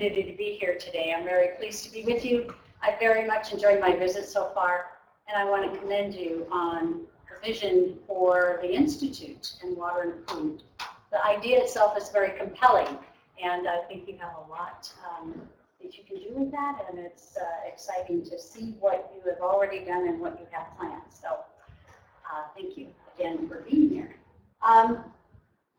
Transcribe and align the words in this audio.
opportunity 0.00 0.30
to 0.30 0.38
be 0.38 0.56
here 0.60 0.78
today. 0.78 1.12
I'm 1.16 1.24
very 1.24 1.56
pleased 1.56 1.82
to 1.84 1.90
be 1.90 2.04
with 2.04 2.24
you. 2.24 2.54
I 2.82 2.94
very 3.00 3.26
much 3.26 3.52
enjoyed 3.52 3.80
my 3.80 3.96
visit 3.96 4.28
so 4.28 4.52
far, 4.54 4.90
and 5.26 5.36
I 5.36 5.44
want 5.44 5.72
to 5.72 5.76
commend 5.80 6.14
you 6.14 6.46
on 6.52 7.00
the 7.28 7.44
vision 7.44 7.98
for 8.06 8.60
the 8.62 8.72
Institute 8.72 9.54
and 9.60 9.76
Water 9.76 10.02
and 10.02 10.30
Food. 10.30 10.62
The 11.10 11.24
idea 11.26 11.58
itself 11.58 11.98
is 11.98 12.10
very 12.10 12.38
compelling, 12.38 12.96
and 13.42 13.66
I 13.66 13.80
think 13.88 14.06
you 14.06 14.16
have 14.20 14.34
a 14.46 14.48
lot 14.48 14.88
um, 15.04 15.34
that 15.82 15.98
you 15.98 16.04
can 16.04 16.18
do 16.18 16.28
with 16.32 16.52
that, 16.52 16.86
and 16.88 17.00
it's 17.00 17.36
uh, 17.36 17.44
exciting 17.66 18.22
to 18.26 18.38
see 18.38 18.76
what 18.78 19.12
you 19.16 19.28
have 19.28 19.40
already 19.40 19.84
done 19.84 20.06
and 20.06 20.20
what 20.20 20.38
you 20.38 20.46
have 20.52 20.68
planned. 20.78 21.02
So 21.10 21.40
uh, 22.32 22.44
thank 22.54 22.76
you 22.76 22.86
again 23.16 23.48
for 23.48 23.64
being 23.68 23.90
here. 23.90 24.14
Um, 24.62 25.02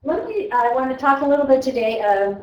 let 0.03 0.27
me, 0.27 0.51
I 0.51 0.73
want 0.73 0.91
to 0.91 0.97
talk 0.97 1.21
a 1.21 1.25
little 1.25 1.47
bit 1.47 1.61
today 1.61 2.01
uh, 2.01 2.35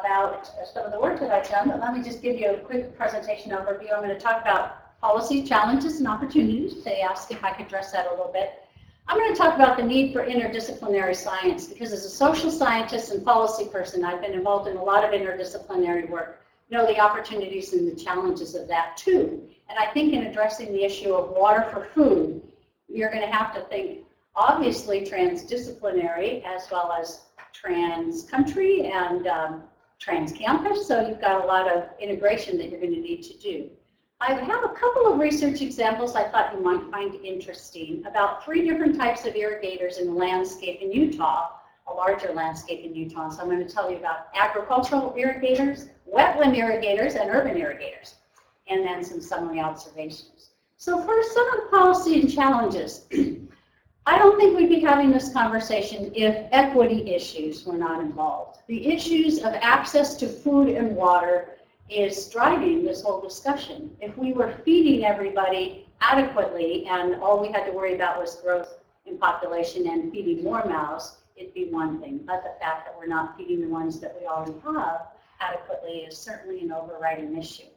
about 0.00 0.50
some 0.72 0.84
of 0.84 0.92
the 0.92 1.00
work 1.00 1.20
that 1.20 1.30
I've 1.30 1.48
done, 1.48 1.68
but 1.68 1.80
let 1.80 1.94
me 1.94 2.02
just 2.02 2.22
give 2.22 2.38
you 2.38 2.50
a 2.50 2.58
quick 2.58 2.96
presentation 2.96 3.52
overview. 3.52 3.92
I'm 3.92 4.02
going 4.02 4.08
to 4.08 4.18
talk 4.18 4.40
about 4.42 5.00
policy 5.00 5.42
challenges 5.42 5.98
and 5.98 6.08
opportunities. 6.08 6.82
They 6.84 7.00
asked 7.00 7.30
if 7.30 7.42
I 7.44 7.52
could 7.52 7.66
address 7.66 7.92
that 7.92 8.06
a 8.06 8.10
little 8.10 8.30
bit. 8.32 8.62
I'm 9.08 9.18
going 9.18 9.32
to 9.32 9.38
talk 9.38 9.54
about 9.56 9.76
the 9.76 9.82
need 9.82 10.12
for 10.12 10.24
interdisciplinary 10.24 11.16
science 11.16 11.66
because 11.66 11.92
as 11.92 12.04
a 12.04 12.08
social 12.08 12.50
scientist 12.50 13.10
and 13.10 13.24
policy 13.24 13.66
person, 13.66 14.04
I've 14.04 14.20
been 14.20 14.32
involved 14.32 14.68
in 14.68 14.76
a 14.76 14.82
lot 14.82 15.04
of 15.04 15.10
interdisciplinary 15.10 16.08
work, 16.08 16.40
know 16.70 16.86
the 16.86 17.00
opportunities 17.00 17.72
and 17.72 17.90
the 17.90 18.02
challenges 18.02 18.54
of 18.54 18.68
that 18.68 18.96
too. 18.96 19.42
And 19.68 19.78
I 19.78 19.86
think 19.92 20.14
in 20.14 20.24
addressing 20.24 20.72
the 20.72 20.84
issue 20.84 21.12
of 21.14 21.30
water 21.30 21.68
for 21.70 21.88
food, 21.94 22.40
you're 22.88 23.10
going 23.10 23.22
to 23.22 23.32
have 23.32 23.54
to 23.54 23.62
think 23.62 24.00
obviously 24.36 25.04
transdisciplinary 25.04 26.44
as 26.44 26.68
well 26.70 26.92
as 26.92 27.22
trans-country 27.52 28.86
and 28.86 29.26
um, 29.26 29.62
trans-campus, 30.02 30.88
so 30.88 31.06
you've 31.06 31.20
got 31.20 31.44
a 31.44 31.46
lot 31.46 31.70
of 31.70 31.84
integration 32.00 32.58
that 32.58 32.70
you're 32.70 32.80
going 32.80 32.92
to 32.92 33.00
need 33.00 33.22
to 33.22 33.38
do. 33.38 33.70
I 34.20 34.34
have 34.34 34.64
a 34.64 34.68
couple 34.68 35.12
of 35.12 35.20
research 35.20 35.62
examples 35.62 36.16
I 36.16 36.28
thought 36.28 36.52
you 36.52 36.60
might 36.60 36.90
find 36.90 37.14
interesting 37.24 38.04
about 38.06 38.44
three 38.44 38.68
different 38.68 38.98
types 38.98 39.26
of 39.26 39.36
irrigators 39.36 39.98
in 39.98 40.06
the 40.06 40.12
landscape 40.12 40.80
in 40.80 40.92
Utah, 40.92 41.50
a 41.88 41.92
larger 41.92 42.32
landscape 42.32 42.84
in 42.84 42.94
Utah. 42.94 43.30
So 43.30 43.42
I'm 43.42 43.48
going 43.48 43.64
to 43.64 43.72
tell 43.72 43.90
you 43.90 43.96
about 43.96 44.26
agricultural 44.34 45.14
irrigators, 45.16 45.86
wetland 46.12 46.56
irrigators, 46.56 47.14
and 47.14 47.30
urban 47.30 47.56
irrigators, 47.56 48.14
and 48.68 48.84
then 48.84 49.04
some 49.04 49.20
summary 49.20 49.60
observations. 49.60 50.50
So 50.78 51.00
first, 51.00 51.32
some 51.32 51.46
of 51.54 51.60
the 51.62 51.76
policy 51.76 52.20
and 52.20 52.32
challenges. 52.32 53.06
I 54.04 54.18
don't 54.18 54.36
think 54.36 54.56
we'd 54.56 54.68
be 54.68 54.80
having 54.80 55.12
this 55.12 55.32
conversation 55.32 56.10
if 56.14 56.48
equity 56.50 57.14
issues 57.14 57.64
were 57.64 57.78
not 57.78 58.00
involved. 58.00 58.58
The 58.66 58.88
issues 58.92 59.38
of 59.38 59.54
access 59.54 60.16
to 60.16 60.26
food 60.26 60.70
and 60.70 60.96
water 60.96 61.58
is 61.88 62.28
driving 62.28 62.82
this 62.82 63.02
whole 63.02 63.20
discussion. 63.20 63.96
If 64.00 64.18
we 64.18 64.32
were 64.32 64.54
feeding 64.64 65.04
everybody 65.04 65.86
adequately 66.00 66.84
and 66.86 67.16
all 67.22 67.40
we 67.40 67.52
had 67.52 67.64
to 67.66 67.72
worry 67.72 67.94
about 67.94 68.18
was 68.18 68.36
growth 68.36 68.74
in 69.06 69.18
population 69.18 69.88
and 69.88 70.10
feeding 70.10 70.42
more 70.42 70.64
mouths, 70.64 71.18
it'd 71.36 71.54
be 71.54 71.66
one 71.66 72.00
thing. 72.00 72.22
But 72.26 72.42
the 72.42 72.58
fact 72.60 72.86
that 72.86 72.96
we're 72.98 73.06
not 73.06 73.36
feeding 73.36 73.60
the 73.60 73.68
ones 73.68 74.00
that 74.00 74.16
we 74.20 74.26
already 74.26 74.58
have 74.64 75.12
adequately 75.40 75.98
is 76.08 76.18
certainly 76.18 76.60
an 76.60 76.72
overriding 76.72 77.36
issue. 77.38 77.70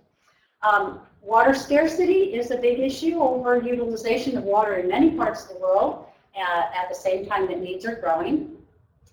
Um, 0.63 1.01
water 1.21 1.53
scarcity 1.53 2.33
is 2.33 2.49
a 2.49 2.57
big 2.57 2.79
issue, 2.79 3.19
over 3.19 3.61
utilization 3.61 4.37
of 4.37 4.43
water 4.43 4.75
in 4.75 4.87
many 4.87 5.11
parts 5.11 5.43
of 5.43 5.49
the 5.49 5.59
world 5.59 6.07
at, 6.37 6.71
at 6.75 6.89
the 6.89 6.95
same 6.95 7.25
time 7.25 7.47
that 7.47 7.59
needs 7.59 7.85
are 7.85 7.95
growing. 7.95 8.57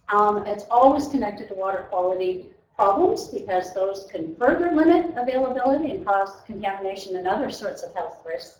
Um, 0.09 0.47
it's 0.47 0.65
always 0.71 1.09
connected 1.09 1.49
to 1.49 1.55
water 1.55 1.87
quality 1.89 2.47
problems 2.77 3.29
because 3.29 3.73
those 3.75 4.07
can 4.11 4.35
further 4.37 4.73
limit 4.73 5.15
availability 5.17 5.91
and 5.91 6.07
cause 6.07 6.43
contamination 6.47 7.17
and 7.17 7.29
other 7.29 7.51
sorts 7.51 7.83
of 7.83 7.95
health 7.95 8.19
risks. 8.27 8.59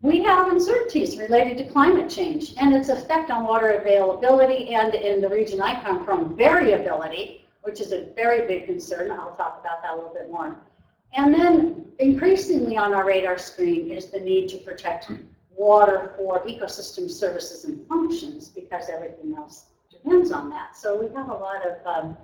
We 0.00 0.22
have 0.22 0.52
uncertainties 0.52 1.18
related 1.18 1.58
to 1.58 1.64
climate 1.64 2.08
change 2.08 2.54
and 2.58 2.74
its 2.74 2.88
effect 2.88 3.30
on 3.30 3.44
water 3.44 3.70
availability 3.72 4.74
and 4.74 4.94
in 4.94 5.20
the 5.20 5.28
region 5.28 5.60
I 5.60 5.82
come 5.82 6.04
from, 6.04 6.36
variability, 6.36 7.46
which 7.62 7.80
is 7.80 7.92
a 7.92 8.06
very 8.14 8.46
big 8.46 8.66
concern. 8.66 9.10
I'll 9.10 9.34
talk 9.34 9.58
about 9.60 9.82
that 9.82 9.94
a 9.94 9.96
little 9.96 10.14
bit 10.14 10.30
more. 10.30 10.56
And 11.14 11.34
then 11.34 11.86
increasingly 11.98 12.76
on 12.76 12.94
our 12.94 13.06
radar 13.06 13.38
screen 13.38 13.90
is 13.90 14.06
the 14.06 14.20
need 14.20 14.48
to 14.50 14.58
protect 14.58 15.10
water 15.58 16.14
for 16.16 16.40
ecosystem 16.46 17.10
services 17.10 17.64
and 17.64 17.86
functions 17.88 18.48
because 18.48 18.88
everything 18.88 19.34
else 19.36 19.64
depends 19.90 20.30
on 20.30 20.48
that. 20.50 20.76
So 20.76 20.96
we 20.96 21.12
have 21.14 21.28
a 21.28 21.34
lot 21.34 21.62
of 21.66 21.86
um, 21.86 22.16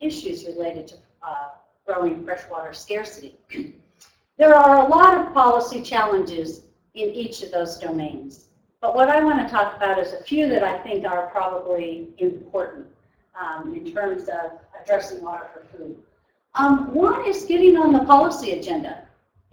issues 0.00 0.44
related 0.44 0.86
to 0.88 0.94
uh, 1.22 1.48
growing 1.86 2.24
freshwater 2.24 2.74
scarcity. 2.74 3.36
there 4.38 4.54
are 4.54 4.84
a 4.84 4.88
lot 4.88 5.18
of 5.18 5.32
policy 5.32 5.82
challenges 5.82 6.62
in 6.94 7.08
each 7.10 7.42
of 7.42 7.50
those 7.50 7.78
domains. 7.78 8.46
But 8.80 8.94
what 8.94 9.08
I 9.08 9.24
want 9.24 9.46
to 9.46 9.52
talk 9.52 9.76
about 9.76 9.98
is 9.98 10.12
a 10.12 10.22
few 10.22 10.46
that 10.50 10.62
I 10.62 10.76
think 10.78 11.06
are 11.06 11.28
probably 11.28 12.08
important 12.18 12.86
um, 13.40 13.74
in 13.74 13.92
terms 13.92 14.28
of 14.28 14.52
addressing 14.80 15.22
water 15.22 15.48
for 15.54 15.78
food. 15.78 15.96
Um, 16.54 16.92
one 16.94 17.26
is 17.26 17.44
getting 17.44 17.76
on 17.76 17.92
the 17.92 18.04
policy 18.04 18.52
agenda 18.52 19.03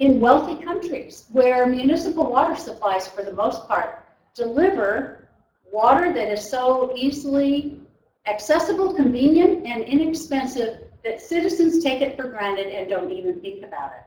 in 0.02 0.20
wealthy 0.20 0.56
countries 0.64 1.26
where 1.32 1.68
municipal 1.68 2.30
water 2.30 2.56
supplies, 2.56 3.08
for 3.08 3.24
the 3.24 3.34
most 3.34 3.68
part, 3.68 4.04
deliver 4.34 5.30
water 5.72 6.12
that 6.12 6.28
is 6.28 6.50
so 6.50 6.92
easily 6.96 7.80
accessible, 8.26 8.96
convenient, 8.96 9.64
and 9.66 9.84
inexpensive 9.84 10.80
that 11.04 11.22
citizens 11.22 11.84
take 11.84 12.02
it 12.02 12.16
for 12.16 12.30
granted 12.30 12.68
and 12.68 12.90
don't 12.90 13.12
even 13.12 13.40
think 13.42 13.64
about 13.64 13.92
it. 13.92 14.04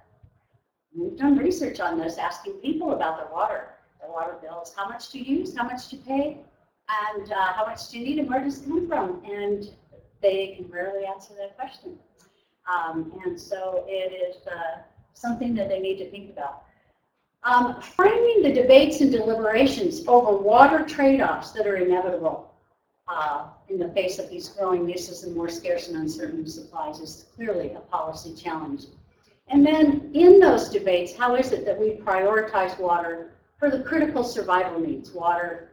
We've 0.97 1.16
done 1.16 1.38
research 1.38 1.78
on 1.78 1.97
this, 1.97 2.19
asking 2.19 2.54
people 2.54 2.93
about 2.93 3.16
their 3.16 3.33
water, 3.33 3.75
their 4.00 4.10
water 4.10 4.37
bills, 4.43 4.75
how 4.77 4.88
much 4.88 5.10
to 5.10 5.19
use, 5.19 5.56
how 5.56 5.65
much 5.65 5.88
to 5.91 5.97
pay, 5.97 6.38
and 6.88 7.33
uh, 7.33 7.53
how 7.53 7.66
much 7.66 7.91
do 7.91 8.00
you 8.00 8.04
need 8.04 8.19
and 8.19 8.28
where 8.28 8.43
does 8.43 8.60
it 8.60 8.66
come 8.66 8.88
from? 8.88 9.22
And 9.25 9.71
they 10.21 10.54
can 10.56 10.69
rarely 10.69 11.06
answer 11.06 11.34
that 11.38 11.56
question. 11.56 11.97
Um, 12.72 13.12
and 13.25 13.41
so 13.41 13.84
it 13.87 14.12
is 14.12 14.44
uh, 14.49 14.83
something 15.14 15.54
that 15.54 15.69
they 15.69 15.80
need 15.80 15.98
to 15.98 16.10
think 16.10 16.30
about. 16.30 16.64
Um, 17.44 17.80
framing 17.80 18.42
the 18.42 18.52
debates 18.52 19.00
and 19.00 19.10
deliberations 19.10 20.06
over 20.06 20.36
water 20.36 20.84
trade-offs 20.84 21.50
that 21.52 21.66
are 21.66 21.76
inevitable 21.76 22.52
uh, 23.08 23.48
in 23.69 23.78
the 23.78 23.88
face 23.88 24.19
of 24.19 24.30
these 24.30 24.48
growing 24.48 24.88
uses 24.88 25.24
and 25.24 25.36
more 25.36 25.48
scarce 25.48 25.88
and 25.88 25.97
uncertain 25.97 26.47
supplies 26.47 27.00
is 27.00 27.26
clearly 27.34 27.72
a 27.72 27.80
policy 27.80 28.34
challenge. 28.34 28.84
And 29.48 29.64
then 29.64 30.10
in 30.14 30.41
those 30.41 30.70
debates, 30.70 31.14
how 31.14 31.34
is 31.34 31.53
it 31.53 31.66
that 31.66 31.78
we 31.78 31.97
prioritize 31.97 32.78
water 32.78 33.32
for 33.58 33.70
the 33.70 33.82
critical 33.82 34.24
survival 34.24 34.80
needs, 34.80 35.12
water 35.12 35.70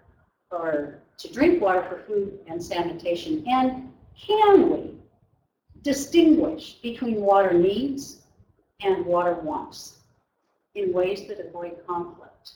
or 0.51 0.99
to 1.17 1.31
drink 1.31 1.61
water 1.61 1.83
for 1.83 1.99
food 1.99 2.39
and 2.47 2.61
sanitation? 2.61 3.45
And 3.47 3.93
can 4.19 4.69
we 4.69 4.95
distinguish 5.83 6.73
between 6.81 7.21
water 7.21 7.53
needs 7.53 8.20
and 8.83 9.05
water 9.05 9.33
wants 9.35 9.99
in 10.75 10.93
ways 10.93 11.27
that 11.27 11.39
avoid 11.39 11.77
conflict. 11.85 12.53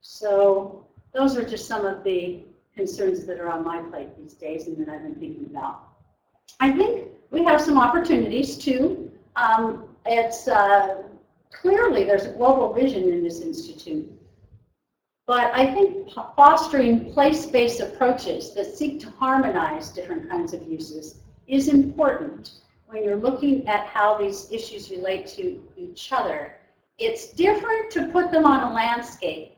So 0.00 0.86
those 1.12 1.36
are 1.36 1.44
just 1.44 1.66
some 1.66 1.84
of 1.84 2.04
the 2.04 2.44
concerns 2.74 3.26
that 3.26 3.40
are 3.40 3.50
on 3.50 3.64
my 3.64 3.82
plate 3.82 4.16
these 4.16 4.34
days 4.34 4.66
and 4.66 4.76
that 4.78 4.88
I've 4.88 5.02
been 5.02 5.16
thinking 5.16 5.46
about. 5.50 5.88
I 6.60 6.70
think 6.72 7.08
we 7.30 7.44
have 7.44 7.60
some 7.60 7.78
opportunities 7.78 8.56
too. 8.56 9.10
Um, 9.36 9.84
it's 10.06 10.48
uh, 10.48 11.02
clearly 11.52 12.04
there's 12.04 12.24
a 12.24 12.32
global 12.32 12.72
vision 12.72 13.12
in 13.12 13.22
this 13.22 13.40
institute. 13.40 14.10
But 15.26 15.52
I 15.54 15.66
think 15.74 16.10
fostering 16.34 17.12
place-based 17.12 17.80
approaches 17.80 18.54
that 18.54 18.74
seek 18.74 18.98
to 19.00 19.10
harmonize 19.10 19.90
different 19.90 20.30
kinds 20.30 20.54
of 20.54 20.62
uses 20.66 21.16
is 21.46 21.68
important 21.68 22.52
when 22.88 23.04
you're 23.04 23.16
looking 23.16 23.68
at 23.68 23.86
how 23.86 24.16
these 24.16 24.50
issues 24.50 24.90
relate 24.90 25.26
to 25.26 25.62
each 25.76 26.10
other, 26.10 26.54
it's 26.98 27.28
different 27.32 27.90
to 27.92 28.08
put 28.08 28.30
them 28.30 28.46
on 28.46 28.72
a 28.72 28.74
landscape 28.74 29.56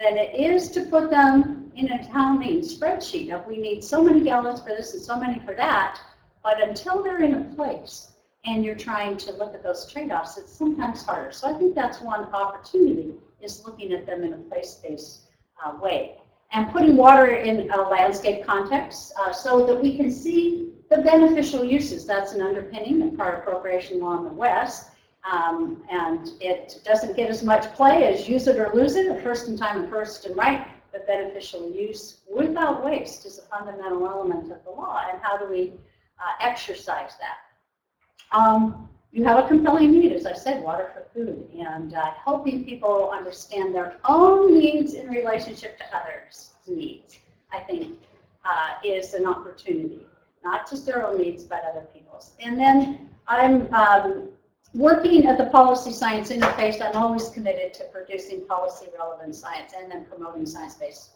than 0.00 0.16
it 0.18 0.34
is 0.34 0.68
to 0.70 0.82
put 0.86 1.08
them 1.08 1.70
in 1.76 1.92
a 1.92 1.94
accounting 1.94 2.60
spreadsheet 2.60 3.32
of 3.32 3.46
we 3.46 3.56
need 3.56 3.82
so 3.82 4.02
many 4.02 4.20
gallons 4.20 4.60
for 4.60 4.70
this 4.70 4.94
and 4.94 5.02
so 5.02 5.18
many 5.18 5.38
for 5.40 5.54
that. 5.54 6.00
But 6.42 6.60
until 6.60 7.02
they're 7.02 7.22
in 7.22 7.34
a 7.34 7.44
place 7.54 8.10
and 8.44 8.64
you're 8.64 8.74
trying 8.74 9.16
to 9.18 9.32
look 9.34 9.54
at 9.54 9.62
those 9.62 9.90
trade-offs, 9.90 10.36
it's 10.36 10.52
sometimes 10.52 11.04
harder. 11.04 11.30
So 11.30 11.48
I 11.48 11.56
think 11.56 11.76
that's 11.76 12.00
one 12.00 12.24
opportunity 12.34 13.14
is 13.40 13.64
looking 13.64 13.92
at 13.92 14.06
them 14.06 14.24
in 14.24 14.32
a 14.32 14.38
place-based 14.38 15.20
uh, 15.64 15.76
way. 15.80 16.16
And 16.50 16.70
putting 16.72 16.96
water 16.96 17.28
in 17.36 17.70
a 17.70 17.80
landscape 17.80 18.44
context 18.44 19.14
uh, 19.18 19.32
so 19.32 19.64
that 19.66 19.80
we 19.80 19.96
can 19.96 20.10
see 20.10 20.71
the 20.94 21.02
beneficial 21.02 21.64
uses, 21.64 22.04
that's 22.04 22.32
an 22.32 22.42
underpinning 22.42 23.02
of 23.02 23.16
prior 23.16 23.36
appropriation 23.36 24.00
law 24.00 24.18
in 24.18 24.24
the 24.24 24.30
West. 24.30 24.90
Um, 25.30 25.82
and 25.88 26.30
it 26.40 26.80
doesn't 26.84 27.16
get 27.16 27.30
as 27.30 27.42
much 27.42 27.72
play 27.74 28.12
as 28.12 28.28
use 28.28 28.46
it 28.48 28.58
or 28.58 28.70
lose 28.74 28.96
it, 28.96 29.22
first 29.22 29.48
in 29.48 29.56
time 29.56 29.88
first 29.88 30.26
in 30.26 30.34
right, 30.34 30.66
but 30.90 31.06
beneficial 31.06 31.70
use 31.70 32.18
without 32.30 32.84
waste 32.84 33.24
is 33.24 33.38
a 33.38 33.42
fundamental 33.42 34.06
element 34.06 34.50
of 34.50 34.62
the 34.64 34.70
law. 34.70 35.00
And 35.10 35.20
how 35.22 35.38
do 35.38 35.48
we 35.48 35.74
uh, 36.18 36.44
exercise 36.44 37.12
that? 37.20 38.36
Um, 38.36 38.88
you 39.12 39.24
have 39.24 39.44
a 39.44 39.46
compelling 39.46 39.92
need, 39.92 40.12
as 40.12 40.26
I 40.26 40.32
said, 40.32 40.62
water 40.62 40.90
for 40.92 41.06
food, 41.14 41.48
and 41.56 41.94
uh, 41.94 42.12
helping 42.24 42.64
people 42.64 43.10
understand 43.12 43.74
their 43.74 43.98
own 44.06 44.58
needs 44.58 44.94
in 44.94 45.08
relationship 45.08 45.78
to 45.78 45.84
others' 45.96 46.50
needs, 46.66 47.18
I 47.52 47.60
think, 47.60 47.98
uh, 48.44 48.74
is 48.84 49.14
an 49.14 49.26
opportunity. 49.26 50.06
Not 50.44 50.68
just 50.68 50.86
their 50.86 51.06
own 51.06 51.18
needs, 51.18 51.44
but 51.44 51.62
other 51.64 51.86
people's. 51.94 52.32
And 52.40 52.58
then 52.58 53.08
I'm 53.28 53.72
um, 53.72 54.28
working 54.74 55.26
at 55.26 55.38
the 55.38 55.46
Policy 55.46 55.92
Science 55.92 56.30
Interface. 56.30 56.80
I'm 56.84 56.96
always 56.96 57.28
committed 57.28 57.74
to 57.74 57.84
producing 57.84 58.46
policy 58.46 58.86
relevant 58.98 59.34
science 59.34 59.72
and 59.76 59.90
then 59.90 60.04
promoting 60.04 60.46
science-based 60.46 61.10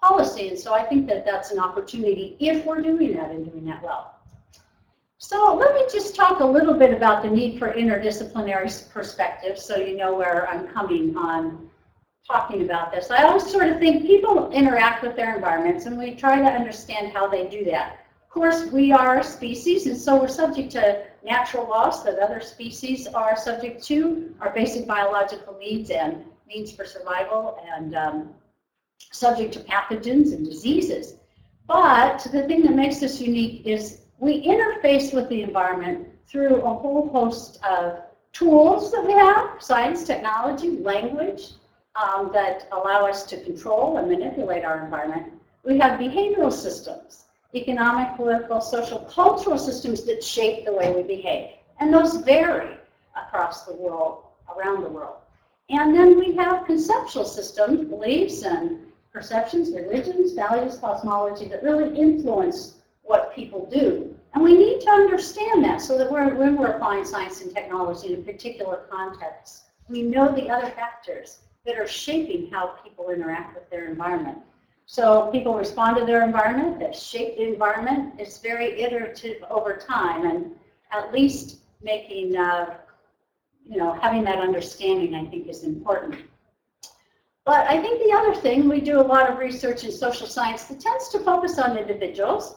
policy. 0.00 0.48
And 0.48 0.58
so 0.58 0.74
I 0.74 0.84
think 0.84 1.06
that 1.08 1.24
that's 1.24 1.50
an 1.50 1.58
opportunity 1.58 2.36
if 2.40 2.64
we're 2.64 2.80
doing 2.80 3.16
that 3.16 3.30
and 3.30 3.50
doing 3.50 3.64
that 3.66 3.82
well. 3.82 4.16
So 5.18 5.54
let 5.54 5.74
me 5.74 5.82
just 5.92 6.14
talk 6.14 6.40
a 6.40 6.44
little 6.44 6.72
bit 6.72 6.94
about 6.94 7.22
the 7.22 7.28
need 7.28 7.58
for 7.58 7.72
interdisciplinary 7.72 8.90
perspective 8.90 9.58
so 9.58 9.76
you 9.76 9.94
know 9.94 10.14
where 10.14 10.48
I'm 10.48 10.66
coming 10.68 11.14
on 11.14 11.68
talking 12.26 12.62
about 12.62 12.90
this. 12.90 13.10
I 13.10 13.24
always 13.24 13.46
sort 13.46 13.68
of 13.68 13.78
think 13.78 14.06
people 14.06 14.50
interact 14.50 15.02
with 15.02 15.16
their 15.16 15.34
environments 15.34 15.84
and 15.84 15.98
we 15.98 16.14
try 16.14 16.36
to 16.38 16.46
understand 16.46 17.12
how 17.12 17.28
they 17.28 17.46
do 17.48 17.64
that. 17.66 17.99
Of 18.30 18.34
course, 18.34 18.66
we 18.70 18.92
are 18.92 19.18
a 19.18 19.24
species 19.24 19.86
and 19.86 19.96
so 19.96 20.20
we're 20.20 20.28
subject 20.28 20.70
to 20.72 21.02
natural 21.24 21.68
laws 21.68 22.04
that 22.04 22.20
other 22.20 22.40
species 22.40 23.08
are 23.08 23.36
subject 23.36 23.82
to, 23.86 24.32
our 24.40 24.50
basic 24.50 24.86
biological 24.86 25.58
needs 25.58 25.90
and 25.90 26.24
needs 26.46 26.70
for 26.70 26.84
survival 26.84 27.58
and 27.74 27.96
um, 27.96 28.28
subject 29.10 29.52
to 29.54 29.58
pathogens 29.58 30.32
and 30.32 30.44
diseases. 30.44 31.16
But 31.66 32.20
the 32.30 32.44
thing 32.44 32.62
that 32.62 32.76
makes 32.76 33.02
us 33.02 33.20
unique 33.20 33.66
is 33.66 34.02
we 34.20 34.46
interface 34.46 35.12
with 35.12 35.28
the 35.28 35.42
environment 35.42 36.06
through 36.28 36.62
a 36.62 36.72
whole 36.72 37.08
host 37.08 37.58
of 37.64 37.98
tools 38.32 38.92
that 38.92 39.04
we 39.04 39.12
have, 39.12 39.60
science, 39.60 40.04
technology, 40.04 40.78
language, 40.78 41.48
um, 41.96 42.30
that 42.32 42.68
allow 42.70 43.08
us 43.08 43.24
to 43.24 43.42
control 43.42 43.98
and 43.98 44.08
manipulate 44.08 44.64
our 44.64 44.84
environment. 44.84 45.32
We 45.64 45.78
have 45.78 45.98
behavioral 45.98 46.52
systems, 46.52 47.24
economic, 47.54 48.16
political, 48.16 48.60
social, 48.60 49.00
cultural 49.00 49.58
systems 49.58 50.04
that 50.04 50.22
shape 50.22 50.64
the 50.64 50.72
way 50.72 50.92
we 50.92 51.02
behave. 51.02 51.50
And 51.80 51.92
those 51.92 52.16
vary 52.18 52.76
across 53.16 53.64
the 53.64 53.74
world, 53.74 54.24
around 54.56 54.82
the 54.82 54.88
world. 54.88 55.16
And 55.68 55.94
then 55.94 56.18
we 56.18 56.34
have 56.36 56.66
conceptual 56.66 57.24
systems, 57.24 57.88
beliefs 57.88 58.42
and 58.42 58.80
perceptions, 59.12 59.70
religions, 59.72 60.32
values, 60.32 60.78
cosmology 60.78 61.48
that 61.48 61.62
really 61.62 61.96
influence 61.96 62.76
what 63.02 63.34
people 63.34 63.68
do. 63.72 64.14
And 64.34 64.44
we 64.44 64.56
need 64.56 64.80
to 64.82 64.90
understand 64.90 65.64
that 65.64 65.80
so 65.80 65.98
that 65.98 66.10
we're, 66.10 66.34
when 66.34 66.56
we're 66.56 66.72
applying 66.72 67.04
science 67.04 67.40
and 67.40 67.52
technology 67.52 68.14
in 68.14 68.20
a 68.20 68.22
particular 68.22 68.82
context, 68.90 69.64
we 69.88 70.02
know 70.02 70.32
the 70.32 70.48
other 70.48 70.70
factors 70.70 71.38
that 71.66 71.76
are 71.76 71.88
shaping 71.88 72.48
how 72.50 72.76
people 72.84 73.10
interact 73.10 73.54
with 73.54 73.68
their 73.70 73.88
environment. 73.88 74.38
So 74.92 75.30
people 75.30 75.54
respond 75.54 75.96
to 75.98 76.04
their 76.04 76.24
environment, 76.24 76.80
that 76.80 76.96
shape 76.96 77.36
the 77.36 77.44
environment. 77.44 78.14
It's 78.18 78.38
very 78.38 78.82
iterative 78.82 79.36
over 79.48 79.76
time, 79.76 80.26
and 80.26 80.50
at 80.90 81.12
least 81.12 81.58
making, 81.80 82.36
uh, 82.36 82.76
you 83.64 83.76
know, 83.76 83.92
having 83.92 84.24
that 84.24 84.40
understanding, 84.40 85.14
I 85.14 85.26
think, 85.26 85.46
is 85.46 85.62
important. 85.62 86.16
But 87.44 87.70
I 87.70 87.80
think 87.80 88.02
the 88.02 88.12
other 88.12 88.34
thing, 88.34 88.68
we 88.68 88.80
do 88.80 88.98
a 89.00 89.06
lot 89.14 89.30
of 89.30 89.38
research 89.38 89.84
in 89.84 89.92
social 89.92 90.26
science 90.26 90.64
that 90.64 90.80
tends 90.80 91.08
to 91.10 91.20
focus 91.20 91.60
on 91.60 91.78
individuals 91.78 92.56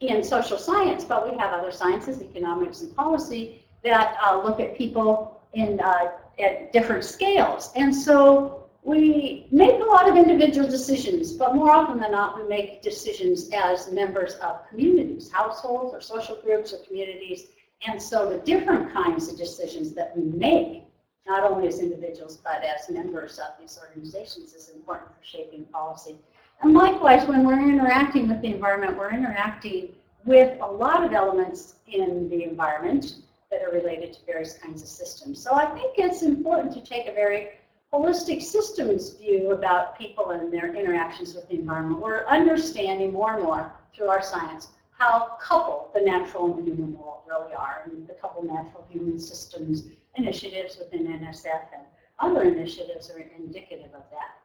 in 0.00 0.24
social 0.24 0.58
science, 0.58 1.04
but 1.04 1.30
we 1.30 1.38
have 1.38 1.52
other 1.52 1.70
sciences, 1.70 2.20
economics 2.20 2.80
and 2.80 2.96
policy, 2.96 3.64
that 3.84 4.16
uh, 4.26 4.42
look 4.42 4.58
at 4.58 4.76
people 4.76 5.40
in 5.52 5.78
uh, 5.78 6.10
at 6.40 6.72
different 6.72 7.04
scales. 7.04 7.70
And 7.76 7.94
so 7.94 8.59
we 8.82 9.46
make 9.50 9.80
a 9.80 9.84
lot 9.84 10.08
of 10.08 10.16
individual 10.16 10.68
decisions, 10.68 11.32
but 11.32 11.54
more 11.54 11.70
often 11.70 12.00
than 12.00 12.12
not, 12.12 12.40
we 12.40 12.48
make 12.48 12.82
decisions 12.82 13.50
as 13.52 13.92
members 13.92 14.34
of 14.36 14.66
communities, 14.68 15.30
households 15.30 15.94
or 15.94 16.00
social 16.00 16.36
groups 16.36 16.72
or 16.72 16.78
communities. 16.86 17.48
And 17.86 18.00
so 18.00 18.30
the 18.30 18.38
different 18.38 18.92
kinds 18.92 19.28
of 19.28 19.36
decisions 19.36 19.92
that 19.94 20.16
we 20.16 20.24
make 20.24 20.84
not 21.26 21.48
only 21.48 21.68
as 21.68 21.78
individuals, 21.78 22.38
but 22.38 22.62
as 22.64 22.88
members 22.90 23.38
of 23.38 23.48
these 23.60 23.78
organizations 23.78 24.54
is 24.54 24.70
important 24.70 25.10
for 25.10 25.24
shaping 25.24 25.64
policy. 25.66 26.16
And 26.62 26.74
likewise, 26.74 27.26
when 27.28 27.46
we're 27.46 27.60
interacting 27.60 28.28
with 28.28 28.42
the 28.42 28.48
environment, 28.48 28.98
we're 28.98 29.12
interacting 29.12 29.94
with 30.24 30.58
a 30.60 30.66
lot 30.66 31.04
of 31.04 31.12
elements 31.12 31.76
in 31.86 32.28
the 32.28 32.44
environment 32.44 33.16
that 33.50 33.62
are 33.62 33.72
related 33.72 34.12
to 34.14 34.20
various 34.26 34.54
kinds 34.54 34.82
of 34.82 34.88
systems. 34.88 35.42
So 35.42 35.54
I 35.54 35.66
think 35.66 35.94
it's 35.98 36.22
important 36.22 36.72
to 36.74 36.80
take 36.80 37.06
a 37.06 37.12
very 37.12 37.50
holistic 37.92 38.40
systems 38.42 39.10
view 39.14 39.50
about 39.50 39.98
people 39.98 40.30
and 40.30 40.52
their 40.52 40.74
interactions 40.74 41.34
with 41.34 41.48
the 41.48 41.54
environment. 41.54 42.00
We're 42.00 42.24
understanding 42.26 43.12
more 43.12 43.34
and 43.34 43.42
more 43.42 43.72
through 43.94 44.08
our 44.08 44.22
science 44.22 44.68
how 44.96 45.38
coupled 45.40 45.88
the 45.94 46.00
natural 46.00 46.46
and 46.46 46.58
the 46.58 46.70
human 46.70 46.96
world 46.96 47.22
really 47.26 47.54
are, 47.54 47.82
and 47.86 48.06
the 48.06 48.12
coupled 48.14 48.46
natural 48.46 48.86
human 48.90 49.18
systems 49.18 49.84
initiatives 50.16 50.78
within 50.78 51.06
NSF 51.06 51.62
and 51.72 51.82
other 52.18 52.42
initiatives 52.42 53.10
are 53.10 53.18
indicative 53.18 53.86
of 53.94 54.02
that. 54.10 54.36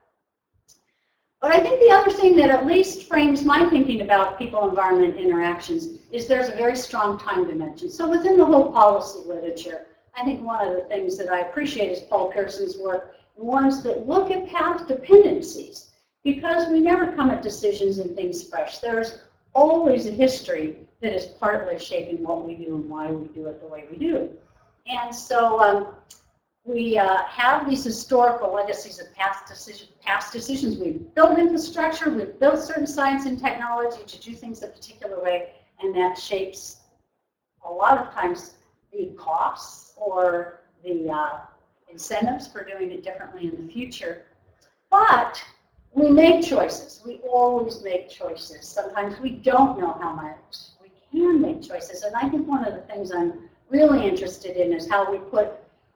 But 1.42 1.52
I 1.52 1.60
think 1.60 1.82
the 1.82 1.92
other 1.92 2.10
thing 2.10 2.38
that 2.38 2.50
at 2.50 2.66
least 2.66 3.08
frames 3.08 3.44
my 3.44 3.70
thinking 3.70 4.02
about 4.02 4.40
people-environment 4.40 5.18
interactions 5.18 6.00
is 6.12 6.28
there's 6.28 6.50
a 6.50 6.56
very 6.56 6.76
strong 6.76 7.20
time 7.20 7.46
dimension. 7.46 7.92
So 7.92 8.10
within 8.10 8.38
the 8.38 8.46
whole 8.46 8.72
policy 8.72 9.28
literature, 9.28 9.88
I 10.16 10.24
think 10.24 10.42
one 10.42 10.66
of 10.66 10.74
the 10.74 10.84
things 10.84 11.18
that 11.18 11.30
I 11.30 11.42
appreciate 11.42 11.92
is 11.92 12.00
Paul 12.00 12.32
Pierson's 12.32 12.78
work, 12.78 13.16
ones 13.36 13.84
that 13.84 14.08
look 14.08 14.32
at 14.32 14.48
path 14.48 14.88
dependencies, 14.88 15.92
because 16.24 16.70
we 16.70 16.80
never 16.80 17.12
come 17.14 17.30
at 17.30 17.42
decisions 17.42 18.00
and 18.00 18.16
things 18.16 18.48
fresh. 18.48 18.80
There's 18.80 19.20
always 19.54 20.06
a 20.08 20.12
history 20.12 20.78
that 21.02 21.14
is 21.14 21.26
partly 21.26 21.78
shaping 21.80 22.24
what 22.24 22.46
we 22.46 22.56
do 22.56 22.76
and 22.76 22.90
why 22.90 23.12
we 23.12 23.28
do 23.28 23.48
it 23.48 23.62
the 23.62 23.68
way 23.68 23.86
we 23.92 23.98
do. 23.98 24.30
And 24.88 25.14
so 25.14 25.60
um, 25.60 25.96
we 26.64 26.98
uh, 26.98 27.24
have 27.24 27.70
these 27.70 27.84
historical 27.84 28.54
legacies 28.54 29.00
of 29.00 29.14
past, 29.14 29.48
decision, 29.48 29.88
past 30.02 30.34
decisions. 30.34 30.78
We've 30.78 31.14
built 31.14 31.38
infrastructure, 31.38 32.10
we've 32.10 32.40
built 32.40 32.60
certain 32.60 32.88
science 32.88 33.26
and 33.26 33.40
technology 33.40 34.04
to 34.06 34.22
do 34.22 34.34
things 34.34 34.64
a 34.64 34.68
particular 34.68 35.22
way, 35.22 35.52
and 35.80 35.96
that 35.96 36.18
shapes 36.18 36.82
a 37.66 37.72
lot 37.72 37.98
of 37.98 38.14
times 38.14 38.56
the 38.92 39.12
costs 39.18 39.94
or 39.98 40.62
the 40.84 41.10
uh, 41.10 41.40
incentives 41.92 42.48
for 42.48 42.64
doing 42.64 42.92
it 42.92 43.04
differently 43.04 43.48
in 43.48 43.66
the 43.66 43.72
future. 43.72 44.24
But 44.90 45.44
we 45.94 46.10
make 46.10 46.46
choices. 46.46 47.02
We 47.06 47.22
always 47.30 47.82
make 47.82 48.10
choices. 48.10 48.68
Sometimes 48.68 49.20
we 49.20 49.32
don't 49.32 49.80
know 49.80 49.98
how 50.02 50.14
much. 50.14 50.56
We 50.82 50.92
can 51.12 51.42
make 51.42 51.62
choices. 51.62 52.04
And 52.04 52.16
I 52.16 52.30
think 52.30 52.48
one 52.48 52.66
of 52.66 52.74
the 52.74 52.82
things 52.82 53.12
I'm 53.12 53.50
really 53.70 54.08
interested 54.08 54.58
in 54.58 54.74
is 54.74 54.90
how 54.90 55.10
we 55.10 55.18
put 55.18 55.54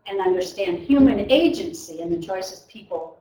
and 0.08 0.20
understand 0.22 0.80
human 0.80 1.32
agency 1.32 2.02
and 2.02 2.12
the 2.12 2.26
choices 2.26 2.62
people 2.70 3.20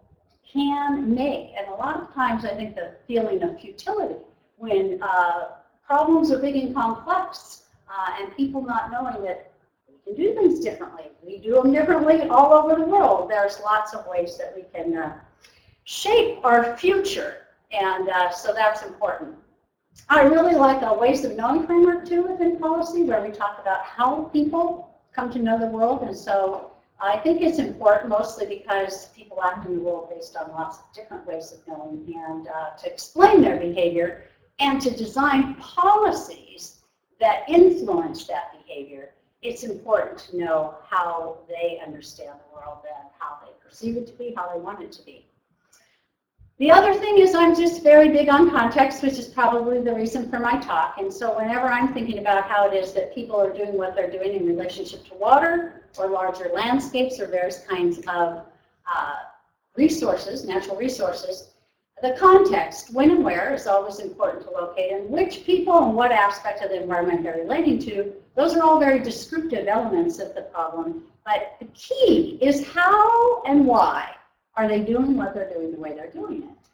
can 0.50 1.14
make. 1.14 1.50
And 1.56 1.68
a 1.68 1.74
lot 1.74 2.00
of 2.00 2.14
times 2.14 2.44
I 2.44 2.54
think 2.54 2.74
the 2.74 2.94
feeling 3.06 3.42
of 3.42 3.60
futility 3.60 4.14
when 4.56 4.98
uh, 5.02 5.48
problems 5.86 6.30
are 6.30 6.38
big 6.38 6.56
and 6.56 6.74
complex 6.74 7.64
uh, 7.88 8.14
and 8.20 8.34
people 8.36 8.62
not 8.62 8.90
knowing 8.90 9.24
that 9.24 9.52
do 10.14 10.34
things 10.34 10.60
differently. 10.60 11.04
We 11.24 11.38
do 11.38 11.54
them 11.54 11.72
differently 11.72 12.22
all 12.28 12.52
over 12.52 12.74
the 12.76 12.86
world. 12.86 13.30
There's 13.30 13.60
lots 13.60 13.94
of 13.94 14.06
ways 14.06 14.38
that 14.38 14.54
we 14.56 14.62
can 14.74 14.96
uh, 14.96 15.18
shape 15.84 16.38
our 16.44 16.76
future. 16.76 17.46
And 17.70 18.08
uh, 18.08 18.30
so 18.30 18.52
that's 18.52 18.82
important. 18.82 19.36
I 20.08 20.22
really 20.22 20.54
like 20.54 20.82
a 20.82 20.94
ways 20.94 21.24
of 21.24 21.36
knowing 21.36 21.66
framework 21.66 22.06
too 22.06 22.22
within 22.22 22.58
policy 22.58 23.02
where 23.02 23.22
we 23.22 23.30
talk 23.30 23.58
about 23.60 23.82
how 23.82 24.24
people 24.32 24.96
come 25.12 25.30
to 25.32 25.38
know 25.38 25.58
the 25.58 25.66
world. 25.66 26.02
And 26.02 26.16
so 26.16 26.72
I 27.00 27.16
think 27.18 27.42
it's 27.42 27.58
important 27.58 28.08
mostly 28.08 28.46
because 28.46 29.06
people 29.16 29.42
act 29.42 29.66
in 29.66 29.76
the 29.76 29.80
world 29.80 30.10
based 30.10 30.36
on 30.36 30.50
lots 30.50 30.78
of 30.78 30.84
different 30.94 31.26
ways 31.26 31.52
of 31.52 31.66
knowing 31.66 32.14
and 32.16 32.48
uh, 32.48 32.70
to 32.76 32.92
explain 32.92 33.40
their 33.42 33.58
behavior 33.58 34.24
and 34.60 34.80
to 34.80 34.90
design 34.90 35.54
policies 35.56 36.80
that 37.20 37.48
influence 37.48 38.26
that 38.26 38.52
behavior. 38.66 39.10
It's 39.40 39.62
important 39.62 40.18
to 40.30 40.36
know 40.36 40.74
how 40.88 41.38
they 41.48 41.80
understand 41.84 42.38
the 42.40 42.54
world 42.54 42.78
and 42.84 43.08
how 43.18 43.38
they 43.44 43.52
perceive 43.64 43.96
it 43.96 44.06
to 44.08 44.12
be, 44.14 44.34
how 44.36 44.52
they 44.52 44.60
want 44.60 44.82
it 44.82 44.90
to 44.92 45.04
be. 45.04 45.26
The 46.58 46.72
other 46.72 46.92
thing 46.92 47.18
is 47.18 47.36
I'm 47.36 47.54
just 47.54 47.84
very 47.84 48.08
big 48.08 48.28
on 48.28 48.50
context, 48.50 49.00
which 49.04 49.12
is 49.12 49.28
probably 49.28 49.80
the 49.80 49.94
reason 49.94 50.28
for 50.28 50.40
my 50.40 50.58
talk. 50.58 50.98
And 50.98 51.12
so 51.12 51.38
whenever 51.38 51.68
I'm 51.68 51.94
thinking 51.94 52.18
about 52.18 52.48
how 52.50 52.68
it 52.68 52.74
is 52.74 52.92
that 52.94 53.14
people 53.14 53.36
are 53.40 53.52
doing 53.52 53.78
what 53.78 53.94
they're 53.94 54.10
doing 54.10 54.34
in 54.34 54.44
relationship 54.44 55.06
to 55.06 55.14
water 55.14 55.84
or 55.96 56.08
larger 56.10 56.50
landscapes 56.52 57.20
or 57.20 57.28
various 57.28 57.64
kinds 57.64 57.98
of 58.08 58.44
uh, 58.92 59.14
resources, 59.76 60.44
natural 60.44 60.76
resources, 60.76 61.50
The 62.00 62.12
context, 62.12 62.92
when 62.94 63.10
and 63.10 63.24
where, 63.24 63.52
is 63.54 63.66
always 63.66 63.98
important 63.98 64.44
to 64.44 64.50
locate, 64.50 64.92
and 64.92 65.10
which 65.10 65.44
people 65.44 65.84
and 65.84 65.94
what 65.94 66.12
aspect 66.12 66.62
of 66.62 66.70
the 66.70 66.80
environment 66.80 67.24
they're 67.24 67.38
relating 67.38 67.78
to, 67.80 68.12
those 68.36 68.54
are 68.54 68.62
all 68.62 68.78
very 68.78 69.00
descriptive 69.00 69.66
elements 69.66 70.20
of 70.20 70.34
the 70.34 70.42
problem. 70.42 71.04
But 71.24 71.56
the 71.58 71.66
key 71.74 72.38
is 72.40 72.66
how 72.66 73.42
and 73.42 73.66
why 73.66 74.14
are 74.54 74.68
they 74.68 74.80
doing 74.80 75.16
what 75.16 75.34
they're 75.34 75.52
doing 75.52 75.72
the 75.72 75.78
way 75.78 75.92
they're 75.92 76.10
doing 76.10 76.44
it. 76.44 76.68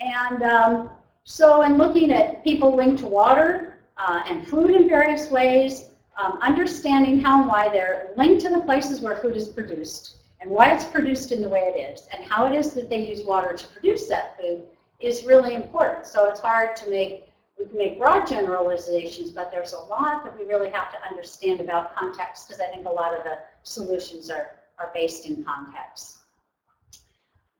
And 0.00 0.42
um, 0.42 0.90
so 1.24 1.62
in 1.62 1.78
looking 1.78 2.12
at 2.12 2.42
people 2.42 2.74
linked 2.74 3.00
to 3.00 3.06
water 3.06 3.78
uh, 3.96 4.22
and 4.28 4.46
food 4.46 4.70
in 4.70 4.88
various 4.88 5.30
ways, 5.30 5.86
um, 6.16 6.38
understanding 6.42 7.20
how 7.20 7.40
and 7.40 7.48
why 7.48 7.68
they're 7.68 8.10
linked 8.16 8.42
to 8.42 8.50
the 8.50 8.60
places 8.60 9.00
where 9.00 9.16
food 9.16 9.36
is 9.36 9.48
produced, 9.48 10.16
and 10.44 10.52
why 10.52 10.74
it's 10.74 10.84
produced 10.84 11.32
in 11.32 11.40
the 11.40 11.48
way 11.48 11.72
it 11.74 11.78
is, 11.78 12.06
and 12.12 12.22
how 12.22 12.46
it 12.46 12.54
is 12.54 12.74
that 12.74 12.90
they 12.90 13.08
use 13.08 13.24
water 13.24 13.56
to 13.56 13.66
produce 13.68 14.06
that 14.08 14.38
food 14.38 14.62
is 15.00 15.24
really 15.24 15.54
important. 15.54 16.06
So 16.06 16.28
it's 16.28 16.40
hard 16.40 16.76
to 16.76 16.90
make, 16.90 17.32
we 17.58 17.64
can 17.64 17.78
make 17.78 17.98
broad 17.98 18.26
generalizations, 18.26 19.30
but 19.30 19.50
there's 19.50 19.72
a 19.72 19.78
lot 19.78 20.22
that 20.24 20.38
we 20.38 20.44
really 20.44 20.70
have 20.70 20.92
to 20.92 20.98
understand 21.10 21.60
about 21.60 21.96
context, 21.96 22.46
because 22.46 22.60
I 22.60 22.66
think 22.66 22.86
a 22.86 22.90
lot 22.90 23.16
of 23.16 23.24
the 23.24 23.38
solutions 23.62 24.30
are, 24.30 24.50
are 24.78 24.90
based 24.92 25.24
in 25.24 25.42
context. 25.44 26.18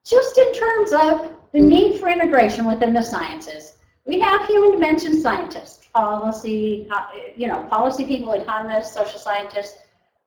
Just 0.04 0.36
in 0.36 0.52
terms 0.52 0.92
of 0.92 1.32
the 1.52 1.60
need 1.60 1.98
for 1.98 2.10
integration 2.10 2.66
within 2.66 2.92
the 2.92 3.02
sciences, 3.02 3.78
we 4.04 4.20
have 4.20 4.44
human 4.46 4.72
dimension 4.72 5.22
scientists, 5.22 5.86
policy, 5.94 6.86
you 7.34 7.48
know, 7.48 7.62
policy 7.70 8.04
people, 8.04 8.32
economists, 8.32 8.92
social 8.92 9.18
scientists, 9.18 9.78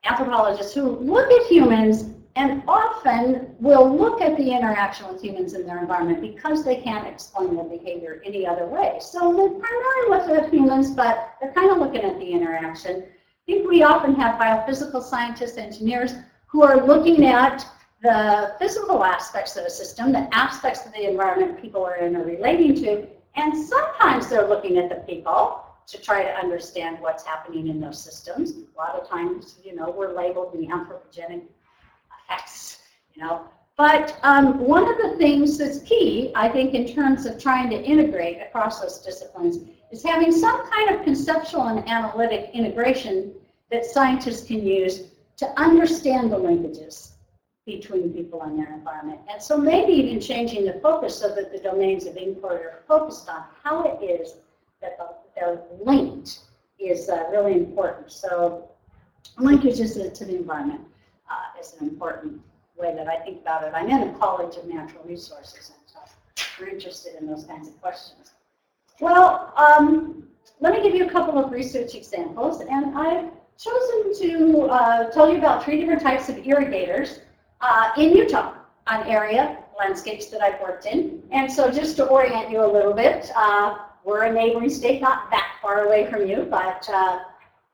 anthropologists 0.03 0.73
who 0.73 0.97
look 0.97 1.31
at 1.31 1.45
humans 1.45 2.15
and 2.37 2.61
often 2.67 3.55
will 3.59 3.97
look 3.97 4.21
at 4.21 4.37
the 4.37 4.51
interaction 4.51 5.11
with 5.11 5.19
humans 5.19 5.53
in 5.55 5.65
their 5.65 5.79
environment 5.79 6.21
because 6.21 6.63
they 6.63 6.75
can't 6.75 7.07
explain 7.07 7.55
their 7.55 7.65
behavior 7.65 8.21
any 8.23 8.45
other 8.45 8.67
way. 8.67 8.99
So 9.01 9.35
they're 9.35 9.49
primarily 9.49 10.09
looking 10.09 10.35
at 10.35 10.53
humans, 10.53 10.91
but 10.91 11.33
they're 11.41 11.51
kind 11.53 11.71
of 11.71 11.79
looking 11.79 12.01
at 12.01 12.19
the 12.19 12.29
interaction. 12.29 13.05
I 13.07 13.51
think 13.51 13.67
we 13.67 13.81
often 13.81 14.13
have 14.15 14.39
biophysical 14.39 15.01
scientists, 15.01 15.57
engineers, 15.57 16.13
who 16.45 16.61
are 16.61 16.85
looking 16.85 17.25
at 17.25 17.65
the 18.03 18.53
physical 18.59 19.03
aspects 19.03 19.57
of 19.57 19.65
a 19.65 19.69
system, 19.71 20.11
the 20.11 20.29
aspects 20.31 20.85
of 20.85 20.93
the 20.93 21.09
environment 21.09 21.59
people 21.59 21.83
are 21.83 21.95
in 21.95 22.15
or 22.15 22.23
relating 22.23 22.75
to, 22.75 23.07
and 23.35 23.57
sometimes 23.57 24.27
they're 24.27 24.47
looking 24.47 24.77
at 24.77 24.89
the 24.89 24.97
people 25.11 25.63
to 25.87 25.99
try 25.99 26.21
to 26.21 26.29
understand 26.35 26.97
what's 26.99 27.23
happening 27.23 27.67
in 27.67 27.79
those 27.79 27.99
systems. 27.99 28.51
A 28.51 28.77
lot 28.77 28.93
of 28.93 29.09
times, 29.09 29.55
you 29.63 29.75
know, 29.75 29.89
we're 29.89 30.13
labeled 30.13 30.53
the 30.53 30.67
anthropogenic 30.67 31.41
X, 32.29 32.79
you 33.13 33.23
know. 33.23 33.47
But 33.77 34.17
um, 34.23 34.57
one 34.59 34.89
of 34.89 34.97
the 34.97 35.17
things 35.17 35.57
that's 35.59 35.79
key, 35.79 36.31
I 36.35 36.49
think, 36.49 36.73
in 36.73 36.87
terms 36.87 37.27
of 37.27 37.39
trying 37.39 37.69
to 37.69 37.81
integrate 37.81 38.41
across 38.41 38.81
those 38.81 38.99
disciplines 38.99 39.59
is 39.91 40.03
having 40.03 40.31
some 40.31 40.67
kind 40.71 40.95
of 40.95 41.03
conceptual 41.03 41.67
and 41.67 41.87
analytic 41.87 42.49
integration 42.53 43.33
that 43.71 43.85
scientists 43.85 44.47
can 44.47 44.65
use 44.65 45.03
to 45.37 45.47
understand 45.59 46.31
the 46.31 46.37
linkages 46.37 47.11
between 47.67 48.13
people 48.13 48.41
and 48.43 48.57
their 48.57 48.73
environment. 48.73 49.19
And 49.29 49.41
so 49.41 49.57
maybe 49.57 49.91
even 49.91 50.19
changing 50.19 50.65
the 50.65 50.79
focus 50.81 51.19
so 51.19 51.35
that 51.35 51.51
the 51.51 51.59
domains 51.59 52.05
of 52.07 52.17
inquiry 52.17 52.63
are 52.63 52.83
focused 52.87 53.29
on 53.29 53.43
how 53.63 53.83
it 53.83 54.03
is 54.03 54.35
that 54.81 54.97
the, 54.97 55.09
they're 55.35 55.61
linked 55.83 56.39
is 56.79 57.09
uh, 57.09 57.25
really 57.29 57.53
important. 57.53 58.11
So 58.11 58.69
linkages 59.37 59.93
to 60.17 60.25
the 60.25 60.35
environment 60.35 60.81
uh, 61.29 61.59
is 61.59 61.75
an 61.79 61.87
important 61.87 62.41
way 62.77 62.93
that 62.95 63.07
I 63.07 63.17
think 63.17 63.41
about 63.41 63.63
it. 63.63 63.73
I'm 63.73 63.89
in 63.89 64.09
a 64.09 64.13
college 64.17 64.55
of 64.57 64.65
natural 64.65 65.03
resources, 65.03 65.71
and 65.73 65.79
so 65.85 65.99
we're 66.59 66.69
interested 66.69 67.15
in 67.19 67.27
those 67.27 67.45
kinds 67.45 67.67
of 67.67 67.79
questions. 67.81 68.31
Well, 68.99 69.53
um, 69.57 70.27
let 70.59 70.73
me 70.73 70.81
give 70.81 70.95
you 70.95 71.07
a 71.07 71.09
couple 71.09 71.43
of 71.43 71.51
research 71.51 71.95
examples, 71.95 72.61
and 72.61 72.97
I've 72.97 73.31
chosen 73.57 74.19
to 74.21 74.61
uh, 74.63 75.11
tell 75.11 75.29
you 75.29 75.37
about 75.37 75.63
three 75.63 75.79
different 75.79 76.01
types 76.01 76.29
of 76.29 76.45
irrigators 76.45 77.19
uh, 77.61 77.91
in 77.97 78.15
Utah, 78.15 78.53
an 78.87 79.07
area, 79.07 79.57
landscapes 79.77 80.27
that 80.27 80.41
I've 80.41 80.59
worked 80.61 80.85
in. 80.85 81.21
And 81.31 81.51
so 81.51 81.71
just 81.71 81.97
to 81.97 82.05
orient 82.05 82.49
you 82.49 82.63
a 82.63 82.71
little 82.71 82.93
bit, 82.93 83.31
uh, 83.35 83.77
we're 84.03 84.23
a 84.23 84.33
neighboring 84.33 84.69
state, 84.69 85.01
not 85.01 85.29
that 85.31 85.57
far 85.61 85.85
away 85.85 86.09
from 86.09 86.27
you, 86.27 86.47
but 86.49 86.87
uh, 86.91 87.19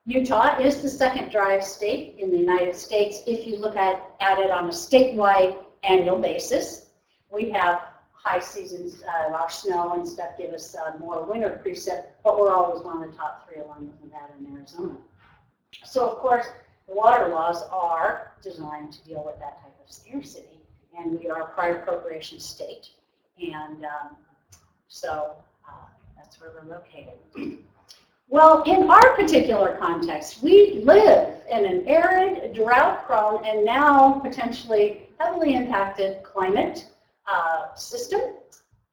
Utah 0.06 0.60
is 0.60 0.82
the 0.82 0.90
second 0.90 1.32
driest 1.32 1.76
state 1.76 2.16
in 2.20 2.30
the 2.30 2.38
United 2.38 2.76
States 2.76 3.22
if 3.26 3.48
you 3.48 3.56
look 3.56 3.78
at, 3.78 4.04
at 4.20 4.38
it 4.38 4.52
on 4.52 4.66
a 4.66 4.72
statewide 4.72 5.58
annual 5.84 6.20
basis. 6.20 6.88
We 7.32 7.50
have 7.52 7.80
high 8.12 8.40
seasons, 8.40 9.02
uh, 9.04 9.34
our 9.34 9.50
snow 9.50 9.94
and 9.94 10.06
stuff 10.06 10.32
give 10.38 10.54
us 10.54 10.76
uh, 10.76 10.98
more 10.98 11.24
winter 11.24 11.62
precip, 11.66 12.08
but 12.22 12.38
we're 12.38 12.54
always 12.54 12.84
one 12.84 13.02
of 13.02 13.12
the 13.12 13.18
top 13.18 13.48
three 13.48 13.62
along 13.62 13.88
with 13.88 14.12
Nevada 14.12 14.34
and 14.38 14.58
Arizona. 14.58 14.98
So 15.86 16.10
of 16.10 16.18
course, 16.18 16.48
water 16.88 17.30
laws 17.30 17.64
are 17.72 18.34
designed 18.42 18.92
to 18.94 19.04
deal 19.06 19.24
with 19.26 19.40
that 19.40 19.62
type 19.62 19.74
of 19.86 19.90
scarcity, 19.90 20.60
and 20.98 21.18
we 21.18 21.30
are 21.30 21.44
a 21.44 21.48
prior 21.48 21.78
appropriation 21.78 22.42
state. 22.42 22.90
And 23.40 23.86
um, 23.86 24.18
so 24.90 25.36
uh, 25.68 25.88
that's 26.18 26.42
where 26.42 26.52
we're 26.52 26.76
located. 26.76 27.60
Well, 28.34 28.64
in 28.64 28.90
our 28.90 29.14
particular 29.14 29.78
context, 29.80 30.42
we 30.42 30.82
live 30.84 31.36
in 31.52 31.66
an 31.68 31.88
arid, 31.88 32.56
drought-prone, 32.56 33.46
and 33.46 33.64
now 33.64 34.14
potentially 34.14 35.08
heavily 35.20 35.54
impacted 35.54 36.24
climate 36.24 36.90
uh, 37.28 37.76
system. 37.76 38.22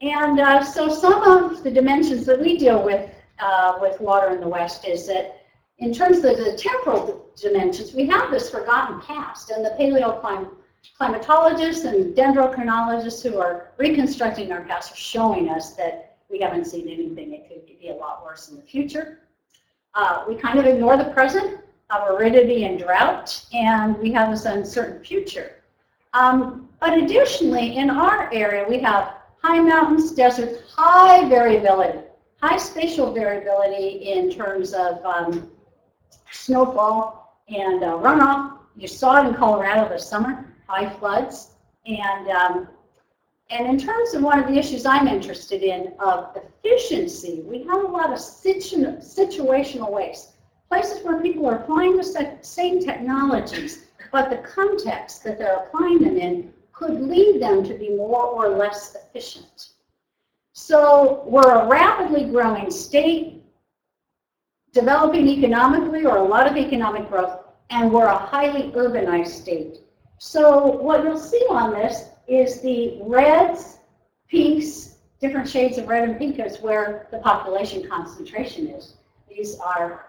And 0.03 0.41
uh, 0.41 0.63
so 0.63 0.91
some 0.91 1.23
of 1.23 1.65
the 1.65 1.71
dimensions 1.71 2.27
that 2.27 2.39
we 2.39 2.59
deal 2.59 2.85
with 2.85 3.11
uh, 3.39 3.79
with 3.81 3.99
water 3.99 4.29
in 4.29 4.43
the 4.43 4.47
West 4.47 4.87
is 4.87 5.07
that 5.07 5.41
in 5.79 5.95
terms 5.95 6.19
of 6.19 6.37
the 6.37 6.55
temporal 6.59 7.25
dimensions, 7.35 7.95
we 7.95 8.05
have 8.09 8.31
this 8.31 8.51
forgotten 8.51 9.01
past. 9.01 9.49
And 9.49 9.65
the 9.65 9.71
paleoclimatologists 9.71 11.87
and 11.87 12.15
dendrochronologists 12.15 13.23
who 13.23 13.39
are 13.39 13.71
reconstructing 13.79 14.53
our 14.53 14.65
past 14.65 14.93
are 14.93 14.97
showing 14.97 15.49
us 15.49 15.73
that 15.77 16.19
we 16.29 16.41
haven't 16.41 16.67
seen 16.67 16.91
anything. 16.91 17.33
It 17.33 17.49
could 17.49 17.65
be 17.67 17.89
a 17.89 17.95
lot 17.95 18.23
worse 18.23 18.51
in 18.51 18.57
the 18.57 18.63
future. 18.63 19.21
Uh, 19.95 20.25
we 20.29 20.35
kind 20.35 20.59
of 20.59 20.67
ignore 20.67 20.97
the 20.97 21.05
present 21.07 21.61
of 21.91 22.09
aridity 22.09 22.65
and 22.65 22.79
drought, 22.79 23.45
and 23.53 23.99
we 23.99 24.13
have 24.13 24.31
this 24.31 24.45
uncertain 24.45 25.05
future. 25.05 25.57
Um, 26.13 26.69
but 26.79 26.97
additionally, 26.97 27.77
in 27.77 27.91
our 27.91 28.33
area, 28.33 28.65
we 28.69 28.79
have 28.81 29.15
high 29.43 29.61
mountains, 29.61 30.13
deserts, 30.13 30.73
high 30.73 31.29
variability, 31.29 32.01
high 32.43 32.57
spatial 32.57 33.13
variability 33.13 34.11
in 34.13 34.31
terms 34.31 34.73
of 34.73 35.05
um, 35.05 35.51
snowfall 36.31 37.43
and 37.49 37.83
uh, 37.83 37.99
runoff. 37.99 38.59
You 38.77 38.89
saw 38.89 39.23
it 39.23 39.29
in 39.29 39.35
Colorado 39.35 39.89
this 39.89 40.07
summer, 40.07 40.55
high 40.67 40.89
floods. 40.89 41.49
And 41.87 42.29
um, 42.29 42.69
and 43.51 43.67
in 43.67 43.79
terms 43.79 44.15
of 44.15 44.23
one 44.23 44.39
of 44.39 44.47
the 44.47 44.57
issues 44.57 44.87
I'm 44.87 45.09
interested 45.09 45.63
in 45.63 45.93
of 45.99 46.37
efficiency, 46.37 47.43
we 47.45 47.65
have 47.65 47.83
a 47.83 47.87
lot 47.87 48.13
of 48.13 48.19
situ 48.21 48.77
situational 48.99 49.91
waste. 49.91 50.35
Places 50.69 51.05
where 51.05 51.21
people 51.21 51.47
are 51.47 51.57
applying 51.57 51.97
the 51.97 52.39
same 52.43 52.79
technologies, 52.79 53.87
but 54.13 54.31
the 54.31 54.39
context 54.39 55.25
that 55.25 55.37
they're 55.39 55.65
applying 55.65 55.99
them 55.99 56.17
in 56.17 56.53
could 56.73 57.01
lead 57.01 57.43
them 57.43 57.65
to 57.65 57.75
be 57.75 57.91
more 57.91 58.25
or 58.25 58.51
less 58.51 58.95
efficient. 58.95 59.71
So 60.53 61.25
we're 61.27 61.51
a 61.51 61.67
rapidly 61.67 62.25
growing 62.25 62.71
state, 62.71 63.43
developing 64.73 65.27
economically 65.27 66.07
or 66.07 66.19
a 66.19 66.23
lot 66.23 66.47
of 66.47 66.57
economic 66.57 67.09
growth, 67.09 67.41
and 67.71 67.93
we're 67.93 68.07
a 68.07 68.17
highly 68.17 68.71
urbanized 68.73 69.29
state. 69.29 69.79
So 70.19 70.67
what 70.67 71.03
you'll 71.03 71.19
see 71.19 71.45
on 71.51 71.73
this 71.73 72.10
is 72.31 72.61
the 72.61 72.99
reds, 73.03 73.79
pinks, 74.29 74.95
different 75.21 75.49
shades 75.49 75.79
of 75.79 75.89
red 75.89 76.09
and 76.09 76.17
pink 76.17 76.39
is 76.39 76.61
where 76.61 77.09
the 77.11 77.19
population 77.19 77.87
concentration 77.89 78.69
is. 78.69 78.95
These 79.29 79.59
are 79.59 80.07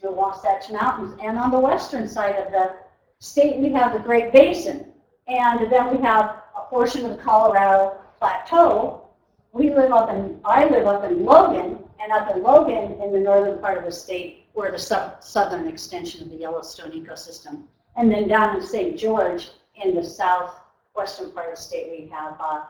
the 0.00 0.10
Wasatch 0.10 0.70
Mountains. 0.70 1.18
And 1.20 1.36
on 1.36 1.50
the 1.50 1.58
western 1.58 2.08
side 2.08 2.36
of 2.36 2.52
the 2.52 2.76
state, 3.18 3.56
we 3.56 3.72
have 3.72 3.92
the 3.92 3.98
Great 3.98 4.32
Basin. 4.32 4.86
And 5.26 5.70
then 5.70 5.94
we 5.94 6.00
have 6.02 6.42
a 6.56 6.62
portion 6.68 7.04
of 7.04 7.16
the 7.16 7.22
Colorado 7.22 7.98
Plateau. 8.20 9.08
We 9.52 9.74
live 9.74 9.90
up 9.90 10.08
in, 10.10 10.40
I 10.44 10.68
live 10.68 10.86
up 10.86 11.02
in 11.04 11.24
Logan, 11.24 11.78
and 12.00 12.12
up 12.12 12.34
in 12.34 12.42
Logan, 12.44 13.00
in 13.02 13.12
the 13.12 13.18
northern 13.18 13.58
part 13.58 13.76
of 13.76 13.84
the 13.84 13.92
state, 13.92 14.46
we're 14.54 14.70
the 14.70 15.16
southern 15.20 15.66
extension 15.66 16.22
of 16.22 16.30
the 16.30 16.36
Yellowstone 16.36 16.92
ecosystem. 16.92 17.64
And 17.96 18.10
then 18.10 18.28
down 18.28 18.56
in 18.56 18.62
St. 18.62 18.96
George, 18.96 19.50
in 19.82 19.94
the 19.94 20.04
south 20.04 20.59
western 21.00 21.30
part 21.30 21.48
of 21.50 21.56
the 21.56 21.62
state, 21.62 21.86
we 21.90 22.08
have 22.08 22.36
uh, 22.38 22.64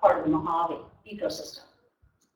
part 0.00 0.18
of 0.18 0.24
the 0.24 0.30
Mojave 0.30 0.82
ecosystem. 1.06 1.64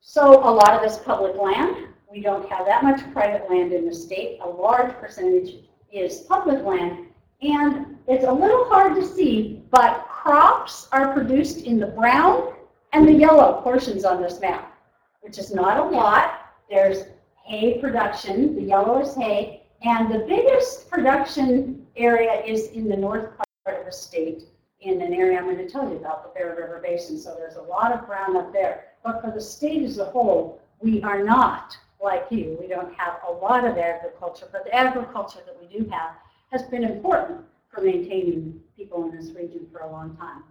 So 0.01 0.23
a 0.47 0.53
lot 0.53 0.75
of 0.75 0.83
this 0.83 0.99
public 0.99 1.37
land. 1.37 1.89
We 2.11 2.21
don't 2.21 2.47
have 2.51 2.67
that 2.67 2.83
much 2.83 3.01
private 3.15 3.49
land 3.49 3.73
in 3.73 3.87
the 3.87 3.95
state. 3.95 4.41
A 4.43 4.49
large 4.49 4.93
percentage 4.97 5.65
is 5.91 6.19
public 6.29 6.63
land. 6.63 7.07
And 7.41 7.97
it's 8.07 8.27
a 8.27 8.33
little 8.33 8.67
hard 8.67 8.95
to 8.97 9.07
see, 9.07 9.63
but 9.71 10.07
crops 10.07 10.89
are 10.93 11.15
produced 11.15 11.65
in 11.65 11.81
the 11.81 11.87
brown 11.87 12.53
and 12.93 13.09
the 13.09 13.13
yellow 13.13 13.63
portions 13.63 14.05
on 14.05 14.21
this 14.21 14.39
map, 14.39 14.77
which 15.23 15.39
is 15.39 15.55
not 15.55 15.79
a 15.79 15.97
lot. 15.97 16.41
There's 16.69 17.05
hay 17.43 17.81
production, 17.81 18.55
the 18.55 18.63
yellow 18.63 19.01
is 19.01 19.15
hay, 19.15 19.63
and 19.83 20.13
the 20.13 20.27
biggest 20.29 20.91
production 20.91 21.87
area 21.97 22.43
is 22.45 22.67
in 22.69 22.87
the 22.87 22.97
north 22.97 23.31
part 23.37 23.81
of 23.81 23.87
the 23.87 23.93
state, 23.93 24.45
in 24.83 25.01
an 25.01 25.15
area 25.15 25.39
I'm 25.39 25.45
going 25.45 25.57
to 25.59 25.69
tell 25.69 25.89
you 25.89 25.97
about, 25.97 26.23
the 26.23 26.39
Bear 26.39 26.57
River 26.57 26.81
Basin. 26.83 27.19
So 27.19 27.35
there's 27.37 27.57
a 27.57 27.63
lot 27.63 27.93
of 27.93 28.05
ground 28.07 28.37
up 28.37 28.53
there. 28.53 28.85
But 29.05 29.21
for 29.21 29.31
the 29.31 29.41
state 29.41 29.83
as 29.83 29.99
a 29.99 30.05
whole, 30.07 30.61
we 30.81 31.03
are 31.03 31.23
not 31.23 31.77
like 32.03 32.27
you. 32.31 32.57
We 32.61 32.67
don't 32.67 32.93
have 32.95 33.21
a 33.29 33.33
lot 33.33 33.65
of 33.65 33.79
agriculture, 33.79 34.49
but 34.51 34.65
the 34.65 34.75
agriculture 34.75 35.39
that 35.47 35.57
we 35.61 35.79
do 35.79 35.89
have 35.91 36.17
has 36.51 36.63
been 36.65 36.85
important 36.85 37.41
for 37.69 37.81
maintaining 37.81 38.61
people 38.77 39.09
in 39.09 39.17
this 39.17 39.35
region 39.35 39.67
for 39.73 39.81
a 39.81 39.91
long 39.91 40.17
time. 40.17 40.43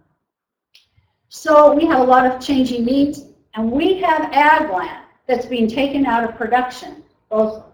So 1.28 1.74
we 1.74 1.86
have 1.86 2.00
a 2.00 2.04
lot 2.04 2.26
of 2.26 2.40
changing 2.40 2.84
needs, 2.84 3.26
and 3.54 3.70
we 3.70 4.00
have 4.00 4.32
ag 4.32 4.70
land 4.70 5.04
that's 5.26 5.46
being 5.46 5.68
taken 5.68 6.06
out 6.06 6.24
of 6.24 6.36
production, 6.36 7.02
both 7.30 7.64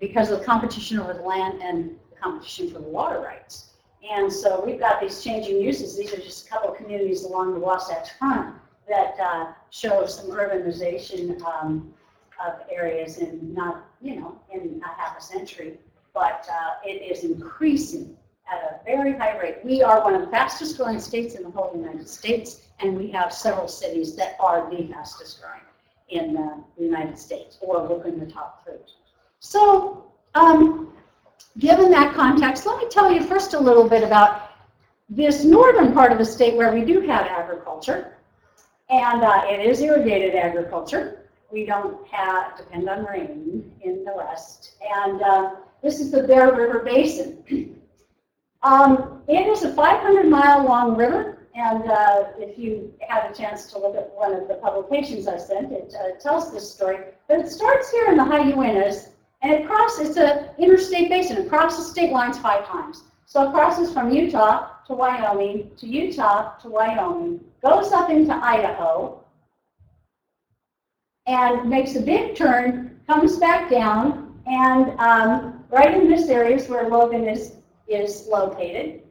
because 0.00 0.30
of 0.30 0.44
competition 0.44 0.98
over 0.98 1.12
the 1.12 1.22
land 1.22 1.60
and 1.62 1.96
the 2.10 2.16
competition 2.16 2.70
for 2.70 2.78
the 2.78 2.88
water 2.88 3.20
rights. 3.20 3.73
And 4.10 4.32
so 4.32 4.62
we've 4.64 4.78
got 4.78 5.00
these 5.00 5.22
changing 5.22 5.60
uses. 5.60 5.96
These 5.96 6.12
are 6.12 6.18
just 6.18 6.46
a 6.46 6.50
couple 6.50 6.70
of 6.70 6.76
communities 6.76 7.24
along 7.24 7.54
the 7.54 7.60
Wasatch 7.60 8.10
Front 8.18 8.54
that 8.88 9.14
uh, 9.18 9.52
show 9.70 10.06
some 10.06 10.26
urbanization 10.26 11.40
um, 11.42 11.94
of 12.44 12.60
areas 12.70 13.18
in 13.18 13.54
not, 13.54 13.86
you 14.02 14.20
know, 14.20 14.38
in 14.52 14.82
a 14.84 15.00
half 15.00 15.16
a 15.16 15.22
century, 15.22 15.78
but 16.12 16.46
uh, 16.52 16.70
it 16.84 17.02
is 17.02 17.24
increasing 17.24 18.16
at 18.52 18.58
a 18.58 18.84
very 18.84 19.14
high 19.16 19.38
rate. 19.38 19.56
We 19.64 19.82
are 19.82 20.02
one 20.02 20.14
of 20.14 20.20
the 20.20 20.26
fastest 20.26 20.76
growing 20.76 21.00
states 21.00 21.34
in 21.34 21.42
the 21.42 21.50
whole 21.50 21.72
United 21.74 22.08
States, 22.08 22.60
and 22.80 22.96
we 22.96 23.10
have 23.12 23.32
several 23.32 23.68
cities 23.68 24.14
that 24.16 24.36
are 24.38 24.68
the 24.70 24.86
fastest 24.88 25.40
growing 25.40 25.60
in 26.10 26.34
the 26.34 26.62
United 26.78 27.18
States, 27.18 27.56
or 27.62 27.86
within 27.86 28.20
the 28.20 28.26
top 28.26 28.64
three. 28.64 28.74
So, 29.40 30.12
um, 30.34 30.92
given 31.58 31.90
that 31.90 32.14
context, 32.14 32.66
let 32.66 32.78
me 32.78 32.88
tell 32.88 33.10
you 33.10 33.22
first 33.22 33.54
a 33.54 33.58
little 33.58 33.88
bit 33.88 34.02
about 34.02 34.50
this 35.08 35.44
northern 35.44 35.92
part 35.92 36.12
of 36.12 36.18
the 36.18 36.24
state 36.24 36.54
where 36.56 36.72
we 36.72 36.84
do 36.84 37.00
have 37.00 37.26
agriculture, 37.26 38.16
and 38.90 39.22
uh, 39.22 39.42
it 39.46 39.60
is 39.60 39.80
irrigated 39.80 40.34
agriculture. 40.34 41.26
We 41.52 41.64
don't 41.64 42.06
have, 42.08 42.56
depend 42.56 42.88
on 42.88 43.04
rain 43.04 43.70
in 43.82 44.04
the 44.04 44.14
west, 44.16 44.76
and 44.96 45.22
uh, 45.22 45.50
this 45.82 46.00
is 46.00 46.10
the 46.10 46.24
Bear 46.24 46.54
River 46.54 46.80
Basin. 46.80 47.44
um, 48.62 49.22
it 49.28 49.46
is 49.46 49.62
a 49.62 49.72
500 49.74 50.28
mile 50.28 50.64
long 50.64 50.96
river 50.96 51.34
and 51.54 51.88
uh, 51.88 52.24
if 52.36 52.58
you 52.58 52.92
had 53.08 53.30
a 53.30 53.34
chance 53.34 53.66
to 53.66 53.78
look 53.78 53.94
at 53.94 54.12
one 54.14 54.34
of 54.34 54.48
the 54.48 54.54
publications 54.54 55.28
I 55.28 55.38
sent, 55.38 55.70
it 55.70 55.94
uh, 55.94 56.18
tells 56.20 56.52
this 56.52 56.68
story. 56.68 56.98
But 57.28 57.40
it 57.40 57.48
starts 57.48 57.92
here 57.92 58.06
in 58.08 58.16
the 58.16 58.24
high 58.24 58.50
Uintas, 58.50 59.10
and 59.44 59.52
it 59.52 59.66
crosses, 59.66 60.08
it's 60.08 60.16
an 60.16 60.48
interstate 60.58 61.10
basin. 61.10 61.36
It 61.36 61.50
crosses 61.50 61.90
state 61.90 62.12
lines 62.12 62.38
five 62.38 62.66
times. 62.66 63.02
So 63.26 63.46
it 63.46 63.52
crosses 63.52 63.92
from 63.92 64.10
Utah 64.10 64.70
to 64.86 64.94
Wyoming, 64.94 65.70
to 65.76 65.86
Utah 65.86 66.56
to 66.62 66.68
Wyoming, 66.68 67.40
goes 67.62 67.92
up 67.92 68.08
into 68.08 68.34
Idaho, 68.34 69.22
and 71.26 71.68
makes 71.68 71.94
a 71.94 72.00
big 72.00 72.36
turn, 72.36 72.98
comes 73.06 73.36
back 73.36 73.68
down, 73.68 74.40
and 74.46 74.98
um, 74.98 75.64
right 75.68 75.94
in 75.94 76.08
this 76.08 76.28
area 76.30 76.56
is 76.56 76.68
where 76.68 76.88
Logan 76.88 77.28
is, 77.28 77.56
is 77.86 78.26
located 78.26 79.02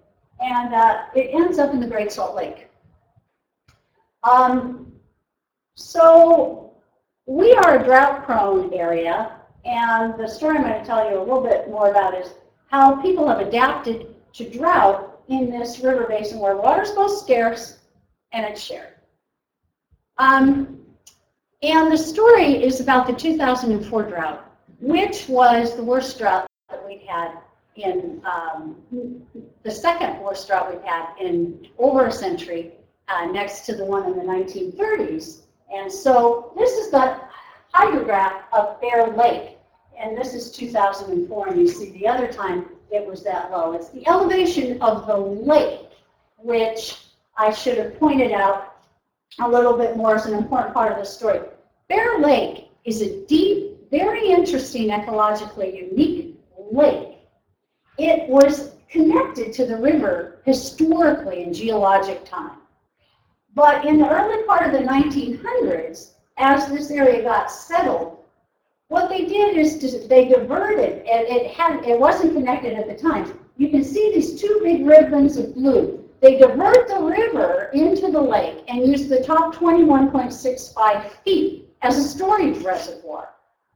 and 0.41 0.73
uh, 0.73 1.03
it 1.15 1.29
ends 1.31 1.59
up 1.59 1.73
in 1.73 1.79
the 1.79 1.87
Great 1.87 2.11
Salt 2.11 2.35
Lake. 2.35 2.69
Um, 4.23 4.91
so 5.75 6.73
we 7.27 7.53
are 7.53 7.79
a 7.79 7.83
drought-prone 7.83 8.73
area, 8.73 9.39
and 9.65 10.19
the 10.19 10.27
story 10.27 10.57
I'm 10.57 10.63
going 10.63 10.79
to 10.79 10.85
tell 10.85 11.09
you 11.09 11.17
a 11.17 11.23
little 11.23 11.41
bit 11.41 11.69
more 11.69 11.89
about 11.89 12.15
is 12.15 12.33
how 12.67 13.01
people 13.01 13.27
have 13.27 13.39
adapted 13.39 14.15
to 14.33 14.49
drought 14.49 15.21
in 15.27 15.49
this 15.49 15.79
river 15.79 16.05
basin 16.07 16.39
where 16.39 16.57
water 16.57 16.81
is 16.81 16.91
both 16.91 17.17
scarce 17.17 17.79
and 18.31 18.45
it's 18.45 18.61
shared. 18.61 18.95
Um, 20.17 20.79
and 21.61 21.91
the 21.91 21.97
story 21.97 22.63
is 22.63 22.81
about 22.81 23.07
the 23.07 23.13
2004 23.13 24.03
drought, 24.03 24.51
which 24.81 25.29
was 25.29 25.75
the 25.75 25.83
worst 25.83 26.17
drought 26.17 26.47
that 26.69 26.85
we've 26.85 27.01
had 27.01 27.37
in 27.75 28.21
um, 28.25 28.75
the 29.63 29.71
second 29.71 30.19
worst 30.19 30.47
drought 30.47 30.71
we've 30.71 30.83
had 30.83 31.15
in 31.19 31.67
over 31.79 32.07
a 32.07 32.11
century, 32.11 32.73
uh, 33.07 33.25
next 33.25 33.61
to 33.61 33.75
the 33.75 33.83
one 33.85 34.05
in 34.05 34.17
the 34.17 34.23
1930s. 34.23 35.41
And 35.73 35.91
so 35.91 36.53
this 36.57 36.71
is 36.71 36.91
the 36.91 37.19
hydrograph 37.73 38.43
of 38.51 38.79
Bear 38.81 39.07
Lake. 39.07 39.52
And 39.99 40.17
this 40.17 40.33
is 40.33 40.51
2004, 40.51 41.47
and 41.47 41.59
you 41.59 41.67
see 41.67 41.91
the 41.91 42.07
other 42.07 42.31
time 42.31 42.65
it 42.91 43.05
was 43.05 43.23
that 43.23 43.51
low. 43.51 43.73
It's 43.73 43.89
the 43.89 44.07
elevation 44.07 44.81
of 44.81 45.07
the 45.07 45.17
lake, 45.17 45.89
which 46.37 47.05
I 47.37 47.51
should 47.51 47.77
have 47.77 47.99
pointed 47.99 48.31
out 48.31 48.75
a 49.39 49.49
little 49.49 49.77
bit 49.77 49.97
more 49.97 50.15
as 50.15 50.25
an 50.25 50.33
important 50.33 50.73
part 50.73 50.91
of 50.91 50.97
the 50.97 51.05
story. 51.05 51.39
Bear 51.87 52.19
Lake 52.19 52.69
is 52.85 53.01
a 53.01 53.25
deep, 53.25 53.89
very 53.89 54.29
interesting, 54.29 54.89
ecologically 54.89 55.75
unique 55.75 56.39
lake 56.71 57.13
it 57.97 58.27
was 58.27 58.71
connected 58.89 59.53
to 59.53 59.65
the 59.65 59.77
river 59.77 60.41
historically 60.45 61.43
in 61.43 61.53
geologic 61.53 62.25
time. 62.25 62.57
But 63.55 63.85
in 63.85 63.99
the 63.99 64.09
early 64.09 64.43
part 64.43 64.65
of 64.65 64.71
the 64.71 64.87
1900s, 64.87 66.13
as 66.37 66.67
this 66.67 66.89
area 66.89 67.23
got 67.23 67.51
settled, 67.51 68.17
what 68.93 69.09
they 69.09 69.25
did 69.25 69.57
is 69.57 69.79
to, 69.79 70.07
they 70.07 70.27
diverted, 70.27 71.03
and 71.07 71.27
it 71.27 71.49
had 71.49 71.83
it 71.83 71.99
wasn't 71.99 72.31
connected 72.31 72.73
at 72.73 72.87
the 72.87 72.93
time. 72.95 73.39
You 73.57 73.69
can 73.69 73.83
see 73.83 74.11
these 74.13 74.39
two 74.39 74.59
big 74.61 74.85
ribbons 74.85 75.35
of 75.35 75.55
blue. 75.55 76.07
They 76.21 76.37
divert 76.37 76.87
the 76.87 77.01
river 77.01 77.71
into 77.73 78.11
the 78.11 78.21
lake 78.21 78.63
and 78.67 78.85
use 78.87 79.07
the 79.07 79.23
top 79.23 79.55
21.65 79.55 81.09
feet 81.25 81.67
as 81.81 81.97
a 81.97 82.03
storage 82.03 82.63
reservoir. 82.63 83.29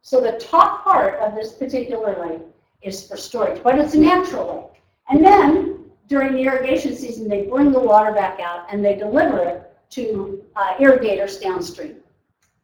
So 0.03 0.21
the 0.21 0.33
top 0.33 0.83
part 0.83 1.15
of 1.15 1.33
this 1.33 1.51
particular 1.51 2.23
lake 2.23 2.43
is 2.83 3.07
for 3.07 3.17
storage, 3.17 3.63
but 3.63 3.79
it's 3.79 3.95
a 3.95 3.99
natural 3.99 4.69
lake. 4.71 4.83
And 5.09 5.25
then 5.25 5.85
during 6.07 6.33
the 6.33 6.43
irrigation 6.43 6.95
season, 6.95 7.27
they 7.27 7.47
bring 7.47 7.71
the 7.71 7.79
water 7.79 8.11
back 8.11 8.39
out 8.39 8.67
and 8.71 8.85
they 8.85 8.95
deliver 8.95 9.39
it 9.39 9.73
to 9.89 10.43
uh, 10.55 10.75
irrigators 10.79 11.39
downstream. 11.39 11.95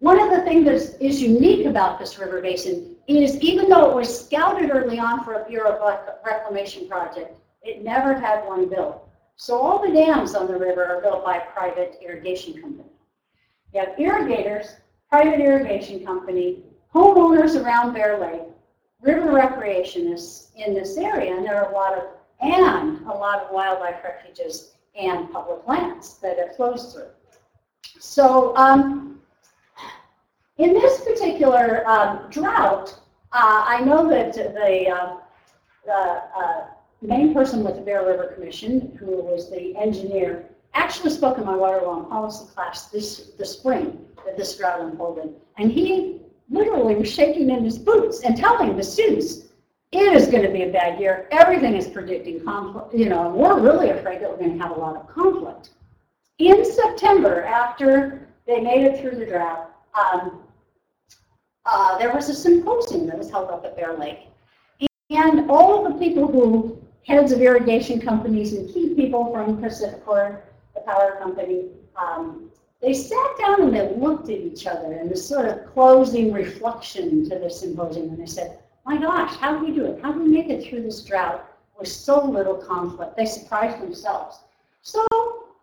One 0.03 0.19
of 0.19 0.31
the 0.31 0.41
things 0.41 0.65
that 0.65 1.01
is 1.01 1.21
unique 1.21 1.65
about 1.65 1.97
this 1.97 2.19
river 2.19 2.41
basin 2.41 2.97
is 3.07 3.39
even 3.39 3.69
though 3.69 3.89
it 3.89 3.95
was 3.95 4.25
scouted 4.25 4.69
early 4.69 4.99
on 4.99 5.23
for 5.23 5.35
a 5.35 5.45
Bureau 5.45 5.77
of 5.77 5.99
Reclamation 6.25 6.89
project, 6.89 7.39
it 7.61 7.85
never 7.85 8.13
had 8.13 8.45
one 8.45 8.67
built. 8.67 9.07
So 9.37 9.57
all 9.57 9.81
the 9.81 9.93
dams 9.93 10.35
on 10.35 10.47
the 10.47 10.57
river 10.57 10.83
are 10.83 11.01
built 11.01 11.23
by 11.23 11.39
private 11.39 11.99
irrigation 12.05 12.61
company. 12.61 12.89
You 13.73 13.79
have 13.79 13.97
irrigators, 13.97 14.75
private 15.09 15.39
irrigation 15.39 16.05
company, 16.05 16.63
homeowners 16.93 17.55
around 17.55 17.93
Bear 17.93 18.19
Lake, 18.19 18.41
river 18.99 19.27
recreationists 19.27 20.53
in 20.57 20.73
this 20.73 20.97
area, 20.97 21.33
and 21.33 21.45
there 21.45 21.63
are 21.63 21.71
a 21.71 21.73
lot 21.73 21.97
of, 21.97 22.03
and 22.41 23.07
a 23.07 23.13
lot 23.13 23.41
of 23.41 23.51
wildlife 23.51 24.03
refuges 24.03 24.73
and 24.99 25.31
public 25.31 25.65
lands 25.65 26.15
that 26.15 26.37
it 26.39 26.57
flows 26.57 26.91
through. 26.91 27.07
So 28.01 28.53
um, 28.57 29.12
in 30.57 30.73
this 30.73 31.01
particular 31.01 31.87
um, 31.87 32.29
drought, 32.29 32.99
uh, 33.31 33.63
I 33.67 33.81
know 33.81 34.07
that 34.09 34.33
the, 34.33 34.89
uh, 34.89 35.17
the 37.01 37.07
main 37.07 37.33
person 37.33 37.63
with 37.63 37.75
the 37.75 37.81
Bear 37.81 38.05
River 38.05 38.27
Commission, 38.35 38.95
who 38.99 39.23
was 39.23 39.49
the 39.49 39.75
engineer, 39.75 40.45
actually 40.75 41.09
spoke 41.09 41.37
in 41.37 41.45
my 41.45 41.55
water 41.55 41.81
law 41.81 42.03
policy 42.03 42.45
class 42.53 42.87
this 42.87 43.31
the 43.37 43.45
spring 43.45 44.05
that 44.25 44.37
this 44.37 44.57
drought 44.57 44.81
unfolded. 44.81 45.33
And 45.57 45.71
he 45.71 46.21
literally 46.49 46.95
was 46.95 47.11
shaking 47.11 47.49
in 47.49 47.63
his 47.63 47.77
boots 47.77 48.21
and 48.21 48.37
telling 48.37 48.75
the 48.77 48.83
students, 48.83 49.45
it 49.91 50.13
is 50.13 50.27
going 50.27 50.43
to 50.43 50.49
be 50.49 50.63
a 50.63 50.71
bad 50.71 50.99
year. 50.99 51.27
Everything 51.31 51.75
is 51.75 51.87
predicting 51.87 52.43
conflict. 52.43 52.93
You 52.93 53.09
know, 53.09 53.29
we're 53.29 53.59
really 53.59 53.89
afraid 53.89 54.21
that 54.21 54.29
we're 54.29 54.37
going 54.37 54.57
to 54.57 54.63
have 54.63 54.75
a 54.75 54.79
lot 54.79 54.95
of 54.95 55.07
conflict. 55.07 55.71
In 56.39 56.65
September, 56.65 57.43
after 57.43 58.27
they 58.47 58.59
made 58.59 58.83
it 58.85 58.99
through 58.99 59.19
the 59.19 59.25
drought, 59.25 59.71
um, 59.93 60.42
uh, 61.65 61.97
there 61.97 62.13
was 62.13 62.29
a 62.29 62.33
symposium 62.33 63.07
that 63.07 63.17
was 63.17 63.29
held 63.29 63.49
up 63.49 63.65
at 63.65 63.75
Bear 63.75 63.97
Lake. 63.97 64.27
And 65.09 65.49
all 65.49 65.85
of 65.85 65.93
the 65.93 65.99
people 65.99 66.27
who, 66.27 66.81
heads 67.05 67.31
of 67.31 67.41
irrigation 67.41 68.01
companies 68.01 68.53
and 68.53 68.73
key 68.73 68.93
people 68.95 69.31
from 69.31 69.61
PacifiCorp, 69.61 70.41
the 70.73 70.81
power 70.81 71.17
company, 71.21 71.65
um, 71.95 72.49
they 72.81 72.93
sat 72.93 73.37
down 73.39 73.61
and 73.61 73.75
they 73.75 73.95
looked 73.95 74.29
at 74.29 74.39
each 74.39 74.65
other 74.67 74.93
in 74.93 75.07
this 75.07 75.25
sort 75.27 75.45
of 75.45 75.65
closing 75.73 76.33
reflection 76.33 77.29
to 77.29 77.39
the 77.39 77.49
symposium, 77.49 78.09
and 78.09 78.19
they 78.19 78.25
said, 78.25 78.59
my 78.85 78.97
gosh, 78.97 79.35
how 79.37 79.57
do 79.57 79.65
we 79.65 79.71
do 79.71 79.85
it? 79.85 80.01
How 80.01 80.11
do 80.11 80.19
we 80.19 80.27
make 80.27 80.49
it 80.49 80.67
through 80.67 80.83
this 80.83 81.01
drought 81.03 81.47
with 81.79 81.87
so 81.87 82.25
little 82.25 82.55
conflict? 82.55 83.15
They 83.15 83.25
surprised 83.25 83.81
themselves. 83.81 84.39
So 84.81 85.05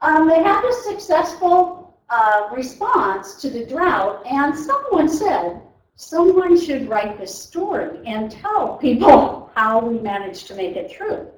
um, 0.00 0.28
they 0.28 0.42
had 0.42 0.64
a 0.64 0.72
successful 0.72 1.94
uh, 2.08 2.48
response 2.54 3.34
to 3.42 3.50
the 3.50 3.66
drought, 3.66 4.24
and 4.26 4.56
someone 4.56 5.08
said, 5.08 5.60
someone 6.00 6.58
should 6.58 6.88
write 6.88 7.18
this 7.18 7.34
story 7.34 8.00
and 8.06 8.30
tell 8.30 8.78
people 8.78 9.50
how 9.54 9.78
we 9.80 9.98
managed 9.98 10.46
to 10.46 10.54
make 10.54 10.74
it 10.74 10.90
through. 10.90 11.28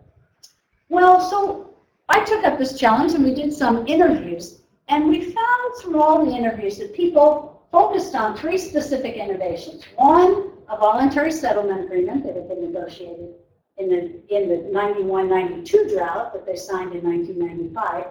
Well, 0.88 1.20
so 1.20 1.74
I 2.08 2.24
took 2.24 2.44
up 2.44 2.58
this 2.58 2.78
challenge 2.78 3.12
and 3.12 3.24
we 3.24 3.34
did 3.34 3.52
some 3.52 3.86
interviews, 3.88 4.60
and 4.86 5.08
we 5.08 5.32
found 5.32 5.74
through 5.80 6.00
all 6.00 6.24
the 6.24 6.30
interviews 6.30 6.78
that 6.78 6.94
people 6.94 7.66
focused 7.72 8.14
on 8.14 8.36
three 8.36 8.56
specific 8.56 9.16
innovations. 9.16 9.82
One, 9.96 10.52
a 10.68 10.76
voluntary 10.78 11.32
settlement 11.32 11.84
agreement 11.84 12.22
that 12.24 12.36
had 12.36 12.48
been 12.48 12.72
negotiated 12.72 13.30
in 13.78 13.88
the, 13.88 14.36
in 14.36 14.48
the 14.48 14.78
91-92 14.78 15.96
drought 15.96 16.32
that 16.34 16.46
they 16.46 16.56
signed 16.56 16.94
in 16.94 17.02
1995. 17.02 18.06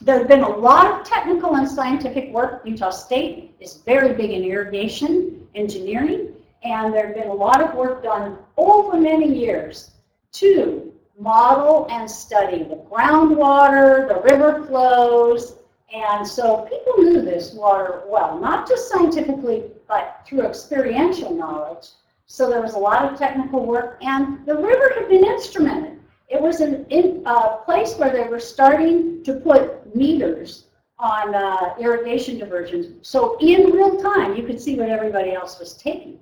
There 0.00 0.18
have 0.18 0.28
been 0.28 0.42
a 0.42 0.48
lot 0.48 0.86
of 0.86 1.06
technical 1.06 1.56
and 1.56 1.68
scientific 1.68 2.30
work. 2.30 2.62
Utah 2.64 2.90
State 2.90 3.54
is 3.60 3.78
very 3.86 4.12
big 4.12 4.30
in 4.30 4.44
irrigation 4.44 5.48
engineering, 5.54 6.34
and 6.62 6.92
there 6.92 7.06
have 7.06 7.16
been 7.16 7.28
a 7.28 7.34
lot 7.34 7.62
of 7.62 7.74
work 7.74 8.02
done 8.02 8.38
over 8.56 9.00
many 9.00 9.32
years 9.32 9.92
to 10.32 10.92
model 11.18 11.86
and 11.90 12.10
study 12.10 12.62
the 12.64 12.76
groundwater, 12.90 14.06
the 14.06 14.20
river 14.22 14.64
flows, 14.66 15.56
and 15.94 16.26
so 16.26 16.68
people 16.68 17.02
knew 17.02 17.22
this 17.22 17.54
water 17.54 18.02
well, 18.06 18.38
not 18.38 18.68
just 18.68 18.90
scientifically, 18.90 19.64
but 19.88 20.20
through 20.26 20.42
experiential 20.42 21.32
knowledge. 21.32 21.88
So 22.26 22.50
there 22.50 22.60
was 22.60 22.74
a 22.74 22.78
lot 22.78 23.10
of 23.10 23.18
technical 23.18 23.64
work, 23.64 23.98
and 24.02 24.44
the 24.46 24.56
river 24.56 24.92
had 24.94 25.08
been 25.08 25.24
instrumented. 25.24 25.98
It 26.28 26.40
was 26.40 26.60
a 26.60 26.84
uh, 27.24 27.58
place 27.58 27.94
where 27.96 28.10
they 28.10 28.28
were 28.28 28.40
starting 28.40 29.22
to 29.22 29.34
put 29.34 29.75
meters 29.96 30.64
on 30.98 31.34
uh, 31.34 31.74
irrigation 31.78 32.38
diversions. 32.38 33.06
So 33.06 33.36
in 33.40 33.70
real 33.70 34.02
time, 34.02 34.36
you 34.36 34.44
could 34.44 34.60
see 34.60 34.76
what 34.76 34.88
everybody 34.88 35.32
else 35.32 35.58
was 35.58 35.74
taking. 35.74 36.18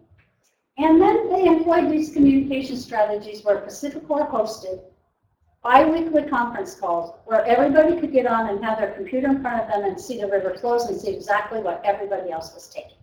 And 0.78 1.00
then 1.00 1.30
they 1.30 1.44
employed 1.44 1.90
these 1.90 2.12
communication 2.12 2.76
strategies 2.76 3.44
where 3.44 3.58
Pacific 3.58 4.02
PacifiCorp 4.02 4.30
hosted 4.30 4.80
biweekly 5.62 6.24
conference 6.24 6.74
calls 6.74 7.14
where 7.24 7.44
everybody 7.46 7.98
could 7.98 8.12
get 8.12 8.26
on 8.26 8.50
and 8.50 8.62
have 8.62 8.78
their 8.78 8.92
computer 8.92 9.28
in 9.28 9.40
front 9.40 9.62
of 9.62 9.68
them 9.68 9.84
and 9.84 9.98
see 9.98 10.20
the 10.20 10.26
river 10.26 10.54
flows 10.58 10.84
and 10.84 11.00
see 11.00 11.10
exactly 11.10 11.60
what 11.60 11.80
everybody 11.84 12.30
else 12.30 12.52
was 12.52 12.68
taking. 12.68 12.98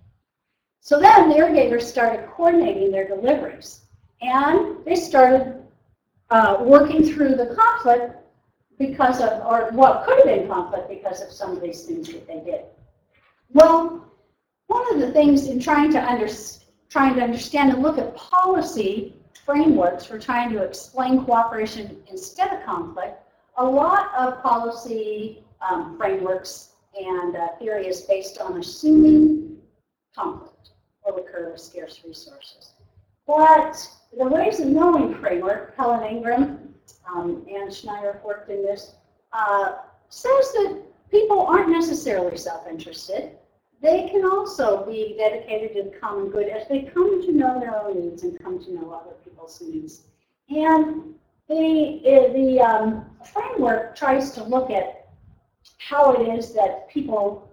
So 0.82 1.00
then 1.00 1.30
the 1.30 1.38
irrigators 1.38 1.88
started 1.88 2.28
coordinating 2.30 2.92
their 2.92 3.08
deliveries. 3.08 3.82
And 4.22 4.84
they 4.86 4.96
started 4.96 5.64
uh, 6.30 6.58
working 6.60 7.04
through 7.04 7.36
the 7.36 7.56
conflict 7.56 8.16
because 8.88 9.22
of, 9.22 9.46
or 9.46 9.70
what 9.72 10.04
could 10.06 10.18
have 10.18 10.26
been 10.26 10.48
conflict 10.48 10.90
because 10.90 11.22
of 11.22 11.32
some 11.32 11.52
of 11.52 11.62
these 11.62 11.84
things 11.84 12.08
that 12.08 12.28
they 12.28 12.40
did. 12.40 12.62
Well, 13.54 14.12
one 14.68 14.94
of 14.94 15.00
the 15.00 15.12
things 15.12 15.48
in 15.48 15.60
trying 15.60 15.92
to, 15.92 16.04
under, 16.04 16.28
trying 16.90 17.16
to 17.16 17.22
understand 17.22 17.72
and 17.72 17.84
look 17.84 17.98
at 17.98 18.16
policy 18.16 19.16
frameworks 19.46 20.06
for 20.06 20.18
trying 20.18 20.52
to 20.54 20.64
explain 20.64 21.24
cooperation 21.26 22.02
instead 22.10 22.52
of 22.54 22.64
conflict, 22.66 23.22
a 23.58 23.64
lot 23.64 24.12
of 24.18 24.42
policy 24.42 25.44
um, 25.62 25.98
frameworks 25.98 26.70
and 27.00 27.36
uh, 27.36 27.50
theory 27.60 27.88
is 27.88 28.02
based 28.02 28.40
on 28.40 28.58
assuming 28.58 29.58
conflict 30.16 30.72
will 31.06 31.18
occur 31.18 31.52
with 31.52 31.62
scarce 31.62 32.02
resources. 32.06 32.74
But 33.28 33.78
the 34.18 34.26
Ways 34.26 34.60
of 34.60 34.68
Knowing 34.68 35.16
framework, 35.16 35.76
Helen 35.78 36.04
Ingram 36.04 36.71
um, 37.08 37.46
and 37.50 37.74
Schneider 37.74 38.22
worked 38.26 38.50
in 38.50 38.64
this, 38.64 38.94
uh, 39.34 39.74
says 40.10 40.52
that 40.54 40.84
people 41.10 41.42
aren't 41.42 41.70
necessarily 41.70 42.38
self-interested. 42.38 43.38
They 43.82 44.10
can 44.10 44.26
also 44.26 44.86
be 44.86 45.16
dedicated 45.18 45.74
to 45.76 45.90
the 45.90 45.98
common 45.98 46.30
good 46.30 46.48
as 46.48 46.68
they 46.68 46.84
come 46.84 47.22
to 47.26 47.32
know 47.32 47.60
their 47.60 47.76
own 47.82 48.00
needs 48.00 48.24
and 48.24 48.40
come 48.40 48.64
to 48.64 48.74
know 48.74 48.92
other 48.92 49.16
people's 49.24 49.60
needs. 49.62 50.04
And 50.50 51.16
the, 51.48 52.30
the 52.34 52.60
um, 52.60 53.06
framework 53.34 53.96
tries 53.96 54.32
to 54.32 54.44
look 54.44 54.70
at 54.70 55.10
how 55.80 56.14
it 56.14 56.38
is 56.38 56.54
that 56.54 56.90
people 56.90 57.52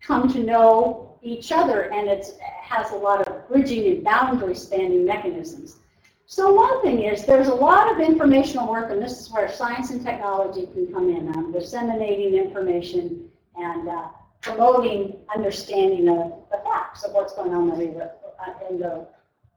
come 0.00 0.30
to 0.32 0.40
know 0.40 1.18
each 1.22 1.52
other, 1.52 1.92
and 1.92 2.08
it 2.08 2.26
has 2.62 2.90
a 2.90 2.96
lot 2.96 3.26
of 3.26 3.48
bridging 3.48 3.86
and 3.90 4.04
boundary 4.04 4.54
spanning 4.54 5.04
mechanisms. 5.04 5.76
So 6.26 6.52
one 6.52 6.80
thing 6.82 7.02
is 7.02 7.24
there's 7.24 7.48
a 7.48 7.54
lot 7.54 7.92
of 7.92 8.00
informational 8.00 8.70
work, 8.70 8.90
and 8.90 9.02
this 9.02 9.20
is 9.20 9.30
where 9.30 9.50
science 9.50 9.90
and 9.90 10.02
technology 10.02 10.66
can 10.72 10.92
come 10.92 11.10
in 11.10 11.28
on 11.36 11.52
disseminating 11.52 12.34
information 12.34 13.28
and 13.56 13.88
uh, 13.88 14.08
promoting 14.40 15.18
understanding 15.34 16.08
of 16.08 16.44
the 16.50 16.58
facts 16.64 17.04
of 17.04 17.12
what's 17.12 17.34
going 17.34 17.52
on 17.52 17.78
in 17.80 17.94
the 17.94 18.04
uh, 18.04 18.68
in 18.70 18.78
the 18.78 19.06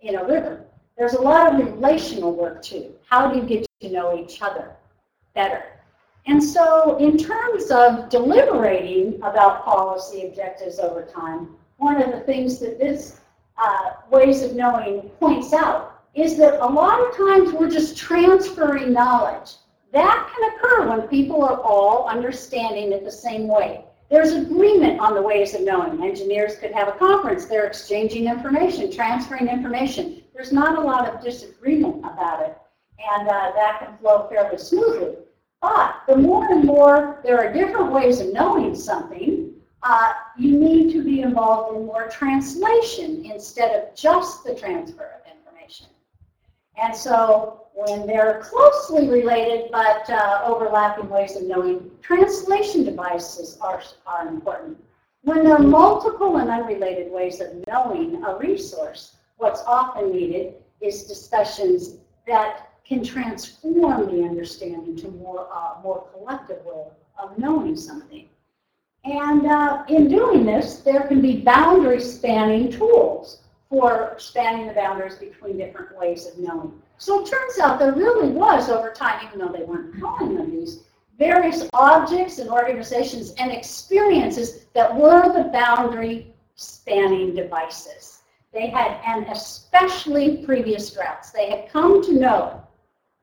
in 0.01 0.15
a 0.15 0.25
river. 0.25 0.65
There's 0.97 1.13
a 1.13 1.21
lot 1.21 1.53
of 1.53 1.65
relational 1.65 2.33
work 2.33 2.61
too. 2.61 2.93
How 3.07 3.31
do 3.31 3.39
you 3.39 3.45
get 3.45 3.67
to 3.81 3.89
know 3.89 4.17
each 4.17 4.41
other 4.41 4.75
better? 5.33 5.63
And 6.25 6.43
so 6.43 6.97
in 6.97 7.17
terms 7.17 7.71
of 7.71 8.09
deliberating 8.09 9.15
about 9.23 9.63
policy 9.63 10.27
objectives 10.27 10.79
over 10.79 11.03
time, 11.03 11.55
one 11.77 12.01
of 12.01 12.11
the 12.11 12.19
things 12.21 12.59
that 12.59 12.77
this 12.77 13.21
uh, 13.57 13.91
ways 14.11 14.43
of 14.43 14.53
knowing 14.53 15.09
points 15.19 15.53
out 15.53 15.96
is 16.15 16.37
that 16.37 16.59
a 16.61 16.65
lot 16.65 16.99
of 16.99 17.15
times 17.15 17.53
we're 17.53 17.69
just 17.69 17.97
transferring 17.97 18.91
knowledge. 18.93 19.55
That 19.93 20.29
can 20.33 20.51
occur 20.51 20.89
when 20.89 21.07
people 21.07 21.43
are 21.43 21.61
all 21.61 22.07
understanding 22.07 22.91
it 22.91 23.03
the 23.03 23.11
same 23.11 23.47
way. 23.47 23.83
There's 24.09 24.33
agreement 24.33 24.99
on 24.99 25.15
the 25.15 25.21
ways 25.21 25.53
of 25.53 25.61
knowing. 25.61 26.03
Engineers 26.03 26.55
could 26.57 26.71
have 26.71 26.87
a 26.87 26.93
conference. 26.93 27.45
They're 27.45 27.67
exchanging 27.67 28.27
information, 28.27 28.91
transferring 28.91 29.47
information. 29.47 30.23
There's 30.33 30.53
not 30.53 30.77
a 30.77 30.81
lot 30.81 31.07
of 31.07 31.21
disagreement 31.21 31.99
about 31.99 32.41
it, 32.41 32.57
and 33.11 33.27
uh, 33.27 33.51
that 33.55 33.79
can 33.79 33.97
flow 33.97 34.27
fairly 34.29 34.57
smoothly. 34.57 35.15
But 35.61 36.03
the 36.07 36.15
more 36.15 36.45
and 36.51 36.63
more 36.63 37.19
there 37.23 37.39
are 37.39 37.51
different 37.51 37.91
ways 37.91 38.21
of 38.21 38.31
knowing 38.31 38.75
something, 38.75 39.51
uh, 39.83 40.13
you 40.37 40.57
need 40.57 40.91
to 40.93 41.03
be 41.03 41.21
involved 41.21 41.75
in 41.75 41.85
more 41.85 42.07
translation 42.07 43.25
instead 43.25 43.71
of 43.71 43.95
just 43.95 44.43
the 44.43 44.55
transfer. 44.55 45.17
And 46.77 46.95
so 46.95 47.67
when 47.73 48.07
they're 48.07 48.41
closely 48.41 49.09
related 49.09 49.71
but 49.71 50.09
uh, 50.09 50.41
overlapping 50.45 51.09
ways 51.09 51.35
of 51.35 51.43
knowing, 51.43 51.91
translation 52.01 52.83
devices 52.83 53.57
are, 53.61 53.81
are 54.05 54.27
important. 54.27 54.83
When 55.21 55.43
there 55.43 55.55
are 55.55 55.59
multiple 55.59 56.37
and 56.37 56.49
unrelated 56.49 57.11
ways 57.11 57.41
of 57.41 57.65
knowing 57.67 58.23
a 58.23 58.37
resource, 58.37 59.17
what's 59.37 59.61
often 59.67 60.11
needed 60.11 60.55
is 60.81 61.03
discussions 61.03 61.97
that 62.27 62.69
can 62.85 63.03
transform 63.03 64.05
the 64.07 64.23
understanding 64.23 64.95
to 64.97 65.09
more, 65.11 65.47
uh, 65.51 65.81
more 65.83 66.07
collective 66.13 66.63
way 66.65 66.85
of 67.21 67.37
knowing 67.37 67.75
something. 67.75 68.29
And 69.03 69.45
uh, 69.45 69.83
in 69.89 70.07
doing 70.07 70.45
this, 70.45 70.79
there 70.79 71.01
can 71.07 71.21
be 71.21 71.41
boundary 71.41 72.01
spanning 72.01 72.71
tools 72.71 73.41
for 73.69 74.15
spanning 74.17 74.67
the 74.67 74.73
boundaries 74.73 75.15
between 75.15 75.57
different 75.57 75.97
ways 75.97 76.25
of 76.25 76.37
knowing. 76.37 76.81
So 76.97 77.21
it 77.21 77.29
turns 77.29 77.59
out 77.59 77.79
there 77.79 77.93
really 77.93 78.29
was 78.29 78.69
over 78.69 78.91
time, 78.91 79.25
even 79.25 79.39
though 79.39 79.51
they 79.51 79.63
weren't 79.63 79.99
calling 79.99 80.35
them 80.35 80.51
these, 80.51 80.83
various 81.19 81.67
objects 81.73 82.39
and 82.39 82.49
organizations 82.49 83.33
and 83.39 83.51
experiences 83.51 84.65
that 84.73 84.95
were 84.95 85.33
the 85.33 85.49
boundary 85.49 86.33
spanning 86.55 87.35
devices. 87.35 88.21
They 88.53 88.67
had, 88.67 88.99
and 89.05 89.25
especially 89.27 90.45
previous 90.45 90.91
droughts, 90.91 91.31
they 91.31 91.49
had 91.49 91.69
come 91.69 92.03
to 92.03 92.13
know 92.13 92.63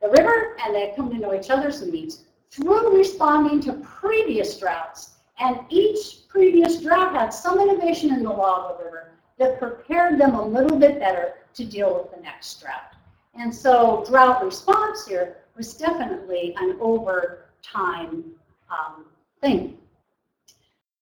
the 0.03 0.11
river 0.11 0.57
and 0.65 0.75
they 0.75 0.89
had 0.89 0.97
come 0.97 1.11
to 1.11 1.19
know 1.19 1.35
each 1.35 1.51
other's 1.51 1.83
needs 1.83 2.25
through 2.51 2.97
responding 2.97 3.61
to 3.63 3.73
previous 3.75 4.59
droughts. 4.59 5.15
And 5.39 5.61
each 5.71 6.29
previous 6.29 6.81
drought 6.81 7.15
had 7.15 7.31
some 7.31 7.61
innovation 7.61 8.13
in 8.13 8.23
the 8.23 8.31
law 8.31 8.71
of 8.71 8.79
the 8.79 8.85
river 8.85 9.14
that 9.39 9.59
prepared 9.59 10.19
them 10.19 10.35
a 10.35 10.45
little 10.45 10.79
bit 10.79 10.99
better 10.99 11.35
to 11.55 11.65
deal 11.65 11.95
with 11.95 12.15
the 12.15 12.23
next 12.23 12.61
drought. 12.61 12.95
And 13.35 13.55
so 13.55 14.05
drought 14.09 14.45
response 14.45 15.07
here 15.07 15.39
was 15.57 15.75
definitely 15.75 16.55
an 16.59 16.77
over 16.81 17.47
time 17.63 18.25
um, 18.71 19.07
thing. 19.41 19.79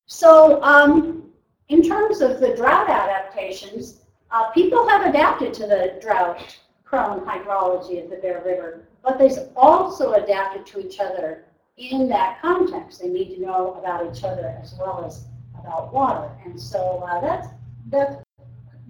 So 0.06 0.62
um, 0.62 1.30
in 1.68 1.82
terms 1.82 2.20
of 2.20 2.40
the 2.40 2.54
drought 2.56 2.88
adaptations, 2.88 4.00
uh, 4.30 4.50
people 4.50 4.88
have 4.88 5.06
adapted 5.06 5.52
to 5.54 5.66
the 5.66 5.98
drought 6.00 6.58
prone 6.84 7.20
hydrology 7.20 8.02
of 8.02 8.10
the 8.10 8.16
Bear 8.16 8.42
River 8.44 8.86
but 9.02 9.18
they've 9.18 9.38
also 9.56 10.12
adapted 10.12 10.64
to 10.66 10.86
each 10.86 11.00
other 11.00 11.44
in 11.76 12.08
that 12.08 12.40
context. 12.40 13.00
They 13.00 13.08
need 13.08 13.34
to 13.34 13.42
know 13.42 13.74
about 13.74 14.06
each 14.06 14.24
other 14.24 14.56
as 14.62 14.74
well 14.78 15.04
as 15.04 15.24
about 15.58 15.92
water. 15.92 16.30
And 16.44 16.60
so 16.60 17.04
uh, 17.06 17.20
that's, 17.20 17.48
that's 17.92 18.16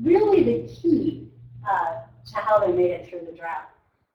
really 0.00 0.42
the 0.42 0.68
key 0.68 1.28
uh, 1.68 2.00
to 2.30 2.36
how 2.36 2.58
they 2.58 2.72
made 2.72 2.90
it 2.92 3.08
through 3.08 3.26
the 3.30 3.36
drought. 3.36 3.68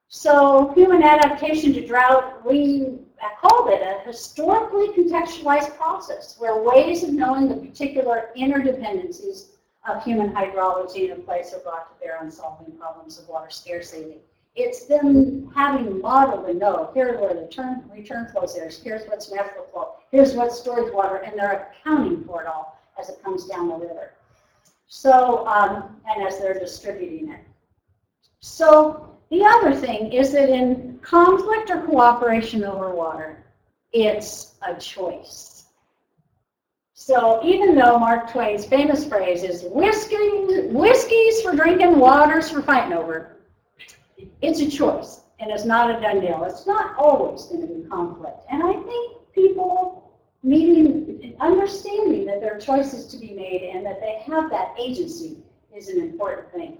So 0.08 0.72
human 0.74 1.02
adaptation 1.02 1.74
to 1.74 1.86
drought, 1.86 2.44
we 2.44 2.98
called 3.40 3.70
it 3.70 3.82
a 3.82 4.06
historically 4.06 4.88
contextualized 4.88 5.76
process 5.76 6.36
where 6.38 6.62
ways 6.62 7.04
of 7.04 7.10
knowing 7.10 7.48
the 7.48 7.56
particular 7.56 8.30
interdependencies 8.36 9.50
of 9.88 10.02
human 10.02 10.32
hydrology 10.32 11.04
in 11.04 11.12
a 11.12 11.16
place 11.16 11.52
are 11.52 11.60
brought 11.60 11.88
to 11.88 12.04
bear 12.04 12.18
on 12.18 12.30
solving 12.30 12.72
problems 12.76 13.18
of 13.18 13.28
water 13.28 13.50
scarcity. 13.50 14.16
It's 14.56 14.86
them 14.86 15.52
having 15.54 16.00
modeled 16.00 16.46
and 16.46 16.58
know, 16.58 16.90
here's 16.94 17.20
where 17.20 17.34
the 17.34 17.46
turn, 17.46 17.84
return 17.94 18.28
flows 18.32 18.56
is, 18.56 18.82
here's 18.82 19.06
what's 19.06 19.30
natural 19.30 19.66
flow, 19.72 19.94
here's 20.10 20.34
what's 20.34 20.58
storage 20.58 20.92
water, 20.92 21.16
and 21.16 21.38
they're 21.38 21.70
accounting 21.70 22.24
for 22.24 22.42
it 22.42 22.48
all 22.48 22.78
as 22.98 23.08
it 23.08 23.22
comes 23.22 23.44
down 23.46 23.68
the 23.68 23.76
river. 23.76 24.12
So, 24.88 25.46
um, 25.46 26.00
and 26.08 26.26
as 26.26 26.38
they're 26.38 26.58
distributing 26.58 27.30
it. 27.30 27.40
So 28.40 29.16
the 29.30 29.44
other 29.44 29.74
thing 29.74 30.12
is 30.12 30.32
that 30.32 30.48
in 30.48 30.98
conflict 31.02 31.70
or 31.70 31.82
cooperation 31.82 32.64
over 32.64 32.94
water, 32.94 33.44
it's 33.92 34.54
a 34.62 34.74
choice. 34.74 35.66
So 36.94 37.40
even 37.44 37.74
though 37.74 37.98
Mark 37.98 38.30
Twain's 38.30 38.64
famous 38.64 39.06
phrase 39.06 39.42
is 39.42 39.64
whiskey, 39.70 40.66
whiskey's 40.68 41.42
for 41.42 41.54
drinking, 41.54 41.98
water's 41.98 42.50
for 42.50 42.62
fighting 42.62 42.92
over, 42.92 43.36
it's 44.42 44.60
a 44.60 44.68
choice 44.68 45.20
and 45.38 45.50
it's 45.50 45.64
not 45.64 45.96
a 45.96 46.00
done 46.00 46.20
deal. 46.20 46.44
It's 46.44 46.66
not 46.66 46.96
always 46.96 47.44
going 47.44 47.60
to 47.60 47.66
be 47.66 47.88
conflict. 47.88 48.44
And 48.50 48.62
I 48.62 48.72
think 48.72 49.18
people 49.32 50.07
meeting, 50.42 51.36
understanding 51.40 52.24
that 52.26 52.40
there 52.40 52.56
are 52.56 52.60
choices 52.60 53.06
to 53.06 53.16
be 53.16 53.32
made 53.32 53.70
and 53.74 53.84
that 53.84 54.00
they 54.00 54.20
have 54.26 54.50
that 54.50 54.74
agency 54.78 55.38
is 55.74 55.88
an 55.88 56.00
important 56.00 56.50
thing. 56.52 56.78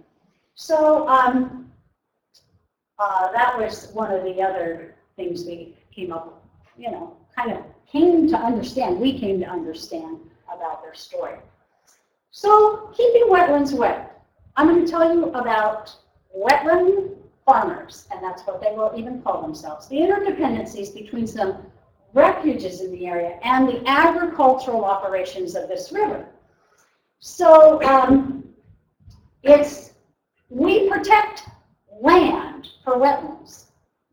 So 0.55 1.09
um, 1.09 1.71
uh, 2.99 3.33
that 3.33 3.59
was 3.59 3.91
one 3.93 4.13
of 4.13 4.25
the 4.25 4.43
other 4.43 4.95
things 5.17 5.45
we 5.45 5.77
came 5.95 6.13
up, 6.13 6.27
with, 6.27 6.85
you 6.85 6.91
know, 6.91 7.17
kind 7.37 7.53
of 7.53 7.59
came 7.91 8.29
to 8.29 8.37
understand, 8.37 8.99
we 8.99 9.19
came 9.19 9.41
to 9.41 9.47
understand 9.47 10.19
about 10.53 10.83
their 10.83 10.95
story. 10.95 11.39
So 12.31 12.93
keeping 12.97 13.29
wetlands 13.29 13.77
wet. 13.77 14.23
I'm 14.57 14.67
going 14.69 14.85
to 14.85 14.91
tell 14.91 15.15
you 15.15 15.27
about 15.27 15.95
wetland 16.37 17.15
farmers, 17.47 18.07
and 18.13 18.23
that's 18.23 18.43
what 18.43 18.61
they 18.61 18.73
will 18.73 18.93
even 18.97 19.23
call 19.23 19.43
themselves. 19.43 19.89
The 19.89 19.97
interdependencies 19.97 20.95
between 20.95 21.27
some 21.27 21.67
refuges 22.15 22.81
in 22.81 22.91
the 22.91 23.07
area 23.07 23.39
and 23.43 23.69
the 23.69 23.83
agricultural 23.87 24.85
operations 24.85 25.55
of 25.55 25.69
this 25.69 25.93
river. 25.93 26.27
So 27.21 27.83
um, 27.83 28.45
it's, 29.43 29.93
we 30.49 30.89
protect 30.89 31.49
land 32.01 32.69
for 32.85 32.95
wetlands. 32.95 33.65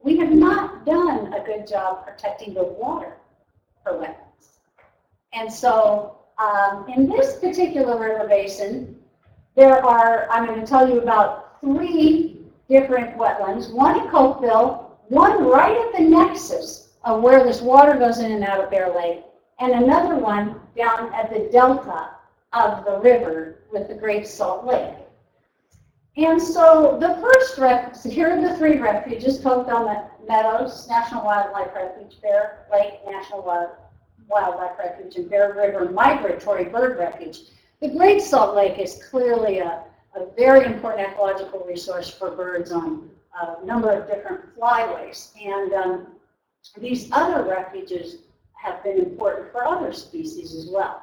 We 0.03 0.17
have 0.17 0.31
not 0.31 0.85
done 0.85 1.33
a 1.33 1.43
good 1.43 1.67
job 1.67 2.05
protecting 2.05 2.53
the 2.53 2.63
water 2.63 3.17
for 3.83 3.93
wetlands. 3.93 4.59
And 5.33 5.51
so 5.51 6.17
um, 6.37 6.85
in 6.95 7.07
this 7.09 7.37
particular 7.37 7.99
river 7.99 8.27
basin, 8.27 8.97
there 9.55 9.83
are, 9.85 10.27
I'm 10.29 10.45
going 10.45 10.59
to 10.59 10.67
tell 10.67 10.87
you 10.87 10.99
about 10.99 11.61
three 11.61 12.41
different 12.69 13.17
wetlands, 13.17 13.71
one 13.71 13.99
in 13.99 14.07
Cokeville, 14.07 14.91
one 15.07 15.45
right 15.45 15.77
at 15.77 15.97
the 15.97 16.03
nexus 16.03 16.84
of 17.05 17.21
where 17.21 17.43
this 17.43 17.61
water 17.61 17.97
goes 17.97 18.19
in 18.19 18.31
and 18.31 18.43
out 18.43 18.63
of 18.63 18.69
Bear 18.69 18.93
Lake, 18.93 19.23
and 19.59 19.71
another 19.71 20.15
one 20.15 20.59
down 20.75 21.13
at 21.13 21.31
the 21.31 21.49
delta 21.51 22.09
of 22.53 22.83
the 22.83 22.97
river 22.99 23.59
with 23.71 23.87
the 23.87 23.93
Great 23.93 24.27
Salt 24.27 24.65
Lake. 24.65 24.95
And 26.17 26.41
so 26.41 26.97
the 26.99 27.15
first 27.21 27.57
refuge, 27.57 27.95
so 27.95 28.09
here 28.09 28.29
are 28.29 28.41
the 28.41 28.57
three 28.57 28.77
refuges, 28.77 29.39
Cokeville 29.39 30.09
Meadows 30.27 30.87
National 30.89 31.23
Wildlife 31.23 31.73
Refuge, 31.75 32.21
Bear 32.21 32.65
Lake 32.71 32.99
National 33.05 33.41
Wildlife 34.27 34.77
Refuge, 34.79 35.15
and 35.15 35.29
Bear 35.29 35.53
River 35.53 35.91
Migratory 35.91 36.65
Bird 36.65 36.97
Refuge. 36.97 37.39
The 37.81 37.89
Great 37.89 38.21
Salt 38.21 38.55
Lake 38.55 38.79
is 38.79 39.03
clearly 39.09 39.59
a 39.59 39.83
a 40.15 40.25
very 40.37 40.65
important 40.65 41.07
ecological 41.07 41.59
resource 41.67 42.09
for 42.09 42.31
birds 42.31 42.71
on 42.71 43.09
a 43.41 43.65
number 43.65 43.91
of 43.91 44.07
different 44.07 44.41
flyways. 44.55 45.31
And 45.43 45.73
um, 45.73 46.07
these 46.79 47.09
other 47.11 47.43
refuges 47.43 48.17
have 48.53 48.83
been 48.83 48.99
important 48.99 49.51
for 49.51 49.65
other 49.65 49.93
species 49.93 50.55
as 50.55 50.69
well. 50.69 51.01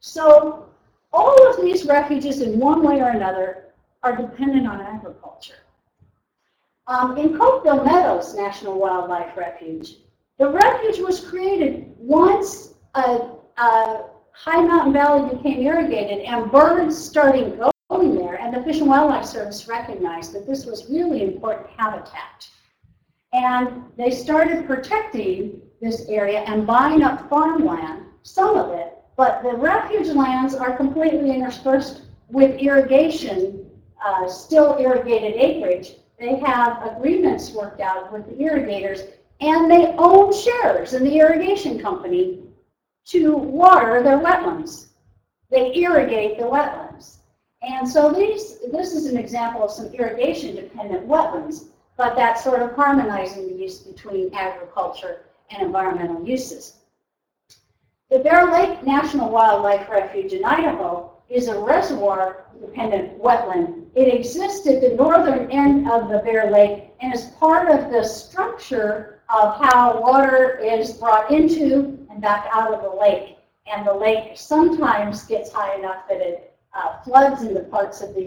So 0.00 0.68
all 1.12 1.48
of 1.48 1.62
these 1.62 1.86
refuges 1.86 2.40
in 2.40 2.58
one 2.58 2.82
way 2.82 3.00
or 3.00 3.10
another 3.10 3.72
are 4.02 4.16
dependent 4.16 4.66
on 4.66 4.80
agriculture. 4.80 5.54
Um, 6.86 7.16
in 7.16 7.38
Cokeville 7.38 7.84
Meadows 7.84 8.34
National 8.34 8.78
Wildlife 8.78 9.36
Refuge, 9.36 9.96
the 10.38 10.50
refuge 10.50 10.98
was 10.98 11.20
created 11.20 11.94
once 11.96 12.74
a, 12.94 13.30
a 13.56 14.04
high 14.32 14.60
mountain 14.60 14.92
valley 14.92 15.34
became 15.34 15.60
irrigated 15.60 16.20
and 16.20 16.50
birds 16.50 17.02
started 17.02 17.58
going 17.88 18.16
there, 18.16 18.34
and 18.34 18.52
the 18.52 18.62
Fish 18.64 18.80
and 18.80 18.88
Wildlife 18.88 19.24
Service 19.24 19.68
recognized 19.68 20.34
that 20.34 20.46
this 20.46 20.66
was 20.66 20.90
really 20.90 21.22
important 21.22 21.68
habitat. 21.76 22.48
And 23.34 23.82
they 23.96 24.12
started 24.12 24.64
protecting 24.64 25.60
this 25.82 26.06
area 26.08 26.44
and 26.46 26.64
buying 26.66 27.02
up 27.02 27.28
farmland, 27.28 28.04
some 28.22 28.56
of 28.56 28.70
it, 28.70 28.96
but 29.16 29.42
the 29.42 29.52
refuge 29.52 30.08
lands 30.08 30.54
are 30.54 30.76
completely 30.76 31.32
interspersed 31.32 32.02
with 32.28 32.60
irrigation, 32.60 33.68
uh, 34.04 34.28
still 34.28 34.76
irrigated 34.78 35.34
acreage. 35.34 35.96
They 36.18 36.36
have 36.36 36.96
agreements 36.96 37.52
worked 37.52 37.80
out 37.80 38.12
with 38.12 38.24
the 38.26 38.40
irrigators, 38.40 39.02
and 39.40 39.68
they 39.68 39.94
own 39.98 40.32
shares 40.32 40.94
in 40.94 41.02
the 41.02 41.18
irrigation 41.18 41.80
company 41.80 42.40
to 43.06 43.34
water 43.34 44.00
their 44.02 44.18
wetlands. 44.18 44.86
They 45.50 45.74
irrigate 45.74 46.38
the 46.38 46.44
wetlands. 46.44 47.16
And 47.62 47.88
so 47.88 48.12
these, 48.12 48.58
this 48.70 48.94
is 48.94 49.06
an 49.06 49.16
example 49.16 49.64
of 49.64 49.72
some 49.72 49.86
irrigation-dependent 49.86 51.08
wetlands, 51.08 51.66
but 51.96 52.16
that's 52.16 52.42
sort 52.42 52.62
of 52.62 52.74
harmonizing 52.74 53.48
the 53.48 53.54
use 53.54 53.78
between 53.78 54.34
agriculture 54.34 55.26
and 55.50 55.62
environmental 55.62 56.26
uses. 56.26 56.76
The 58.10 58.18
Bear 58.18 58.52
Lake 58.52 58.82
National 58.84 59.30
Wildlife 59.30 59.88
Refuge 59.88 60.32
in 60.32 60.44
Idaho 60.44 61.10
is 61.28 61.48
a 61.48 61.58
reservoir-dependent 61.58 63.18
wetland. 63.20 63.86
It 63.94 64.12
exists 64.14 64.66
at 64.66 64.80
the 64.80 64.94
northern 64.94 65.50
end 65.50 65.90
of 65.90 66.08
the 66.08 66.18
Bear 66.18 66.50
Lake 66.50 66.92
and 67.00 67.14
is 67.14 67.24
part 67.40 67.70
of 67.70 67.90
the 67.90 68.04
structure 68.04 69.22
of 69.28 69.56
how 69.56 70.00
water 70.00 70.58
is 70.58 70.92
brought 70.92 71.30
into 71.30 71.98
and 72.10 72.20
back 72.20 72.46
out 72.52 72.72
of 72.74 72.82
the 72.82 73.00
lake. 73.00 73.38
And 73.66 73.86
the 73.86 73.94
lake 73.94 74.32
sometimes 74.36 75.24
gets 75.24 75.50
high 75.50 75.74
enough 75.76 76.06
that 76.08 76.20
it 76.20 76.54
uh, 76.74 77.00
floods 77.02 77.42
into 77.42 77.60
parts 77.60 78.02
of 78.02 78.14
these 78.14 78.26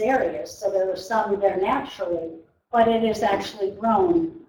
areas. 0.00 0.56
So 0.56 0.70
there 0.70 0.90
are 0.90 0.96
some 0.96 1.38
there 1.40 1.60
naturally, 1.60 2.30
but 2.72 2.88
it 2.88 3.04
is 3.04 3.22
actually 3.22 3.72
grown 3.72 4.40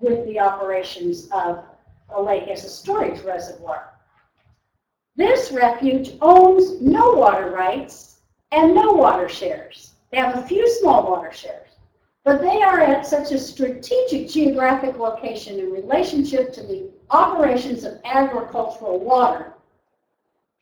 with 0.00 0.26
the 0.26 0.38
operations 0.38 1.28
of 1.32 1.64
a 2.10 2.20
lake 2.20 2.48
as 2.48 2.64
a 2.64 2.68
storage 2.68 3.20
reservoir. 3.22 3.90
This 5.16 5.52
refuge 5.52 6.12
owns 6.20 6.80
no 6.80 7.12
water 7.12 7.50
rights 7.50 8.20
and 8.52 8.74
no 8.74 8.92
water 8.92 9.28
shares. 9.28 9.92
They 10.10 10.18
have 10.18 10.36
a 10.36 10.46
few 10.46 10.68
small 10.78 11.08
water 11.08 11.32
shares, 11.32 11.68
but 12.24 12.40
they 12.40 12.62
are 12.62 12.80
at 12.80 13.06
such 13.06 13.32
a 13.32 13.38
strategic 13.38 14.28
geographic 14.28 14.98
location 14.98 15.58
in 15.58 15.72
relationship 15.72 16.52
to 16.54 16.62
the 16.62 16.90
operations 17.10 17.84
of 17.84 18.00
agricultural 18.04 18.98
water 18.98 19.54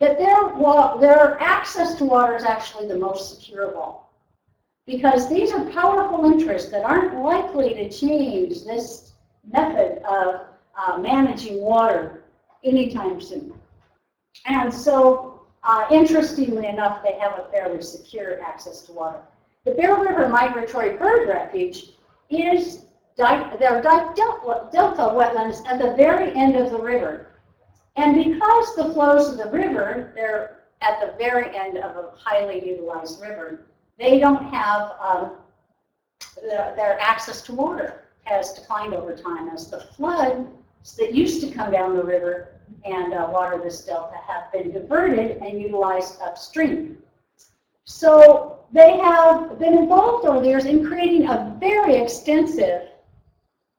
that 0.01 0.19
their, 0.19 1.01
their 1.01 1.41
access 1.41 1.95
to 1.97 2.05
water 2.05 2.37
is 2.37 2.45
actually 2.45 2.87
the 2.87 2.97
most 2.97 3.35
secure 3.35 3.69
of 3.71 3.77
all. 3.77 4.08
Because 4.89 5.29
these 5.29 5.53
are 5.53 5.67
powerful 5.67 6.25
interests 6.25 6.71
that 6.71 6.83
aren't 6.83 7.23
likely 7.23 7.75
to 7.75 7.91
change 7.91 8.65
this 8.65 9.13
method 9.53 10.03
of 10.03 10.47
uh, 10.79 10.97
managing 10.97 11.61
water 11.61 12.25
anytime 12.65 13.21
soon. 13.21 13.53
And 14.47 14.73
so, 14.73 15.43
uh, 15.63 15.87
interestingly 15.91 16.67
enough, 16.67 17.03
they 17.03 17.19
have 17.19 17.39
a 17.39 17.51
fairly 17.53 17.83
secure 17.83 18.43
access 18.43 18.81
to 18.83 18.93
water. 18.93 19.21
The 19.67 19.73
Bear 19.73 19.95
River 20.01 20.27
Migratory 20.27 20.97
Bird 20.97 21.29
Refuge 21.29 21.91
is 22.31 22.87
their 23.19 23.83
delta 23.83 24.15
wetlands 24.73 25.67
at 25.67 25.79
the 25.83 25.95
very 25.99 26.35
end 26.35 26.57
of 26.57 26.71
the 26.71 26.79
river. 26.79 27.27
And 27.97 28.15
because 28.15 28.75
the 28.75 28.95
flows 28.95 29.29
of 29.29 29.37
the 29.37 29.51
river, 29.51 30.13
they're 30.15 30.61
at 30.81 30.99
the 31.01 31.13
very 31.19 31.55
end 31.55 31.77
of 31.77 31.97
a 31.97 32.13
highly 32.17 32.67
utilized 32.67 33.21
river, 33.21 33.67
they 33.99 34.19
don't 34.19 34.45
have 34.53 34.93
um, 35.01 35.33
the, 36.37 36.73
their 36.77 36.99
access 37.01 37.43
to 37.43 37.55
water 37.55 38.05
has 38.25 38.53
declined 38.53 38.95
over 38.95 39.17
time 39.17 39.49
as 39.49 39.71
the 39.71 39.81
floods 39.97 40.49
that 40.97 41.15
used 41.15 41.41
to 41.41 41.51
come 41.51 41.71
down 41.71 41.97
the 41.97 42.03
river 42.03 42.61
and 42.85 43.13
uh, 43.13 43.29
water 43.31 43.61
this 43.63 43.85
delta 43.85 44.17
have 44.27 44.51
been 44.53 44.71
diverted 44.71 45.39
and 45.39 45.61
utilized 45.61 46.21
upstream. 46.21 46.99
So 47.85 48.61
they 48.73 48.99
have 48.99 49.59
been 49.59 49.77
involved 49.77 50.27
over 50.27 50.41
the 50.41 50.49
years 50.49 50.67
in 50.67 50.87
creating 50.87 51.27
a 51.27 51.57
very 51.59 51.97
extensive 51.97 52.89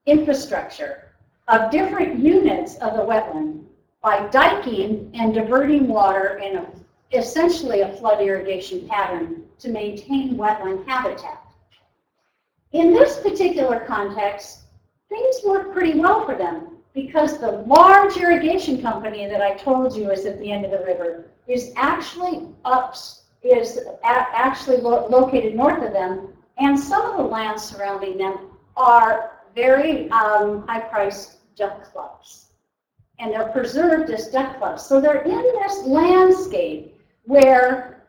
infrastructure 0.06 1.12
of 1.48 1.72
different 1.72 2.20
units 2.20 2.76
of 2.78 2.94
the 2.94 3.04
wetland 3.04 3.64
by 4.02 4.28
diking 4.28 5.12
and 5.14 5.34
diverting 5.34 5.88
water 5.88 6.40
in 6.44 6.58
a, 6.58 6.66
essentially 7.12 7.82
a 7.82 7.94
flood 7.94 8.22
irrigation 8.22 8.88
pattern 8.88 9.44
to 9.60 9.70
maintain 9.70 10.38
wetland 10.38 10.88
habitat. 10.88 11.44
In 12.72 12.94
this 12.94 13.20
particular 13.20 13.80
context, 13.80 14.62
things 15.10 15.38
work 15.44 15.74
pretty 15.74 16.00
well 16.00 16.26
for 16.26 16.36
them 16.36 16.78
because 16.94 17.40
the 17.40 17.64
large 17.68 18.18
irrigation 18.18 18.82
company 18.82 19.28
that 19.28 19.42
I 19.42 19.56
told 19.56 19.96
you 19.96 20.12
is 20.12 20.26
at 20.26 20.40
the 20.40 20.52
end 20.52 20.66
of 20.66 20.72
the 20.72 20.86
river 20.86 21.32
is 21.48 21.72
actually 21.76 22.48
up, 22.66 22.96
is 23.42 23.80
actually 24.04 24.78
lo 24.78 25.08
located 25.08 25.56
north 25.56 25.84
of 25.84 25.94
them, 25.94 26.34
and 26.58 26.80
some 26.80 27.10
of 27.10 27.18
the 27.18 27.24
lands 27.24 27.64
surrounding 27.64 28.18
them 28.18 28.50
are 28.78 29.40
very 29.56 30.10
um, 30.12 30.68
high-priced 30.68 31.56
duck 31.56 31.92
clubs. 31.92 32.48
And 33.18 33.34
they're 33.34 33.50
preserved 33.50 34.12
as 34.12 34.28
duck 34.28 34.60
clubs. 34.60 34.86
So 34.86 35.02
they're 35.02 35.24
in 35.24 35.42
this 35.42 35.84
landscape 35.86 36.99
where 37.30 38.02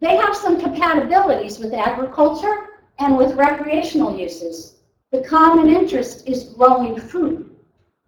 they 0.00 0.14
have 0.14 0.36
some 0.36 0.60
compatibilities 0.60 1.58
with 1.58 1.74
agriculture 1.74 2.68
and 3.00 3.16
with 3.16 3.34
recreational 3.34 4.16
uses. 4.16 4.76
The 5.10 5.22
common 5.22 5.68
interest 5.68 6.28
is 6.28 6.54
growing 6.56 6.96
food 7.00 7.56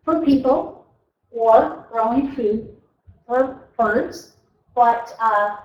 for 0.05 0.25
people 0.25 0.87
or 1.33 1.89
growing 1.91 2.31
food 2.31 2.77
for 3.27 3.69
birds, 3.77 4.37
but 4.77 5.13
uh, 5.21 5.57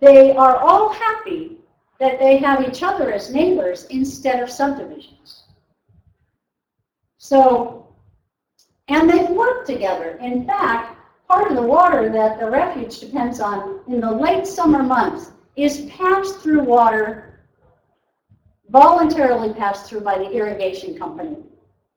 they 0.00 0.36
are 0.36 0.58
all 0.58 0.92
happy 0.92 1.56
that 1.98 2.18
they 2.18 2.36
have 2.36 2.68
each 2.68 2.82
other 2.82 3.10
as 3.10 3.32
neighbors 3.32 3.86
instead 3.86 4.42
of 4.42 4.50
subdivisions. 4.50 5.44
So, 7.16 7.88
and 8.88 9.08
they've 9.08 9.30
worked 9.30 9.66
together. 9.66 10.18
In 10.20 10.46
fact, 10.46 10.93
part 11.28 11.50
of 11.50 11.56
the 11.56 11.62
water 11.62 12.08
that 12.10 12.38
the 12.38 12.50
refuge 12.50 13.00
depends 13.00 13.40
on 13.40 13.80
in 13.88 14.00
the 14.00 14.10
late 14.10 14.46
summer 14.46 14.82
months 14.82 15.32
is 15.56 15.86
passed 15.90 16.40
through 16.40 16.62
water, 16.62 17.40
voluntarily 18.70 19.52
passed 19.54 19.86
through 19.86 20.00
by 20.00 20.18
the 20.18 20.30
irrigation 20.30 20.98
company 20.98 21.36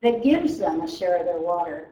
that 0.02 0.22
gives 0.22 0.58
them 0.58 0.80
a 0.80 0.88
share 0.88 1.18
of 1.18 1.26
their 1.26 1.40
water 1.40 1.88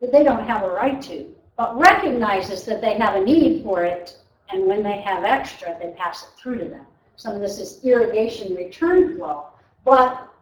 that 0.00 0.12
they 0.12 0.24
don't 0.24 0.46
have 0.46 0.62
a 0.62 0.68
right 0.68 1.00
to, 1.00 1.34
but 1.56 1.78
recognizes 1.78 2.64
that 2.64 2.80
they 2.80 2.94
have 2.98 3.14
a 3.14 3.24
need 3.24 3.62
for 3.62 3.84
it, 3.84 4.18
and 4.50 4.66
when 4.66 4.82
they 4.82 5.00
have 5.00 5.24
extra, 5.24 5.76
they 5.80 5.94
pass 5.96 6.24
it 6.24 6.28
through 6.38 6.58
to 6.58 6.64
them. 6.64 6.86
Some 7.16 7.34
of 7.34 7.40
this 7.40 7.58
is 7.58 7.84
irrigation 7.84 8.54
return 8.54 9.16
flow, 9.16 9.46
but 9.84 10.33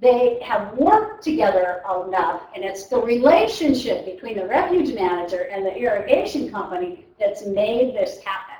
they 0.00 0.38
have 0.42 0.76
worked 0.76 1.24
together 1.24 1.82
enough, 2.06 2.42
and 2.54 2.62
it's 2.62 2.86
the 2.88 2.98
relationship 2.98 4.04
between 4.04 4.36
the 4.36 4.46
refuge 4.46 4.94
manager 4.94 5.48
and 5.50 5.64
the 5.64 5.74
irrigation 5.74 6.50
company 6.50 7.06
that's 7.18 7.46
made 7.46 7.94
this 7.94 8.22
happen. 8.22 8.56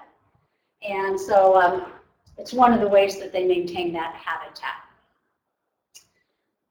And 0.82 1.18
so 1.18 1.60
um, 1.60 1.92
it's 2.38 2.52
one 2.52 2.72
of 2.72 2.80
the 2.80 2.88
ways 2.88 3.18
that 3.18 3.32
they 3.32 3.46
maintain 3.46 3.92
that 3.92 4.14
habitat. 4.14 4.86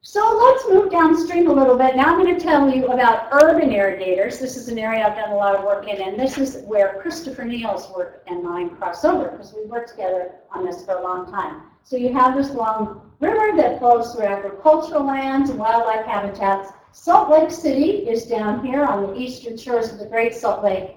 So 0.01 0.37
let's 0.37 0.69
move 0.69 0.91
downstream 0.91 1.47
a 1.47 1.53
little 1.53 1.77
bit. 1.77 1.95
Now 1.95 2.13
I'm 2.13 2.23
going 2.23 2.37
to 2.37 2.43
tell 2.43 2.69
you 2.69 2.87
about 2.87 3.27
urban 3.33 3.71
irrigators. 3.71 4.39
This 4.39 4.55
is 4.55 4.67
an 4.67 4.79
area 4.79 5.05
I've 5.05 5.15
done 5.15 5.31
a 5.31 5.35
lot 5.35 5.55
of 5.55 5.63
work 5.63 5.87
in, 5.87 6.01
and 6.01 6.19
this 6.19 6.37
is 6.37 6.63
where 6.65 6.99
Christopher 7.01 7.43
Neale's 7.43 7.89
work 7.95 8.23
and 8.27 8.43
mine 8.43 8.69
cross 8.69 9.03
over 9.03 9.29
because 9.29 9.53
we 9.53 9.65
worked 9.65 9.89
together 9.89 10.35
on 10.51 10.65
this 10.65 10.85
for 10.85 10.97
a 10.97 11.03
long 11.03 11.29
time. 11.31 11.63
So 11.83 11.97
you 11.97 12.13
have 12.13 12.35
this 12.35 12.51
long 12.51 13.04
river 13.25 13.57
that 13.57 13.79
flows 13.79 14.13
through 14.13 14.25
agricultural 14.25 15.05
lands 15.05 15.49
and 15.49 15.59
wildlife 15.59 16.05
habitats. 16.05 16.71
Salt 16.91 17.29
Lake 17.29 17.51
City 17.51 18.07
is 18.07 18.25
down 18.25 18.65
here 18.65 18.85
on 18.85 19.07
the 19.07 19.19
eastern 19.19 19.57
shores 19.57 19.91
of 19.91 19.99
the 19.99 20.05
Great 20.05 20.33
Salt 20.33 20.63
Lake. 20.63 20.95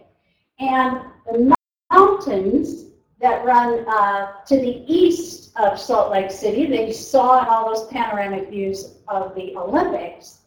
And 0.59 1.01
the 1.31 1.57
mountains 1.91 2.85
that 3.21 3.45
run 3.45 3.85
uh, 3.88 4.33
to 4.47 4.57
the 4.57 4.85
east 4.87 5.51
of 5.57 5.79
Salt 5.79 6.12
Lake 6.12 6.31
City. 6.31 6.67
They 6.67 6.93
saw 6.93 7.43
in 7.43 7.49
all 7.49 7.75
those 7.75 7.88
panoramic 7.88 8.49
views 8.49 8.95
of 9.09 9.35
the 9.35 9.57
Olympics. 9.57 10.41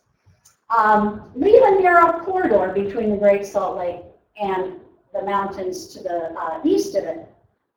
Um, 0.75 1.31
leave 1.35 1.61
a 1.61 1.81
narrow 1.81 2.23
corridor 2.23 2.71
between 2.73 3.09
the 3.09 3.17
Great 3.17 3.45
Salt 3.45 3.77
Lake 3.77 4.01
and 4.39 4.79
the 5.13 5.23
mountains 5.23 5.87
to 5.87 6.01
the 6.01 6.33
uh, 6.39 6.61
east 6.63 6.95
of 6.95 7.03
it. 7.03 7.27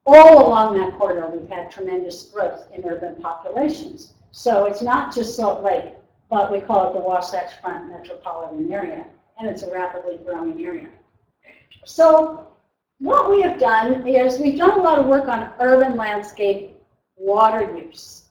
All 0.06 0.46
along 0.46 0.78
that 0.78 0.98
corridor, 0.98 1.28
we've 1.28 1.48
had 1.48 1.70
tremendous 1.70 2.24
growth 2.24 2.66
in 2.74 2.84
urban 2.84 3.16
populations. 3.16 4.12
So 4.32 4.66
it's 4.66 4.82
not 4.82 5.14
just 5.14 5.34
Salt 5.34 5.62
Lake, 5.62 5.94
but 6.28 6.52
we 6.52 6.60
call 6.60 6.90
it 6.90 6.92
the 6.94 7.00
Wasatch 7.00 7.58
Front 7.62 7.90
Metropolitan 7.90 8.70
Area, 8.70 9.06
and 9.38 9.48
it's 9.48 9.62
a 9.62 9.72
rapidly 9.72 10.18
growing 10.24 10.62
area. 10.64 10.88
So 11.86 12.48
what 12.98 13.30
we 13.30 13.40
have 13.42 13.58
done 13.58 14.06
is 14.06 14.38
we've 14.38 14.58
done 14.58 14.78
a 14.78 14.82
lot 14.82 14.98
of 14.98 15.06
work 15.06 15.28
on 15.28 15.52
urban 15.58 15.96
landscape 15.96 16.76
water 17.16 17.74
use. 17.76 18.24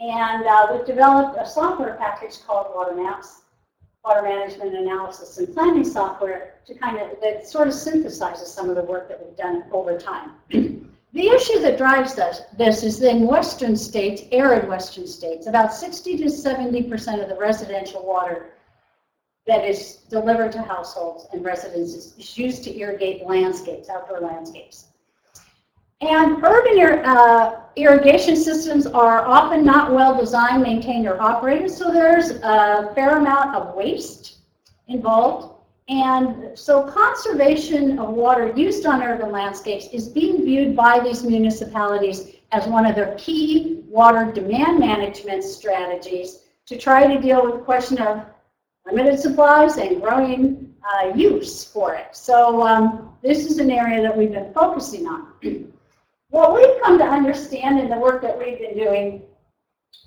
And 0.00 0.46
uh, 0.46 0.68
we've 0.72 0.86
developed 0.86 1.38
a 1.40 1.46
software 1.48 1.96
package 1.96 2.38
called 2.46 2.68
Water 2.74 2.94
Maps, 2.94 3.42
Water 4.04 4.22
Management 4.22 4.76
Analysis 4.76 5.38
and 5.38 5.52
Planning 5.52 5.84
Software 5.84 6.54
to 6.66 6.74
kind 6.74 6.98
of, 6.98 7.20
that 7.20 7.48
sort 7.48 7.66
of 7.66 7.74
synthesizes 7.74 8.46
some 8.46 8.70
of 8.70 8.76
the 8.76 8.82
work 8.82 9.08
that 9.08 9.24
we've 9.24 9.36
done 9.36 9.64
over 9.72 9.98
time. 9.98 10.87
The 11.12 11.28
issue 11.28 11.60
that 11.60 11.78
drives 11.78 12.14
this, 12.14 12.42
this 12.56 12.82
is 12.82 13.02
in 13.02 13.26
western 13.26 13.76
states, 13.76 14.22
arid 14.30 14.68
western 14.68 15.06
states, 15.06 15.46
about 15.46 15.72
60 15.72 16.18
to 16.18 16.24
70% 16.24 17.22
of 17.22 17.28
the 17.28 17.36
residential 17.36 18.06
water 18.06 18.50
that 19.46 19.64
is 19.64 19.96
delivered 20.10 20.52
to 20.52 20.62
households 20.62 21.26
and 21.32 21.42
residences 21.44 22.14
is 22.18 22.36
used 22.36 22.62
to 22.64 22.78
irrigate 22.78 23.26
landscapes, 23.26 23.88
outdoor 23.88 24.20
landscapes. 24.20 24.88
And 26.00 26.44
urban 26.44 27.04
uh, 27.04 27.62
irrigation 27.74 28.36
systems 28.36 28.86
are 28.86 29.26
often 29.26 29.64
not 29.64 29.92
well 29.92 30.16
designed, 30.16 30.62
maintained, 30.62 31.08
or 31.08 31.20
operated, 31.20 31.70
so 31.70 31.90
there's 31.90 32.30
a 32.30 32.92
fair 32.94 33.16
amount 33.16 33.56
of 33.56 33.74
waste 33.74 34.38
involved. 34.86 35.57
And 35.88 36.56
so 36.58 36.82
conservation 36.82 37.98
of 37.98 38.10
water 38.10 38.52
used 38.54 38.84
on 38.84 39.02
urban 39.02 39.32
landscapes 39.32 39.86
is 39.92 40.08
being 40.08 40.44
viewed 40.44 40.76
by 40.76 41.00
these 41.00 41.22
municipalities 41.24 42.36
as 42.52 42.66
one 42.66 42.84
of 42.84 42.94
their 42.94 43.14
key 43.16 43.82
water 43.88 44.30
demand 44.30 44.78
management 44.78 45.44
strategies 45.44 46.40
to 46.66 46.76
try 46.76 47.06
to 47.06 47.20
deal 47.20 47.42
with 47.42 47.54
the 47.54 47.60
question 47.60 47.98
of 47.98 48.26
limited 48.84 49.18
supplies 49.18 49.78
and 49.78 50.02
growing 50.02 50.74
uh, 50.92 51.12
use 51.14 51.64
for 51.64 51.94
it. 51.94 52.14
So 52.14 52.62
um, 52.62 53.16
this 53.22 53.46
is 53.46 53.58
an 53.58 53.70
area 53.70 54.02
that 54.02 54.16
we've 54.16 54.32
been 54.32 54.52
focusing 54.52 55.06
on. 55.06 55.32
what 56.28 56.54
we've 56.54 56.82
come 56.82 56.98
to 56.98 57.04
understand 57.04 57.80
in 57.80 57.88
the 57.88 57.96
work 57.96 58.20
that 58.22 58.38
we've 58.38 58.58
been 58.58 58.76
doing 58.76 59.22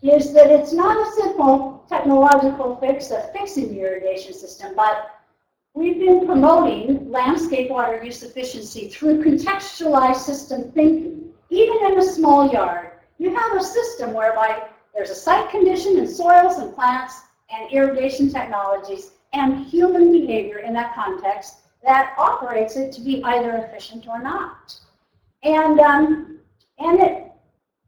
is 0.04 0.32
that 0.34 0.52
it's 0.52 0.74
not 0.74 0.96
a 0.96 1.12
simple 1.12 1.86
technological 1.90 2.76
fix 2.78 3.10
of 3.10 3.32
fixing 3.34 3.70
the 3.70 3.82
irrigation 3.82 4.34
system, 4.34 4.74
but 4.76 5.21
we've 5.74 6.00
been 6.00 6.26
promoting 6.26 7.10
landscape 7.10 7.70
water 7.70 8.04
use 8.04 8.24
efficiency 8.24 8.90
through 8.90 9.24
contextualized 9.24 10.18
system 10.18 10.72
thinking. 10.72 11.30
Even 11.50 11.92
in 11.92 12.00
a 12.00 12.04
small 12.04 12.52
yard, 12.52 12.92
you 13.18 13.36
have 13.36 13.56
a 13.56 13.64
system 13.64 14.14
whereby 14.14 14.64
there's 14.94 15.10
a 15.10 15.16
site 15.16 15.50
condition 15.50 15.98
and 15.98 16.10
soils 16.10 16.58
and 16.58 16.74
plants 16.76 17.22
and 17.50 17.72
irrigation 17.72 18.32
technologies 18.32 19.12
and 19.34 19.66
human 19.66 20.12
behavior 20.12 20.60
in 20.60 20.74
that 20.74 20.96
context 20.96 21.58
that 21.84 22.14
operates 22.18 22.76
it 22.76 22.92
to 22.94 23.02
be 23.02 23.24
either 23.24 23.58
efficient 23.58 24.08
or 24.08 24.22
not. 24.22 24.76
And, 25.44 25.80
um, 25.80 26.40
and 26.80 27.00
it, 27.00 27.32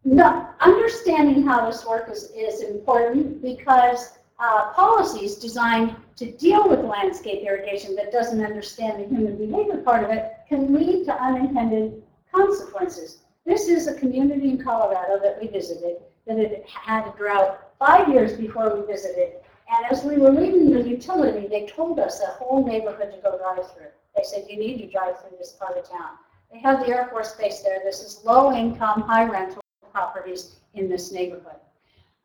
no, 0.04 0.48
understanding 0.60 1.46
how 1.46 1.66
this 1.66 1.86
works 1.86 2.24
is, 2.24 2.32
is 2.32 2.62
important 2.62 3.42
because 3.42 4.18
uh, 4.44 4.74
policies 4.74 5.36
designed 5.36 5.96
to 6.18 6.32
deal 6.34 6.68
with 6.68 6.80
landscape 6.82 7.44
irrigation 7.44 7.96
that 7.96 8.12
doesn't 8.12 8.44
understand 8.44 9.00
the 9.00 9.08
human 9.08 9.38
behavior 9.38 9.78
part 9.78 10.04
of 10.04 10.10
it 10.10 10.34
can 10.50 10.74
lead 10.74 11.06
to 11.06 11.24
unintended 11.24 12.04
consequences. 12.32 13.20
This 13.46 13.68
is 13.68 13.88
a 13.88 13.96
community 13.96 14.50
in 14.50 14.62
Colorado 14.62 15.18
that 15.24 15.40
we 15.42 15.48
visited 15.48 15.98
that 16.28 16.38
had 16.38 16.64
had 16.66 17.08
a 17.08 17.18
drought 17.18 17.72
five 17.80 18.10
years 18.10 18.34
before 18.34 18.76
we 18.76 18.86
visited 18.86 19.34
and 19.70 19.86
as 19.92 20.04
we 20.04 20.18
were 20.18 20.32
leaving 20.32 20.72
the 20.72 20.88
utility, 20.88 21.48
they 21.48 21.66
told 21.66 22.00
us 22.00 22.22
a 22.22 22.28
whole 22.28 22.66
neighborhood 22.66 23.12
to 23.12 23.18
go 23.22 23.38
drive 23.38 23.72
through. 23.74 23.88
They 24.16 24.24
said, 24.24 24.46
you 24.50 24.58
need 24.58 24.78
to 24.80 24.88
drive 24.88 25.20
through 25.20 25.38
this 25.38 25.54
part 25.54 25.78
of 25.78 25.90
town. 25.90 26.18
They 26.52 26.60
have 26.60 26.82
the 26.82 26.90
Air 26.90 27.08
Force 27.08 27.34
Base 27.34 27.62
there. 27.62 27.80
This 27.84 28.02
is 28.02 28.22
low-income, 28.24 29.02
high-rental 29.02 29.62
properties 29.92 30.58
in 30.74 30.90
this 30.90 31.12
neighborhood. 31.12 31.56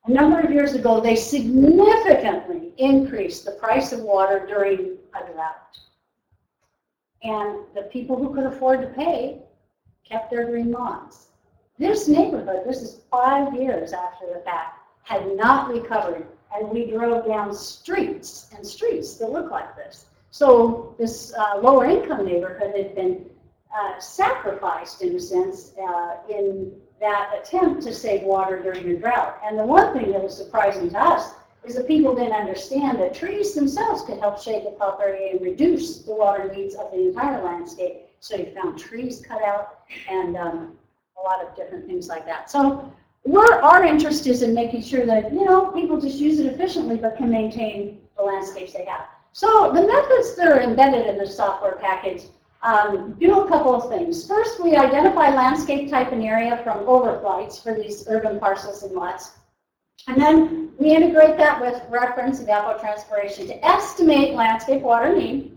A 0.09 0.11
number 0.11 0.41
of 0.41 0.51
years 0.51 0.73
ago, 0.73 1.03
they 1.03 1.15
significantly 1.15 2.73
increased 2.79 3.45
the 3.45 3.51
price 3.53 3.93
of 3.93 4.01
water 4.01 4.47
during 4.49 4.97
a 5.15 5.33
drought. 5.33 5.79
And 7.23 7.59
the 7.75 7.83
people 7.93 8.17
who 8.17 8.35
could 8.35 8.47
afford 8.47 8.81
to 8.81 8.87
pay 8.87 9.43
kept 10.09 10.31
their 10.31 10.47
green 10.47 10.73
lawns. 10.73 11.27
This 11.79 12.09
neighborhood, 12.09 12.63
this 12.67 12.81
is 12.81 13.03
five 13.11 13.53
years 13.55 13.93
after 13.93 14.25
the 14.33 14.41
fact, 14.41 14.81
had 15.03 15.37
not 15.37 15.69
recovered 15.69 16.27
and 16.57 16.71
we 16.71 16.91
drove 16.91 17.27
down 17.27 17.53
streets 17.53 18.49
and 18.57 18.67
streets 18.67 19.17
that 19.17 19.31
look 19.31 19.51
like 19.51 19.77
this. 19.77 20.07
So 20.31 20.95
this 20.99 21.35
uh, 21.35 21.59
lower 21.59 21.85
income 21.85 22.25
neighborhood 22.25 22.75
had 22.75 22.95
been 22.95 23.27
uh, 23.77 24.01
sacrificed 24.01 25.03
in 25.03 25.15
a 25.17 25.21
sense 25.21 25.75
uh, 25.77 26.17
in 26.31 26.73
that 27.01 27.31
attempt 27.41 27.83
to 27.83 27.95
save 27.95 28.23
water 28.23 28.61
during 28.61 28.89
the 28.89 28.97
drought. 28.97 29.41
And 29.45 29.59
the 29.59 29.65
one 29.65 29.93
thing 29.93 30.13
that 30.13 30.23
was 30.23 30.37
surprising 30.37 30.91
to 30.91 30.99
us 30.99 31.33
is 31.65 31.75
that 31.75 31.87
people 31.87 32.15
didn't 32.15 32.33
understand 32.33 32.99
that 33.01 33.15
trees 33.15 33.55
themselves 33.55 34.03
could 34.03 34.19
help 34.19 34.41
shade 34.41 34.65
the 34.65 34.71
crop 34.73 35.01
area 35.03 35.33
and 35.33 35.41
reduce 35.41 35.99
the 35.99 36.15
water 36.15 36.53
needs 36.53 36.75
of 36.75 36.91
the 36.91 37.09
entire 37.09 37.43
landscape. 37.45 38.07
So 38.21 38.37
you 38.37 38.53
found 38.55 38.79
trees 38.79 39.23
cut 39.27 39.43
out 39.43 39.81
and 40.09 40.37
um, 40.37 40.77
a 41.21 41.25
lot 41.25 41.45
of 41.45 41.55
different 41.57 41.87
things 41.87 42.09
like 42.09 42.25
that. 42.27 42.51
So 42.51 42.93
we're, 43.25 43.61
our 43.61 43.85
interest 43.85 44.27
is 44.27 44.43
in 44.43 44.55
making 44.55 44.83
sure 44.83 45.05
that, 45.07 45.33
you 45.33 45.45
know, 45.45 45.71
people 45.73 46.01
just 46.01 46.19
use 46.19 46.41
it 46.41 46.47
efficiently 46.47 46.97
but 46.97 47.17
can 47.17 47.31
maintain 47.31 48.01
the 48.17 48.23
landscapes 48.23 48.73
they 48.73 48.85
have. 48.85 49.07
So 49.33 49.71
the 49.73 49.87
methods 49.87 50.35
that 50.37 50.49
are 50.49 50.61
embedded 50.61 51.07
in 51.07 51.19
the 51.19 51.27
software 51.27 51.77
package 51.81 52.23
um, 52.63 53.17
do 53.21 53.41
a 53.41 53.49
couple 53.49 53.75
of 53.75 53.89
things. 53.89 54.27
First, 54.27 54.63
we 54.63 54.77
identify 54.77 55.35
landscape 55.35 55.91
type 55.91 56.13
and 56.13 56.23
area 56.23 56.61
from 56.65 56.79
overflights 56.87 57.63
for 57.63 57.75
these 57.75 58.07
urban 58.09 58.41
parcels 58.41 58.83
and 58.83 58.93
lots. 58.93 59.33
And 60.07 60.21
then 60.21 60.73
we 60.79 60.95
integrate 60.95 61.37
that 61.37 61.61
with 61.61 61.83
reference 61.89 62.41
evapotranspiration 62.41 63.47
to 63.49 63.65
estimate 63.65 64.35
landscape 64.35 64.83
water 64.83 65.15
need. 65.15 65.57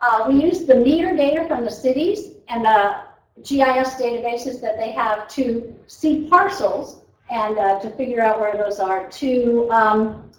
Uh, 0.00 0.26
we 0.28 0.42
use 0.42 0.64
the 0.64 0.74
meter 0.74 1.16
data 1.16 1.46
from 1.46 1.64
the 1.64 1.70
cities 1.70 2.34
and 2.48 2.64
the 2.64 2.96
GIS 3.42 3.94
databases 3.94 4.60
that 4.60 4.76
they 4.76 4.92
have 4.92 5.28
to 5.28 5.74
see 5.86 6.26
parcels 6.28 7.02
and 7.30 7.58
uh, 7.58 7.78
to 7.80 7.90
figure 7.90 8.20
out 8.20 8.40
where 8.40 8.56
those 8.56 8.80
are 8.80 9.08
to 9.08 9.68
um, 9.70 10.30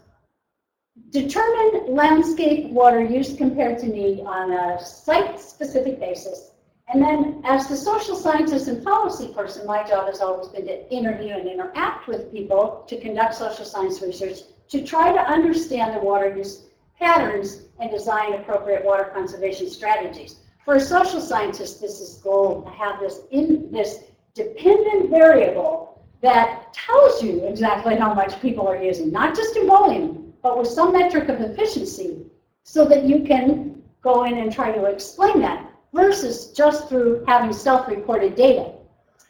determine 1.12 1.94
landscape 1.94 2.70
water 2.70 3.04
use 3.04 3.36
compared 3.36 3.78
to 3.80 3.88
need 3.88 4.22
on 4.22 4.52
a 4.52 4.84
site-specific 4.84 6.00
basis. 6.00 6.52
And 6.94 7.02
then 7.02 7.42
as 7.46 7.68
the 7.68 7.76
social 7.76 8.16
scientist 8.16 8.68
and 8.68 8.84
policy 8.84 9.34
person, 9.34 9.66
my 9.66 9.88
job 9.88 10.08
has 10.08 10.22
always 10.22 10.48
been 10.48 10.66
to 10.68 10.94
interview 10.94 11.34
and 11.36 11.48
interact 11.48 12.08
with 12.08 12.32
people 12.32 12.86
to 12.88 13.00
conduct 13.00 13.36
social 13.36 13.66
science 13.66 14.02
research 14.02 14.40
to 14.70 14.84
try 14.84 15.12
to 15.12 15.20
understand 15.20 15.94
the 15.96 16.00
water 16.00 16.36
use 16.36 16.66
patterns 16.98 17.64
and 17.80 17.92
design 17.92 18.34
appropriate 18.34 18.86
water 18.86 19.06
conservation 19.14 19.70
strategies. 19.70 20.38
For 20.64 20.76
a 20.76 20.80
social 20.80 21.20
scientist, 21.20 21.82
this 21.82 22.00
is 22.00 22.20
gold 22.24 22.66
to 22.66 22.72
have 22.72 23.00
this 23.00 23.22
in 23.32 23.72
this 23.72 24.04
dependent 24.34 25.10
variable 25.10 26.06
that 26.22 26.74
tells 26.74 27.24
you 27.24 27.44
exactly 27.46 27.96
how 27.96 28.14
much 28.14 28.40
people 28.42 28.68
are 28.68 28.82
using, 28.82 29.12
not 29.12 29.36
just 29.36 29.56
in 29.58 29.68
volume, 29.68 30.31
but 30.42 30.58
with 30.58 30.68
some 30.68 30.92
metric 30.92 31.30
of 31.30 31.42
efficiency, 31.42 32.26
so 32.64 32.86
that 32.86 33.04
you 33.04 33.24
can 33.24 33.82
go 34.02 34.24
in 34.24 34.38
and 34.38 34.52
try 34.52 34.72
to 34.72 34.86
explain 34.86 35.42
that, 35.42 35.70
versus 35.94 36.52
just 36.52 36.88
through 36.88 37.24
having 37.28 37.54
self-reported 37.54 38.36
data. 38.36 38.72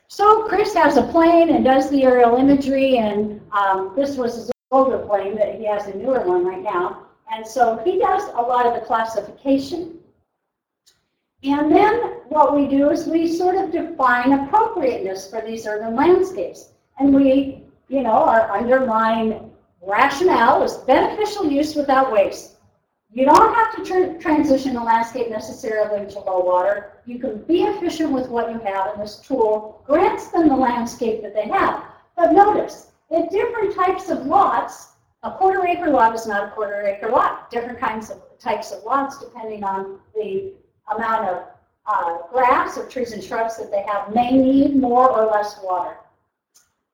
So 0.07 0.43
Chris 0.47 0.73
has 0.73 0.97
a 0.97 1.03
plane 1.03 1.49
and 1.49 1.63
does 1.63 1.89
the 1.89 2.03
aerial 2.03 2.35
imagery, 2.35 2.97
and 2.97 3.41
um, 3.51 3.93
this 3.95 4.15
was 4.15 4.35
his 4.35 4.51
older 4.71 4.99
plane, 4.99 5.37
but 5.37 5.55
he 5.55 5.65
has 5.65 5.87
a 5.87 5.97
newer 5.97 6.25
one 6.25 6.45
right 6.45 6.61
now. 6.61 7.07
And 7.31 7.45
so 7.45 7.81
he 7.85 7.97
does 7.97 8.23
a 8.35 8.41
lot 8.41 8.65
of 8.65 8.73
the 8.73 8.85
classification. 8.85 9.97
And 11.43 11.71
then 11.71 11.93
what 12.27 12.55
we 12.55 12.67
do 12.67 12.89
is 12.89 13.07
we 13.07 13.27
sort 13.27 13.55
of 13.55 13.71
define 13.71 14.33
appropriateness 14.33 15.29
for 15.29 15.41
these 15.41 15.65
urban 15.65 15.95
landscapes. 15.95 16.71
And 16.99 17.13
we, 17.13 17.63
you 17.87 18.03
know, 18.03 18.11
our 18.11 18.51
underlying 18.55 19.50
rationale 19.81 20.63
is 20.63 20.77
beneficial 20.77 21.45
use 21.45 21.75
without 21.75 22.11
waste. 22.11 22.57
You 23.13 23.25
don't 23.25 23.53
have 23.53 23.75
to 23.75 23.83
tra 23.83 24.19
transition 24.19 24.73
the 24.73 24.81
landscape 24.81 25.29
necessarily 25.29 26.09
to 26.11 26.19
low 26.19 26.39
water. 26.39 26.93
You 27.05 27.19
can 27.19 27.39
be 27.43 27.63
efficient 27.63 28.11
with 28.11 28.29
what 28.29 28.51
you 28.51 28.59
have, 28.59 28.93
and 28.93 29.01
this 29.01 29.17
tool 29.17 29.83
grants 29.85 30.29
them 30.29 30.47
the 30.47 30.55
landscape 30.55 31.21
that 31.21 31.33
they 31.33 31.47
have. 31.49 31.83
But 32.15 32.31
notice, 32.31 32.91
that 33.09 33.29
different 33.29 33.75
types 33.75 34.09
of 34.09 34.25
lots, 34.25 34.93
a 35.23 35.31
quarter 35.31 35.65
acre 35.67 35.89
lot 35.89 36.15
is 36.15 36.25
not 36.25 36.47
a 36.47 36.51
quarter 36.51 36.81
acre 36.83 37.09
lot. 37.09 37.51
Different 37.51 37.79
kinds 37.79 38.09
of 38.09 38.21
types 38.39 38.71
of 38.71 38.83
lots 38.83 39.19
depending 39.19 39.63
on 39.63 39.99
the 40.15 40.53
amount 40.95 41.27
of 41.27 41.43
uh, 41.85 42.17
grass 42.31 42.77
or 42.77 42.87
trees 42.87 43.11
and 43.11 43.23
shrubs 43.23 43.57
that 43.57 43.71
they 43.71 43.83
have 43.83 44.13
may 44.13 44.31
need 44.31 44.75
more 44.75 45.09
or 45.09 45.25
less 45.25 45.59
water. 45.61 45.97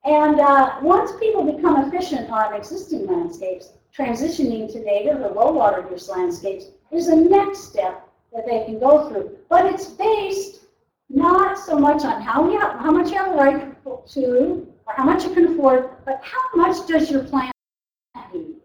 And 0.06 0.40
uh, 0.40 0.78
once 0.82 1.12
people 1.20 1.44
become 1.44 1.86
efficient 1.86 2.30
on 2.30 2.54
existing 2.54 3.08
landscapes, 3.08 3.74
transitioning 3.96 4.72
to 4.72 4.80
native 4.80 5.20
or 5.22 5.30
low 5.30 5.52
water 5.52 5.86
use 5.92 6.08
landscapes 6.08 6.66
is 6.92 7.08
the 7.08 7.16
next 7.16 7.66
step 7.70 8.08
that 8.34 8.46
they 8.46 8.66
can 8.66 8.80
go 8.80 9.10
through. 9.10 9.38
But 9.50 9.66
it's 9.66 9.88
based 9.88 10.62
not 11.10 11.58
so 11.58 11.78
much 11.78 12.04
on 12.04 12.22
how, 12.22 12.50
you 12.50 12.60
have, 12.60 12.80
how 12.80 12.92
much 12.92 13.12
you 13.12 13.18
have 13.18 13.36
right 13.36 13.74
to 13.86 14.68
or 14.86 14.94
how 14.94 15.04
much 15.04 15.24
you 15.24 15.34
can 15.34 15.54
afford, 15.54 15.90
but 16.06 16.22
how 16.24 16.56
much 16.56 16.88
does 16.88 17.10
your 17.10 17.24
plant 17.24 17.52
need? 18.34 18.56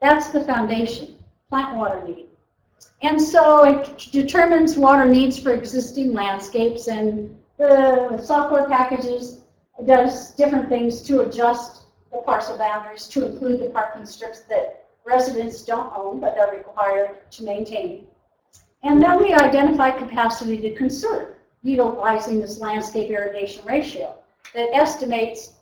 That's 0.00 0.28
the 0.28 0.44
foundation, 0.44 1.16
plant 1.48 1.76
water 1.76 2.02
need. 2.06 2.26
And 3.02 3.20
so 3.20 3.64
it 3.64 4.08
determines 4.12 4.76
water 4.76 5.06
needs 5.06 5.38
for 5.38 5.52
existing 5.52 6.12
landscapes 6.12 6.88
and 6.88 7.36
the 7.58 8.22
software 8.22 8.68
packages 8.68 9.39
does 9.86 10.32
different 10.32 10.68
things 10.68 11.02
to 11.02 11.20
adjust 11.20 11.82
the 12.12 12.18
parcel 12.18 12.58
boundaries 12.58 13.06
to 13.08 13.26
include 13.26 13.60
the 13.60 13.70
parking 13.70 14.04
strips 14.04 14.40
that 14.48 14.88
residents 15.04 15.62
don't 15.62 15.92
own 15.96 16.20
but 16.20 16.38
are 16.38 16.54
required 16.54 17.30
to 17.30 17.44
maintain. 17.44 18.06
And 18.82 19.02
then 19.02 19.22
we 19.22 19.32
identify 19.32 19.90
capacity 19.90 20.58
to 20.58 20.74
conserve 20.74 21.34
utilizing 21.62 22.40
this 22.40 22.58
landscape 22.58 23.10
irrigation 23.10 23.64
ratio 23.66 24.14
that 24.54 24.74
estimates 24.74 25.52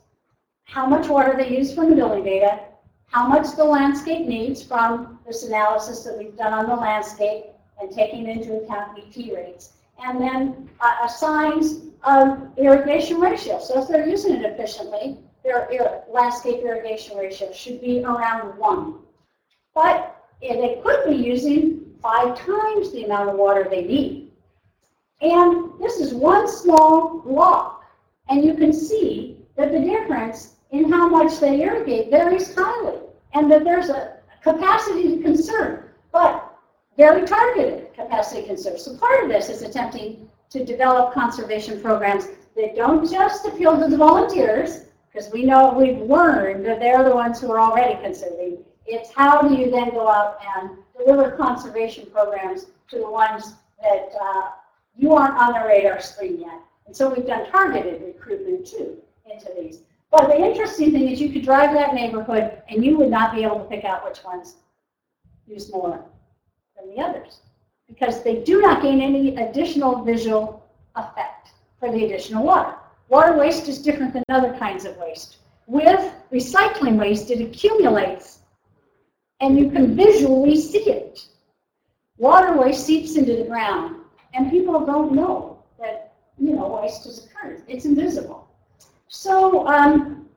how 0.63 0.85
much 0.85 1.07
water 1.07 1.35
they 1.35 1.49
use 1.49 1.73
from 1.73 1.89
the 1.89 1.95
building 1.95 2.23
data, 2.23 2.59
how 3.07 3.27
much 3.27 3.55
the 3.55 3.63
landscape 3.63 4.25
needs 4.27 4.63
from 4.63 5.19
this 5.25 5.43
analysis 5.43 6.03
that 6.03 6.17
we've 6.17 6.37
done 6.37 6.53
on 6.53 6.67
the 6.67 6.75
landscape 6.75 7.45
and 7.81 7.91
taking 7.91 8.27
into 8.27 8.61
account 8.61 8.97
ET 8.97 9.33
rates, 9.33 9.73
and 10.03 10.21
then 10.21 10.69
uh, 10.79 10.95
assigns 11.03 11.81
an 12.05 12.51
irrigation 12.57 13.19
ratio. 13.19 13.59
So 13.59 13.81
if 13.81 13.87
they're 13.87 14.07
using 14.07 14.35
it 14.35 14.45
efficiently, 14.45 15.17
their 15.43 15.71
ir 15.71 16.03
landscape 16.11 16.61
irrigation 16.63 17.17
ratio 17.17 17.51
should 17.51 17.81
be 17.81 18.03
around 18.03 18.57
one. 18.57 18.95
But 19.73 20.15
they 20.41 20.81
could 20.83 21.05
be 21.09 21.15
using 21.15 21.95
five 22.01 22.37
times 22.37 22.91
the 22.91 23.05
amount 23.05 23.29
of 23.29 23.35
water 23.35 23.67
they 23.69 23.83
need. 23.83 24.31
And 25.21 25.71
this 25.79 25.99
is 25.99 26.13
one 26.13 26.47
small 26.47 27.19
block. 27.19 27.83
And 28.29 28.43
you 28.43 28.53
can 28.53 28.71
see 28.71 29.37
that 29.57 29.71
the 29.71 29.79
difference 29.79 30.55
in 30.71 30.91
how 30.91 31.09
much 31.09 31.39
they 31.39 31.61
irrigate 31.61 32.11
varies 32.11 32.53
highly, 32.55 32.99
and 33.33 33.51
that 33.51 33.63
there's 33.63 33.89
a 33.89 34.17
capacity 34.43 35.17
to 35.17 35.23
conserve, 35.23 35.83
but 36.11 36.57
very 36.95 37.25
targeted 37.25 37.78
capacity 37.99 38.41
to 38.41 38.47
conserve. 38.47 38.79
So 38.79 38.95
part 38.97 39.23
of 39.23 39.29
this 39.29 39.49
is 39.49 39.61
attempting 39.61 40.29
to 40.49 40.65
develop 40.65 41.13
conservation 41.13 41.81
programs 41.81 42.27
that 42.55 42.75
don't 42.75 43.09
just 43.09 43.45
appeal 43.45 43.79
to 43.79 43.87
the 43.87 43.97
volunteers, 43.97 44.85
because 45.11 45.31
we 45.31 45.43
know 45.43 45.73
we've 45.73 46.01
learned 46.01 46.65
that 46.65 46.79
they're 46.79 47.03
the 47.03 47.13
ones 47.13 47.39
who 47.39 47.51
are 47.51 47.59
already 47.59 48.01
conserving. 48.01 48.59
It's 48.85 49.11
how 49.13 49.41
do 49.41 49.55
you 49.55 49.69
then 49.69 49.91
go 49.91 50.09
out 50.09 50.39
and 50.57 50.71
deliver 50.97 51.31
conservation 51.31 52.07
programs 52.11 52.67
to 52.89 52.97
the 52.97 53.09
ones 53.09 53.53
that 53.81 54.11
uh, 54.19 54.49
you 54.97 55.13
aren't 55.13 55.39
on 55.39 55.53
the 55.53 55.67
radar 55.67 55.99
screen 55.99 56.39
yet. 56.41 56.59
And 56.87 56.95
so 56.95 57.13
we've 57.13 57.25
done 57.25 57.49
targeted 57.51 58.01
recruitment 58.01 58.65
too 58.65 58.97
into 59.31 59.51
these. 59.59 59.81
But 60.11 60.27
the 60.27 60.37
interesting 60.37 60.91
thing 60.91 61.07
is 61.07 61.21
you 61.21 61.29
could 61.29 61.43
drive 61.43 61.71
that 61.73 61.93
neighborhood 61.93 62.63
and 62.67 62.83
you 62.83 62.97
would 62.97 63.11
not 63.11 63.35
be 63.35 63.43
able 63.43 63.59
to 63.59 63.65
pick 63.65 63.85
out 63.85 64.03
which 64.03 64.23
ones 64.23 64.55
use 65.45 65.71
more 65.71 66.03
than 66.75 66.95
the 66.95 67.01
others 67.01 67.41
because 67.89 68.23
they 68.23 68.43
do 68.43 68.61
not 68.61 68.81
gain 68.81 69.01
any 69.01 69.35
additional 69.35 70.03
visual 70.03 70.65
effect 70.95 71.49
for 71.79 71.91
the 71.91 72.05
additional 72.05 72.45
water. 72.45 72.75
Water 73.09 73.37
waste 73.37 73.67
is 73.67 73.81
different 73.81 74.13
than 74.13 74.23
other 74.29 74.53
kinds 74.57 74.85
of 74.85 74.95
waste. 74.97 75.37
With 75.65 76.13
recycling 76.31 76.97
waste, 76.97 77.31
it 77.31 77.41
accumulates 77.41 78.39
and 79.41 79.57
you 79.57 79.71
can 79.71 79.95
visually 79.95 80.55
see 80.55 80.89
it. 80.89 81.25
Water 82.17 82.57
waste 82.57 82.85
seeps 82.85 83.15
into 83.15 83.35
the 83.35 83.45
ground 83.45 83.95
and 84.33 84.51
people 84.51 84.85
don't 84.85 85.13
know 85.13 85.63
that 85.79 86.13
you 86.37 86.55
know, 86.55 86.79
waste 86.81 87.05
has 87.05 87.25
occurred. 87.25 87.63
It's 87.67 87.85
invisible. 87.85 88.47
So, 89.07 89.67
um, 89.67 90.27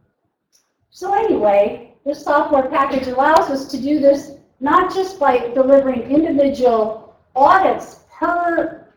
so 0.90 1.14
anyway, 1.14 1.94
this 2.04 2.24
software 2.24 2.68
package 2.68 3.06
allows 3.08 3.50
us 3.50 3.70
to 3.70 3.80
do 3.80 4.00
this 4.00 4.32
not 4.60 4.94
just 4.94 5.18
by 5.18 5.38
delivering 5.54 6.02
individual 6.02 7.01
audits 7.34 8.00
per 8.18 8.94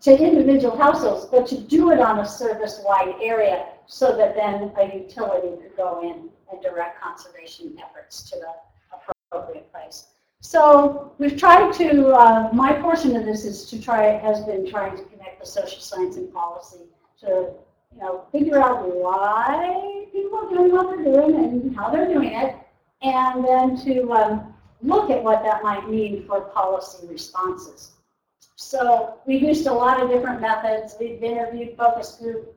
to 0.00 0.18
individual 0.18 0.76
households, 0.76 1.24
but 1.26 1.46
to 1.46 1.58
do 1.58 1.90
it 1.90 1.98
on 1.98 2.18
a 2.18 2.26
service-wide 2.26 3.14
area 3.22 3.66
so 3.86 4.16
that 4.16 4.34
then 4.34 4.70
a 4.78 4.96
utility 4.96 5.62
could 5.62 5.76
go 5.76 6.02
in 6.02 6.28
and 6.52 6.62
direct 6.62 7.00
conservation 7.00 7.74
efforts 7.82 8.28
to 8.30 8.36
the 8.36 8.52
appropriate 8.94 9.70
place. 9.72 10.08
So 10.40 11.12
we've 11.16 11.38
tried 11.38 11.72
to, 11.74 12.08
uh, 12.08 12.50
my 12.52 12.74
portion 12.74 13.16
of 13.16 13.24
this 13.24 13.46
is 13.46 13.64
to 13.70 13.80
try, 13.80 14.02
has 14.18 14.42
been 14.42 14.68
trying 14.68 14.94
to 14.96 15.02
connect 15.04 15.40
the 15.40 15.46
social 15.46 15.80
science 15.80 16.16
and 16.16 16.30
policy 16.32 16.84
to, 17.20 17.54
you 17.94 18.00
know, 18.00 18.24
figure 18.30 18.58
out 18.58 18.86
why 18.86 20.04
people 20.12 20.38
are 20.38 20.50
doing 20.50 20.70
what 20.70 20.90
they're 20.90 21.04
doing 21.04 21.34
and 21.36 21.74
how 21.74 21.88
they're 21.88 22.12
doing 22.12 22.32
it, 22.32 22.56
and 23.00 23.42
then 23.42 23.76
to 23.84 24.12
um, 24.12 24.53
look 24.84 25.10
at 25.10 25.22
what 25.22 25.42
that 25.42 25.62
might 25.62 25.88
mean 25.88 26.24
for 26.26 26.42
policy 26.42 27.06
responses. 27.06 27.92
So 28.56 29.18
we've 29.26 29.42
used 29.42 29.66
a 29.66 29.72
lot 29.72 30.00
of 30.00 30.10
different 30.10 30.40
methods. 30.40 30.94
We've 31.00 31.22
interviewed 31.22 31.76
focus 31.76 32.18
group, 32.20 32.54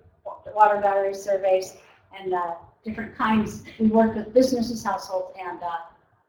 water 0.53 0.79
battery 0.79 1.13
surveys, 1.13 1.77
and 2.17 2.33
uh, 2.33 2.55
different 2.83 3.15
kinds. 3.17 3.63
We 3.79 3.87
worked 3.87 4.15
with 4.15 4.33
businesses, 4.33 4.83
households, 4.83 5.35
and 5.39 5.63
uh, 5.63 5.77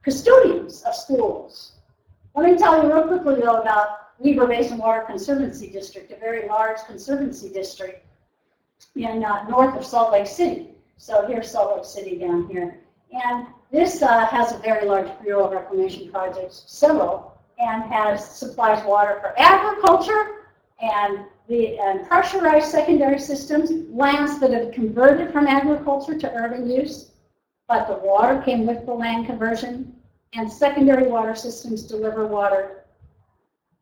custodians 0.03 0.83
of 0.83 0.95
schools. 0.95 1.73
Let 2.35 2.51
me 2.51 2.57
tell 2.57 2.83
you 2.83 2.93
real 2.93 3.09
quickly 3.09 3.41
though 3.41 3.61
about 3.61 3.89
Weber 4.19 4.47
Basin 4.47 4.79
Water 4.79 5.05
Conservancy 5.07 5.71
District, 5.71 6.11
a 6.13 6.17
very 6.17 6.49
large 6.49 6.79
conservancy 6.87 7.49
district 7.51 8.07
in 8.95 9.25
uh, 9.25 9.49
north 9.49 9.77
of 9.77 9.85
Salt 9.85 10.13
Lake 10.13 10.27
City. 10.27 10.71
So 10.97 11.27
here's 11.27 11.51
Salt 11.51 11.77
Lake 11.77 11.85
City 11.85 12.19
down 12.19 12.49
here. 12.49 12.81
And 13.13 13.49
this 13.71 14.03
uh, 14.03 14.27
has 14.27 14.53
a 14.53 14.59
very 14.59 14.87
large 14.87 15.09
Bureau 15.23 15.45
of 15.45 15.53
Reclamation 15.53 16.11
projects, 16.11 16.65
several, 16.67 17.39
and 17.59 17.83
has 17.85 18.25
supplies 18.25 18.85
water 18.85 19.19
for 19.21 19.39
agriculture 19.39 20.47
and 20.81 21.25
the 21.49 21.79
and 21.79 22.07
pressurized 22.07 22.71
secondary 22.71 23.19
systems, 23.19 23.71
lands 23.91 24.39
that 24.39 24.53
have 24.53 24.71
converted 24.73 25.33
from 25.33 25.47
agriculture 25.47 26.19
to 26.19 26.33
urban 26.35 26.71
use, 26.71 27.13
but 27.67 27.87
the 27.89 27.95
water 28.07 28.41
came 28.43 28.67
with 28.67 28.85
the 28.87 28.93
land 28.93 29.27
conversion, 29.27 29.95
and 30.35 30.51
secondary 30.51 31.07
water 31.07 31.35
systems 31.35 31.85
deliver 31.85 32.27
water 32.27 32.85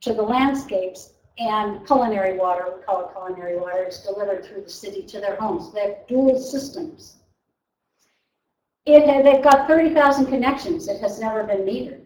to 0.00 0.14
the 0.14 0.22
landscapes, 0.22 1.14
and 1.38 1.86
culinary 1.86 2.38
water, 2.38 2.72
we 2.76 2.82
call 2.82 3.06
it 3.06 3.12
culinary 3.12 3.58
water, 3.58 3.84
is 3.84 3.98
delivered 3.98 4.44
through 4.44 4.62
the 4.62 4.70
city 4.70 5.02
to 5.02 5.20
their 5.20 5.36
homes. 5.36 5.72
They 5.72 5.80
have 5.80 6.06
dual 6.08 6.40
systems. 6.40 7.16
It, 8.86 9.24
they've 9.24 9.42
got 9.42 9.66
30,000 9.66 10.26
connections. 10.26 10.88
It 10.88 11.00
has 11.00 11.18
never 11.18 11.42
been 11.42 11.60
metered. 11.60 12.02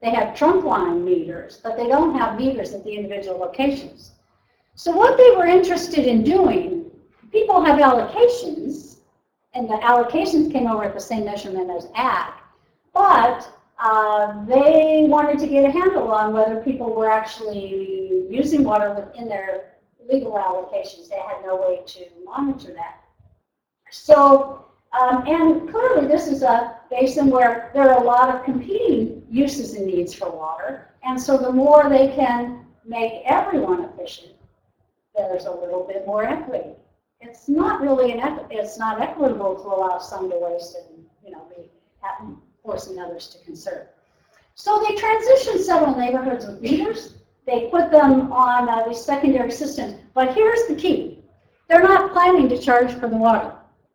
They 0.00 0.10
have 0.10 0.36
trunk 0.36 0.64
line 0.64 1.04
meters, 1.04 1.60
but 1.62 1.76
they 1.76 1.88
don't 1.88 2.16
have 2.16 2.38
meters 2.38 2.72
at 2.74 2.84
the 2.84 2.94
individual 2.94 3.38
locations. 3.38 4.12
So 4.74 4.90
what 4.90 5.16
they 5.16 5.30
were 5.36 5.46
interested 5.46 6.06
in 6.06 6.22
doing, 6.22 6.90
people 7.32 7.62
have 7.64 7.78
allocations, 7.78 8.98
and 9.54 9.68
the 9.68 9.74
allocations 9.74 10.52
came 10.52 10.66
over 10.66 10.84
at 10.84 10.94
the 10.94 11.00
same 11.00 11.24
measurement 11.24 11.70
as 11.70 11.88
ag, 11.94 12.32
but 12.92 13.48
uh, 13.78 14.44
they 14.46 15.06
wanted 15.08 15.38
to 15.38 15.46
get 15.46 15.64
a 15.64 15.70
handle 15.70 16.10
on 16.12 16.32
whether 16.32 16.60
people 16.60 16.94
were 16.94 17.10
actually 17.10 18.26
using 18.28 18.64
water 18.64 18.94
within 18.94 19.28
their 19.28 19.74
legal 20.08 20.32
allocations. 20.32 21.08
They 21.08 21.16
had 21.16 21.42
no 21.44 21.56
way 21.56 21.82
to 21.86 22.04
monitor 22.24 22.72
that. 22.74 23.00
So, 23.90 24.66
um, 25.00 25.24
and 25.26 25.68
clearly 25.68 26.06
this 26.06 26.28
is 26.28 26.42
a 26.42 26.76
basin 26.90 27.28
where 27.28 27.70
there 27.74 27.90
are 27.90 28.00
a 28.00 28.04
lot 28.04 28.34
of 28.34 28.44
competing 28.44 29.26
uses 29.28 29.74
and 29.74 29.86
needs 29.86 30.14
for 30.14 30.30
water. 30.30 30.90
And 31.02 31.20
so 31.20 31.36
the 31.36 31.52
more 31.52 31.88
they 31.88 32.08
can 32.08 32.64
make 32.84 33.22
everyone 33.26 33.84
efficient, 33.84 34.34
there's 35.16 35.46
a 35.46 35.50
little 35.50 35.84
bit 35.84 36.06
more 36.06 36.24
equity. 36.24 36.70
It's 37.20 37.48
not 37.48 37.80
really 37.80 38.12
an 38.12 38.40
it's 38.50 38.78
not 38.78 39.00
equitable 39.00 39.56
to 39.56 39.62
allow 39.62 39.98
some 39.98 40.30
to 40.30 40.38
waste 40.38 40.76
and 40.76 41.04
you 41.24 41.30
know 41.32 41.46
be 41.56 41.70
forcing 42.62 42.98
others 42.98 43.28
to 43.28 43.44
conserve. 43.44 43.86
So 44.54 44.84
they 44.86 44.94
transitioned 44.94 45.60
several 45.60 45.96
neighborhoods 45.96 46.46
with 46.46 46.60
meters. 46.60 47.14
They 47.46 47.68
put 47.70 47.90
them 47.90 48.32
on 48.32 48.68
uh, 48.68 48.86
these 48.86 49.04
secondary 49.04 49.50
systems. 49.50 49.96
But 50.14 50.34
here's 50.34 50.66
the 50.68 50.76
key. 50.76 51.18
They're 51.68 51.82
not 51.82 52.12
planning 52.12 52.48
to 52.50 52.58
charge 52.58 52.92
for 52.92 53.08
the 53.08 53.16
water 53.16 53.54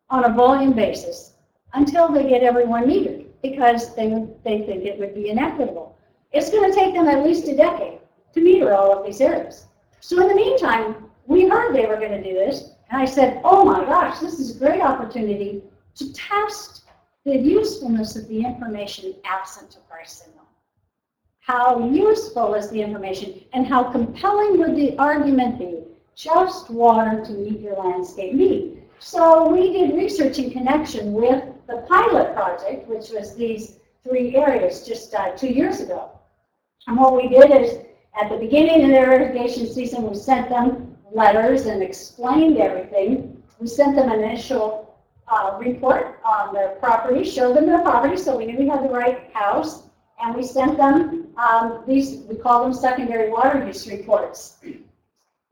on 0.10 0.26
a 0.26 0.34
volume 0.34 0.74
basis 0.74 1.34
until 1.74 2.12
they 2.12 2.28
get 2.28 2.44
everyone 2.44 2.88
metered 2.88 3.26
because 3.42 3.96
they, 3.96 4.10
they 4.44 4.62
think 4.62 4.86
it 4.86 5.00
would 5.00 5.14
be 5.14 5.30
inequitable. 5.30 5.98
It's 6.32 6.50
going 6.50 6.70
to 6.70 6.78
take 6.78 6.94
them 6.94 7.08
at 7.08 7.24
least 7.24 7.48
a 7.48 7.56
decade 7.56 8.00
to 8.34 8.42
meter 8.42 8.74
all 8.74 8.98
of 8.98 9.06
these 9.06 9.22
areas. 9.22 9.66
So 10.00 10.22
in 10.22 10.28
the 10.28 10.36
meantime, 10.36 11.10
we 11.26 11.48
heard 11.48 11.76
they 11.76 11.86
were 11.86 11.98
going 11.98 12.12
to 12.12 12.24
do 12.24 12.34
this, 12.34 12.72
and 12.90 13.02
I 13.02 13.06
said, 13.06 13.42
oh 13.44 13.64
my 13.64 13.86
gosh, 13.86 14.20
this 14.20 14.40
is 14.40 14.56
a 14.56 14.60
great 14.60 14.82
opportunity 14.82 15.62
to 15.96 16.14
test 16.14 16.84
the 17.26 17.36
usefulness 17.36 18.16
of 18.16 18.28
the 18.28 18.40
information 18.40 19.16
absent 19.26 19.76
a 19.76 19.92
price 19.92 20.24
signal. 20.24 20.46
How 21.40 21.88
useful 21.90 22.54
is 22.56 22.70
the 22.70 22.82
information, 22.82 23.42
and 23.54 23.68
how 23.68 23.84
compelling 23.84 24.60
would 24.60 24.76
the 24.76 24.98
argument 24.98 25.60
be? 25.60 25.80
Just 26.16 26.70
water 26.70 27.24
to 27.26 27.32
meet 27.32 27.60
your 27.60 27.76
landscape 27.76 28.34
need. 28.34 28.84
So 29.00 29.48
we 29.48 29.72
did 29.72 29.96
research 29.96 30.40
in 30.40 30.52
connection 30.52 31.14
with 31.14 31.44
the 31.68 31.86
pilot 31.90 32.34
project, 32.36 32.88
which 32.88 33.10
was 33.10 33.34
these 33.36 33.78
three 34.04 34.36
areas 34.36 34.86
just 34.86 35.14
uh, 35.14 35.32
two 35.32 35.48
years 35.48 35.80
ago. 35.80 36.12
And 36.88 36.98
what 36.98 37.16
we 37.16 37.30
did 37.30 37.50
is, 37.52 37.78
at 38.22 38.30
the 38.30 38.38
beginning 38.38 38.84
of 38.84 38.90
their 38.90 39.14
irrigation 39.14 39.72
season, 39.72 40.04
we 40.04 40.16
sent 40.16 40.50
them 40.50 40.98
letters 41.14 41.66
and 41.66 41.82
explained 41.82 42.58
everything. 42.58 43.42
We 43.60 43.68
sent 43.68 43.96
them 43.96 44.12
an 44.12 44.22
initial 44.22 44.98
uh, 45.30 45.58
report 45.60 46.20
on 46.26 46.54
their 46.54 46.70
property, 46.76 47.24
showed 47.24 47.56
them 47.56 47.68
their 47.68 47.82
property 47.82 48.18
so 48.18 48.38
we 48.38 48.48
knew 48.48 48.58
we 48.58 48.68
had 48.68 48.84
the 48.84 48.90
right 48.90 49.30
house, 49.34 49.84
and 50.22 50.36
we 50.36 50.44
sent 50.44 50.78
them 50.78 51.28
um, 51.38 51.84
these, 51.88 52.24
we 52.28 52.36
call 52.36 52.64
them 52.64 52.74
secondary 52.74 53.30
water 53.30 53.66
use 53.66 53.88
reports. 53.88 54.58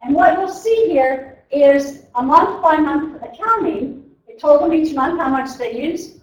And 0.01 0.13
what 0.13 0.33
you'll 0.33 0.49
see 0.49 0.87
here 0.89 1.36
is 1.51 2.03
a 2.15 2.23
month 2.23 2.61
by 2.61 2.77
month 2.77 3.21
accounting. 3.21 4.03
It 4.27 4.39
told 4.39 4.61
them 4.61 4.73
each 4.73 4.93
month 4.93 5.19
how 5.19 5.29
much 5.29 5.57
they 5.57 5.81
used, 5.81 6.21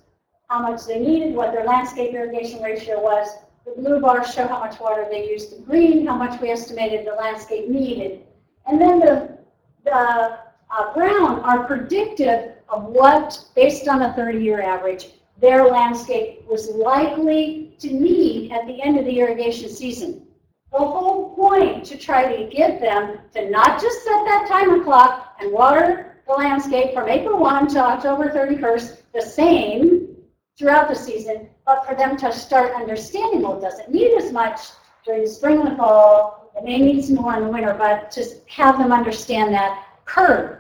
how 0.49 0.61
much 0.61 0.87
they 0.87 0.99
needed, 0.99 1.35
what 1.35 1.53
their 1.53 1.64
landscape 1.64 2.14
irrigation 2.14 2.62
ratio 2.62 3.01
was. 3.01 3.29
The 3.64 3.72
blue 3.72 4.01
bars 4.01 4.33
show 4.33 4.47
how 4.47 4.61
much 4.61 4.79
water 4.79 5.07
they 5.11 5.29
used. 5.29 5.57
The 5.57 5.62
green, 5.62 6.07
how 6.07 6.16
much 6.16 6.41
we 6.41 6.51
estimated 6.51 7.07
the 7.07 7.14
landscape 7.14 7.68
needed. 7.68 8.20
And 8.66 8.81
then 8.81 9.01
the, 9.01 9.39
the 9.85 10.39
uh, 10.70 10.95
brown 10.95 11.41
are 11.41 11.64
predictive 11.64 12.53
of 12.68 12.85
what, 12.85 13.39
based 13.55 13.89
on 13.89 14.03
a 14.03 14.12
30-year 14.12 14.61
average, 14.61 15.09
their 15.41 15.66
landscape 15.66 16.45
was 16.47 16.68
likely 16.70 17.75
to 17.79 17.93
need 17.93 18.53
at 18.53 18.66
the 18.66 18.81
end 18.83 18.99
of 18.99 19.05
the 19.05 19.18
irrigation 19.18 19.68
season. 19.68 20.27
The 20.75 20.81
whole 20.81 21.37
point 21.37 21.85
to 21.85 21.97
try 21.97 22.35
to 22.35 22.51
get 22.51 22.81
them 22.81 23.20
to 23.33 23.49
not 23.49 23.81
just 23.81 24.03
set 24.03 24.25
that 24.25 24.49
timer 24.49 24.83
clock 24.83 25.37
and 25.41 25.53
water 25.53 26.20
the 26.27 26.33
landscape 26.33 26.93
from 26.93 27.09
April 27.09 27.39
1 27.39 27.68
to 27.68 27.79
October 27.79 28.29
31st 28.31 29.03
the 29.12 29.22
same 29.22 30.16
throughout 30.59 30.89
the 30.89 30.95
season, 30.97 31.49
but 31.64 31.87
for 31.87 31.95
them 31.95 32.16
to 32.16 32.33
start 32.33 32.72
understanding, 32.75 33.43
well, 33.43 33.57
it 33.57 33.61
doesn't 33.61 33.93
need 33.93 34.16
as 34.16 34.33
much 34.33 34.59
during 35.05 35.22
the 35.22 35.29
spring 35.29 35.61
and 35.61 35.70
the 35.70 35.77
fall, 35.77 36.51
it 36.57 36.64
may 36.64 36.79
need 36.79 37.05
some 37.05 37.16
more 37.16 37.37
in 37.37 37.45
the 37.45 37.49
winter, 37.49 37.75
but 37.79 38.11
just 38.12 38.39
have 38.49 38.77
them 38.77 38.91
understand 38.91 39.55
that 39.55 39.87
curve. 40.07 40.59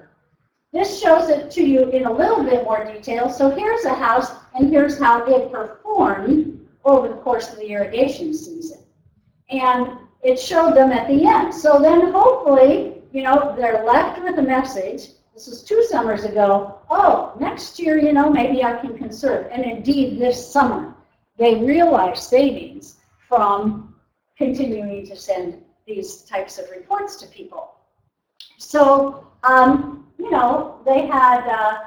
This 0.72 1.02
shows 1.02 1.28
it 1.28 1.50
to 1.50 1.66
you 1.66 1.90
in 1.90 2.04
a 2.04 2.12
little 2.12 2.44
bit 2.44 2.62
more 2.62 2.84
detail. 2.84 3.28
So 3.28 3.50
here's 3.50 3.84
a 3.84 3.94
house, 3.94 4.30
and 4.54 4.70
here's 4.70 4.96
how 4.96 5.24
it 5.24 5.50
performed 5.50 6.64
over 6.84 7.08
the 7.08 7.14
course 7.14 7.50
of 7.50 7.56
the 7.56 7.66
irrigation 7.66 8.32
season. 8.32 8.78
And 9.50 9.98
it 10.24 10.40
showed 10.40 10.74
them 10.74 10.90
at 10.90 11.06
the 11.06 11.26
end. 11.26 11.54
So 11.54 11.78
then 11.78 12.10
hopefully, 12.10 13.02
you 13.12 13.22
know, 13.22 13.54
they're 13.56 13.84
left 13.84 14.22
with 14.22 14.38
a 14.38 14.42
message. 14.42 15.10
This 15.34 15.46
was 15.46 15.62
two 15.62 15.84
summers 15.84 16.24
ago. 16.24 16.78
Oh, 16.90 17.34
next 17.38 17.78
year, 17.78 17.98
you 17.98 18.12
know, 18.12 18.30
maybe 18.30 18.64
I 18.64 18.78
can 18.78 18.96
conserve. 18.96 19.48
And 19.52 19.64
indeed, 19.64 20.18
this 20.18 20.50
summer, 20.50 20.94
they 21.36 21.56
realized 21.56 22.22
savings 22.22 22.96
from 23.28 23.94
continuing 24.38 25.06
to 25.06 25.16
send 25.16 25.62
these 25.86 26.22
types 26.22 26.58
of 26.58 26.70
reports 26.70 27.16
to 27.16 27.26
people. 27.26 27.74
So, 28.58 29.26
um, 29.42 30.06
you 30.18 30.30
know, 30.30 30.80
they 30.86 31.06
had, 31.06 31.46
uh, 31.46 31.78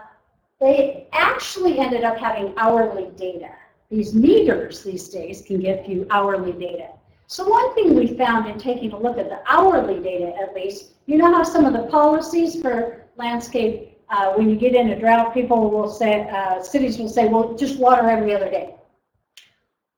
they 0.60 1.08
actually 1.12 1.80
ended 1.80 2.04
up 2.04 2.18
having 2.18 2.54
hourly 2.58 3.10
data. 3.16 3.50
These 3.90 4.14
meters 4.14 4.84
these 4.84 5.08
days 5.08 5.42
can 5.42 5.60
give 5.60 5.88
you 5.88 6.06
hourly 6.12 6.52
data. 6.52 6.90
So 7.28 7.48
one 7.48 7.74
thing 7.76 7.96
we 7.96 8.08
found 8.18 8.50
in 8.50 8.58
taking 8.58 8.92
a 8.94 9.00
look 9.00 9.18
at 9.18 9.30
the 9.30 9.40
hourly 9.48 10.00
data 10.00 10.34
at 10.42 10.56
least, 10.56 10.94
you 11.06 11.18
know 11.18 11.32
how 11.32 11.44
some 11.44 11.66
of 11.66 11.74
the 11.74 11.84
policies 11.84 12.62
for 12.62 13.06
landscape, 13.18 13.98
uh, 14.10 14.34
when 14.34 14.50
you 14.50 14.56
get 14.56 14.74
in 14.76 14.90
a 14.90 15.00
drought, 15.00 15.34
people 15.34 15.70
will 15.70 15.90
say, 15.90 16.28
uh, 16.30 16.62
cities 16.62 16.98
will 16.98 17.10
say, 17.10 17.28
well, 17.28 17.56
just 17.56 17.80
water 17.80 18.10
every 18.10 18.34
other 18.34 18.50
day. 18.50 18.76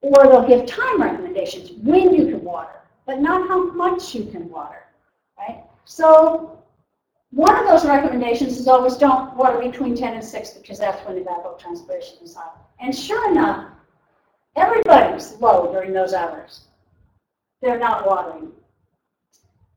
Or 0.02 0.24
they'll 0.24 0.48
give 0.48 0.66
time 0.66 1.02
recommendations, 1.02 1.72
when 1.84 2.14
you 2.14 2.26
can 2.26 2.44
water 2.44 2.80
but 3.10 3.20
not 3.22 3.48
how 3.48 3.72
much 3.72 4.14
you 4.14 4.26
can 4.26 4.48
water, 4.50 4.84
right? 5.36 5.64
So 5.86 6.60
One 7.32 7.56
of 7.56 7.68
those 7.68 7.86
recommendations 7.86 8.58
is 8.58 8.68
always 8.68 8.98
don't 8.98 9.36
water 9.36 9.60
between 9.60 9.96
10 9.96 10.14
and 10.16 10.24
6 10.24 10.50
because 10.52 10.80
that's 10.80 11.06
when 11.06 11.16
the 11.16 11.22
evapotranspiration 11.22 12.24
is 12.24 12.36
high. 12.36 12.50
And 12.80 12.96
sure 12.96 13.32
enough, 13.32 13.72
everybody's 14.56 15.34
low 15.40 15.72
during 15.72 15.94
those 15.94 16.14
hours. 16.14 16.62
They're 17.62 17.80
not 17.80 18.08
watering. 18.08 18.52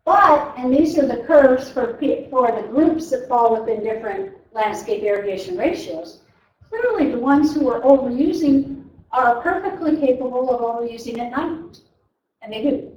But, 0.05 0.55
and 0.57 0.75
these 0.75 0.99
are 0.99 1.07
the 1.07 1.25
curves 1.25 1.71
for, 1.71 1.99
for 2.31 2.53
the 2.53 2.69
groups 2.69 3.11
that 3.11 3.29
fall 3.29 3.59
within 3.59 3.85
different 3.85 4.33
landscape 4.53 5.03
irrigation 5.03 5.57
ratios, 5.57 6.21
clearly 6.69 7.11
the 7.13 7.19
ones 7.19 7.55
who 7.55 7.69
are 7.71 7.81
overusing 7.83 8.85
are 9.13 9.41
perfectly 9.43 9.97
capable 9.97 10.51
of 10.51 10.61
overusing 10.61 11.19
at 11.19 11.31
night. 11.31 11.81
And 12.41 12.53
they 12.53 12.63
do. 12.63 12.93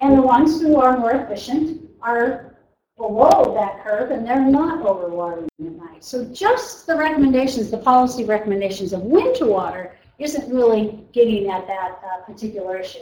And 0.00 0.16
the 0.16 0.22
ones 0.22 0.60
who 0.60 0.76
are 0.76 0.98
more 0.98 1.12
efficient 1.12 1.88
are 2.02 2.56
below 2.96 3.54
that 3.54 3.82
curve 3.84 4.10
and 4.10 4.26
they're 4.26 4.44
not 4.44 4.84
overwatering 4.84 5.48
at 5.60 5.72
night. 5.72 6.04
So 6.04 6.24
just 6.26 6.86
the 6.86 6.96
recommendations, 6.96 7.70
the 7.70 7.78
policy 7.78 8.24
recommendations 8.24 8.92
of 8.92 9.02
when 9.02 9.32
to 9.34 9.46
water 9.46 9.96
isn't 10.18 10.52
really 10.52 11.04
getting 11.12 11.48
at 11.48 11.66
that 11.68 12.00
uh, 12.04 12.22
particular 12.24 12.76
issue. 12.78 12.98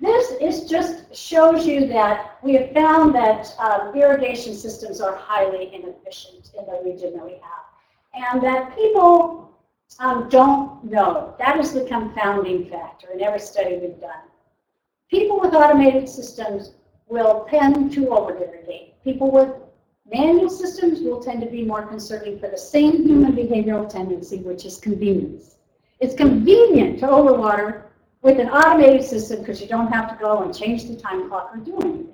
This 0.00 0.32
is 0.40 0.68
just 0.68 1.14
shows 1.14 1.66
you 1.66 1.86
that 1.86 2.38
we 2.42 2.54
have 2.54 2.72
found 2.72 3.14
that 3.14 3.54
um, 3.58 3.94
irrigation 3.94 4.54
systems 4.54 5.00
are 5.00 5.14
highly 5.14 5.72
inefficient 5.72 6.50
in 6.58 6.66
the 6.66 6.80
region 6.84 7.14
that 7.16 7.24
we 7.24 7.32
have. 7.32 8.32
And 8.32 8.42
that 8.42 8.74
people 8.76 9.52
um, 10.00 10.28
don't 10.28 10.84
know. 10.84 11.34
That 11.38 11.58
is 11.58 11.72
the 11.72 11.84
confounding 11.84 12.68
factor 12.68 13.08
in 13.12 13.22
every 13.22 13.40
study 13.40 13.76
we've 13.76 14.00
done. 14.00 14.24
People 15.10 15.40
with 15.40 15.54
automated 15.54 16.08
systems 16.08 16.72
will 17.06 17.46
tend 17.48 17.92
to 17.92 18.08
over-irrigate. 18.08 19.02
People 19.04 19.30
with 19.30 19.50
manual 20.10 20.50
systems 20.50 21.00
will 21.00 21.22
tend 21.22 21.40
to 21.42 21.46
be 21.46 21.62
more 21.62 21.86
conserving 21.86 22.38
for 22.40 22.48
the 22.48 22.58
same 22.58 23.06
human 23.06 23.32
behavioral 23.32 23.88
tendency, 23.88 24.38
which 24.38 24.64
is 24.64 24.78
convenience. 24.78 25.56
It's 26.00 26.14
convenient 26.14 26.98
to 27.00 27.06
overwater 27.06 27.84
with 28.24 28.40
an 28.40 28.48
automated 28.48 29.04
system 29.04 29.40
because 29.40 29.60
you 29.60 29.68
don't 29.68 29.92
have 29.92 30.08
to 30.08 30.16
go 30.16 30.42
and 30.42 30.56
change 30.56 30.88
the 30.88 30.96
time 30.96 31.28
clock 31.28 31.50
or 31.54 31.58
do 31.58 31.78
anything. 31.82 32.08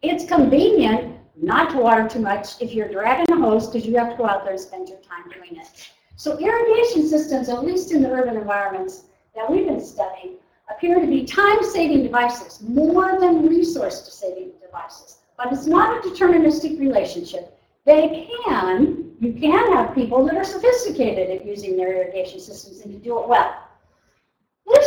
It's 0.00 0.24
convenient 0.24 1.18
not 1.42 1.70
to 1.72 1.78
water 1.78 2.08
too 2.08 2.20
much 2.20 2.62
if 2.62 2.72
you're 2.72 2.88
dragging 2.88 3.36
a 3.36 3.40
hose 3.40 3.66
because 3.66 3.84
you 3.84 3.98
have 3.98 4.10
to 4.12 4.16
go 4.16 4.26
out 4.26 4.44
there 4.44 4.52
and 4.52 4.60
spend 4.60 4.88
your 4.88 4.98
time 4.98 5.24
doing 5.28 5.60
it. 5.60 5.90
So 6.14 6.38
irrigation 6.38 7.08
systems, 7.08 7.48
at 7.48 7.64
least 7.64 7.90
in 7.90 8.00
the 8.00 8.10
urban 8.10 8.36
environments 8.36 9.06
that 9.34 9.50
we've 9.50 9.66
been 9.66 9.84
studying, 9.84 10.36
appear 10.70 11.00
to 11.00 11.06
be 11.06 11.24
time-saving 11.24 12.04
devices 12.04 12.62
more 12.62 13.18
than 13.18 13.48
resource-saving 13.48 14.52
devices. 14.64 15.18
But 15.36 15.52
it's 15.52 15.66
not 15.66 15.98
a 15.98 16.08
deterministic 16.08 16.78
relationship. 16.78 17.58
They 17.84 18.30
can, 18.46 19.16
you 19.18 19.32
can 19.32 19.72
have 19.72 19.96
people 19.96 20.24
that 20.26 20.36
are 20.36 20.44
sophisticated 20.44 21.28
at 21.28 21.44
using 21.44 21.76
their 21.76 22.04
irrigation 22.04 22.38
systems 22.38 22.82
and 22.82 22.92
to 22.92 22.98
do 23.00 23.18
it 23.20 23.28
well. 23.28 23.65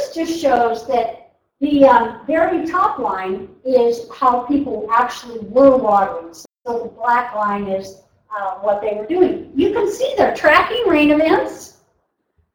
This 0.09 0.29
just 0.29 0.41
shows 0.41 0.87
that 0.87 1.33
the 1.59 1.85
um, 1.85 2.25
very 2.25 2.65
top 2.65 2.99
line 2.99 3.49
is 3.63 4.09
how 4.15 4.41
people 4.41 4.89
actually 4.91 5.39
were 5.39 5.77
watering. 5.77 6.33
So 6.33 6.47
the 6.65 6.89
black 6.89 7.35
line 7.35 7.67
is 7.67 8.01
uh, 8.35 8.55
what 8.55 8.81
they 8.81 8.95
were 8.95 9.05
doing. 9.05 9.51
You 9.55 9.71
can 9.71 9.91
see 9.91 10.13
they're 10.17 10.35
tracking 10.35 10.83
rain 10.87 11.11
events. 11.11 11.77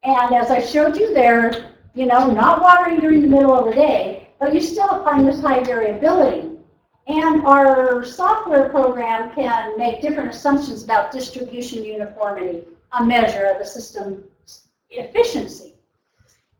And 0.03 0.35
as 0.35 0.51
I 0.51 0.59
showed 0.59 0.97
you, 0.97 1.13
they're 1.13 1.71
you 1.93 2.05
know, 2.05 2.29
not 2.29 2.61
watering 2.61 2.99
during 2.99 3.21
the 3.21 3.27
middle 3.27 3.53
of 3.53 3.65
the 3.65 3.71
day, 3.71 4.29
but 4.39 4.53
you 4.53 4.59
still 4.59 5.03
find 5.05 5.25
this 5.25 5.39
high 5.39 5.63
variability. 5.63 6.49
And 7.07 7.45
our 7.45 8.03
software 8.03 8.69
program 8.69 9.33
can 9.33 9.77
make 9.77 10.01
different 10.01 10.31
assumptions 10.31 10.83
about 10.83 11.11
distribution 11.11 11.85
uniformity, 11.85 12.63
a 12.91 13.05
measure 13.05 13.45
of 13.45 13.59
the 13.59 13.65
system's 13.65 14.23
efficiency. 14.89 15.74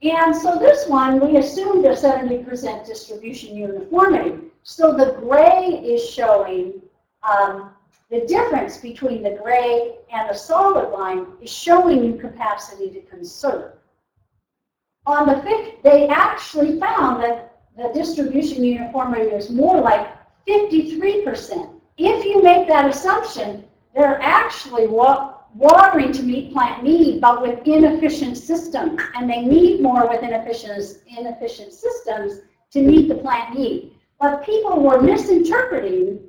And 0.01 0.35
so 0.35 0.57
this 0.59 0.87
one, 0.87 1.19
we 1.19 1.37
assumed 1.37 1.85
a 1.85 1.95
70% 1.95 2.85
distribution 2.85 3.55
uniformity. 3.55 4.39
So 4.63 4.93
the 4.95 5.13
gray 5.19 5.81
is 5.83 6.07
showing 6.07 6.81
um, 7.23 7.71
the 8.09 8.25
difference 8.27 8.77
between 8.77 9.23
the 9.23 9.39
gray 9.41 9.95
and 10.11 10.29
the 10.29 10.33
solid 10.33 10.89
line 10.91 11.27
is 11.41 11.49
showing 11.49 12.03
you 12.03 12.15
capacity 12.15 12.89
to 12.91 13.01
conserve. 13.01 13.73
On 15.07 15.27
the 15.27 15.41
fifth, 15.43 15.81
they 15.83 16.07
actually 16.07 16.79
found 16.79 17.23
that 17.23 17.59
the 17.77 17.91
distribution 17.93 18.63
uniformity 18.63 19.31
is 19.31 19.49
more 19.49 19.81
like 19.81 20.07
53%. 20.47 21.69
If 21.97 22.25
you 22.25 22.41
make 22.41 22.67
that 22.67 22.89
assumption, 22.89 23.65
they're 23.93 24.21
actually 24.21 24.87
wa 24.87 25.34
watering 25.55 26.11
to 26.11 26.23
meet 26.23 26.51
plant 26.53 26.83
need, 26.83 27.21
but 27.21 27.41
with 27.41 27.65
inefficient 27.65 28.37
systems. 28.37 29.01
And 29.15 29.29
they 29.29 29.41
need 29.41 29.81
more 29.81 30.07
with 30.07 30.21
inefficient, 30.21 31.01
inefficient 31.07 31.73
systems 31.73 32.41
to 32.71 32.81
meet 32.81 33.07
the 33.07 33.15
plant 33.15 33.57
need. 33.57 33.95
But 34.19 34.45
people 34.45 34.81
were 34.81 35.01
misinterpreting 35.01 36.19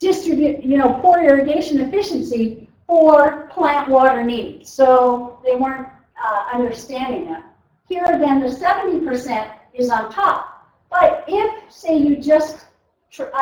distribute, 0.00 0.62
you 0.62 0.76
know, 0.76 0.98
poor 1.00 1.22
irrigation 1.22 1.80
efficiency 1.80 2.68
for 2.86 3.48
plant 3.48 3.88
water 3.88 4.22
needs. 4.22 4.70
So 4.70 5.40
they 5.44 5.56
weren't 5.56 5.88
uh, 6.22 6.44
understanding 6.52 7.26
that. 7.30 7.44
Here 7.88 8.04
again, 8.04 8.40
the 8.40 8.48
70% 8.48 9.50
is 9.72 9.90
on 9.90 10.12
top. 10.12 10.68
But 10.90 11.24
if, 11.26 11.72
say, 11.72 11.96
you 11.96 12.16
just 12.16 12.66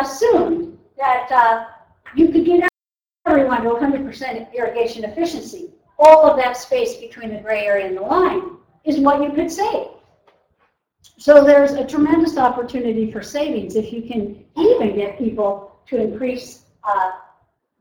assumed 0.00 0.78
that 0.98 1.30
uh, 1.30 1.66
you 2.14 2.28
could 2.28 2.44
get 2.44 2.71
everyone 3.32 3.62
to 3.62 3.70
100% 3.70 4.52
irrigation 4.52 5.04
efficiency, 5.04 5.70
all 5.98 6.26
of 6.26 6.36
that 6.36 6.54
space 6.54 6.96
between 6.96 7.34
the 7.34 7.40
gray 7.40 7.64
area 7.64 7.86
and 7.86 7.96
the 7.96 8.00
line 8.00 8.58
is 8.84 8.98
what 8.98 9.22
you 9.22 9.32
could 9.32 9.50
save. 9.50 9.86
So 11.16 11.42
there's 11.42 11.72
a 11.72 11.86
tremendous 11.86 12.36
opportunity 12.36 13.10
for 13.10 13.22
savings 13.22 13.74
if 13.74 13.90
you 13.90 14.02
can 14.02 14.44
even 14.56 14.96
get 14.96 15.18
people 15.18 15.80
to 15.86 15.96
increase 15.96 16.64
uh, 16.84 17.12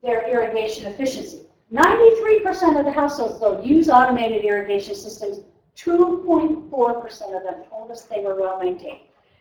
their 0.02 0.30
irrigation 0.30 0.86
efficiency. 0.86 1.42
93% 1.74 2.80
of 2.80 2.86
the 2.86 2.92
households, 2.92 3.40
though, 3.42 3.62
use 3.62 3.90
automated 3.90 4.46
irrigation 4.46 4.96
systems 4.96 5.42
2.4% 5.78 7.38
of 7.38 7.44
them 7.44 7.64
told 7.70 7.92
us 7.92 8.04
they 8.04 8.22
were 8.22 8.40
well 8.40 8.58
maintained. 8.58 9.00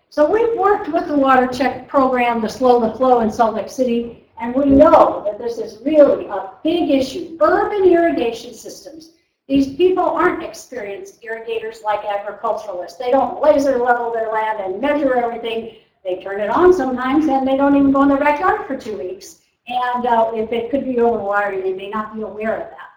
So 0.09 0.29
we've 0.29 0.59
worked 0.59 0.89
with 0.89 1.07
the 1.07 1.17
water 1.17 1.47
check 1.47 1.89
program 1.89 2.41
to 2.43 2.49
slow 2.49 2.81
the 2.81 2.97
flow 2.97 3.21
in 3.21 3.31
Salt 3.31 3.55
Lake 3.55 3.69
City, 3.69 4.25
and 4.41 4.55
we 4.55 4.65
know 4.65 5.23
that 5.27 5.39
this 5.39 5.59
is 5.59 5.81
really 5.85 6.27
a 6.27 6.53
big 6.65 6.91
issue. 6.91 7.37
Urban 7.41 7.89
irrigation 7.89 8.55
systems. 8.55 9.13
These 9.47 9.75
people 9.77 10.05
aren't 10.05 10.43
experienced 10.43 11.23
irrigators 11.23 11.83
like 11.85 12.05
agriculturalists. 12.05 12.99
They 12.99 13.11
don't 13.11 13.43
laser 13.43 13.79
level 13.79 14.13
their 14.13 14.33
land 14.33 14.61
and 14.61 14.81
measure 14.81 15.17
everything. 15.17 15.77
They 16.05 16.23
turn 16.23 16.41
it 16.41 16.49
on 16.49 16.73
sometimes, 16.73 17.27
and 17.27 17.47
they 17.47 17.57
don't 17.57 17.77
even 17.77 17.93
go 17.93 18.03
in 18.03 18.09
their 18.09 18.19
backyard 18.19 18.67
for 18.67 18.77
two 18.77 18.97
weeks. 18.97 19.43
And 19.69 20.07
uh, 20.07 20.31
if 20.35 20.53
it 20.53 20.71
could 20.71 20.85
be 20.85 20.95
overwatering, 20.95 21.63
they 21.63 21.75
may 21.75 21.91
not 21.91 22.15
be 22.15 22.23
aware 22.23 22.55
of 22.55 22.71
that. 22.71 22.89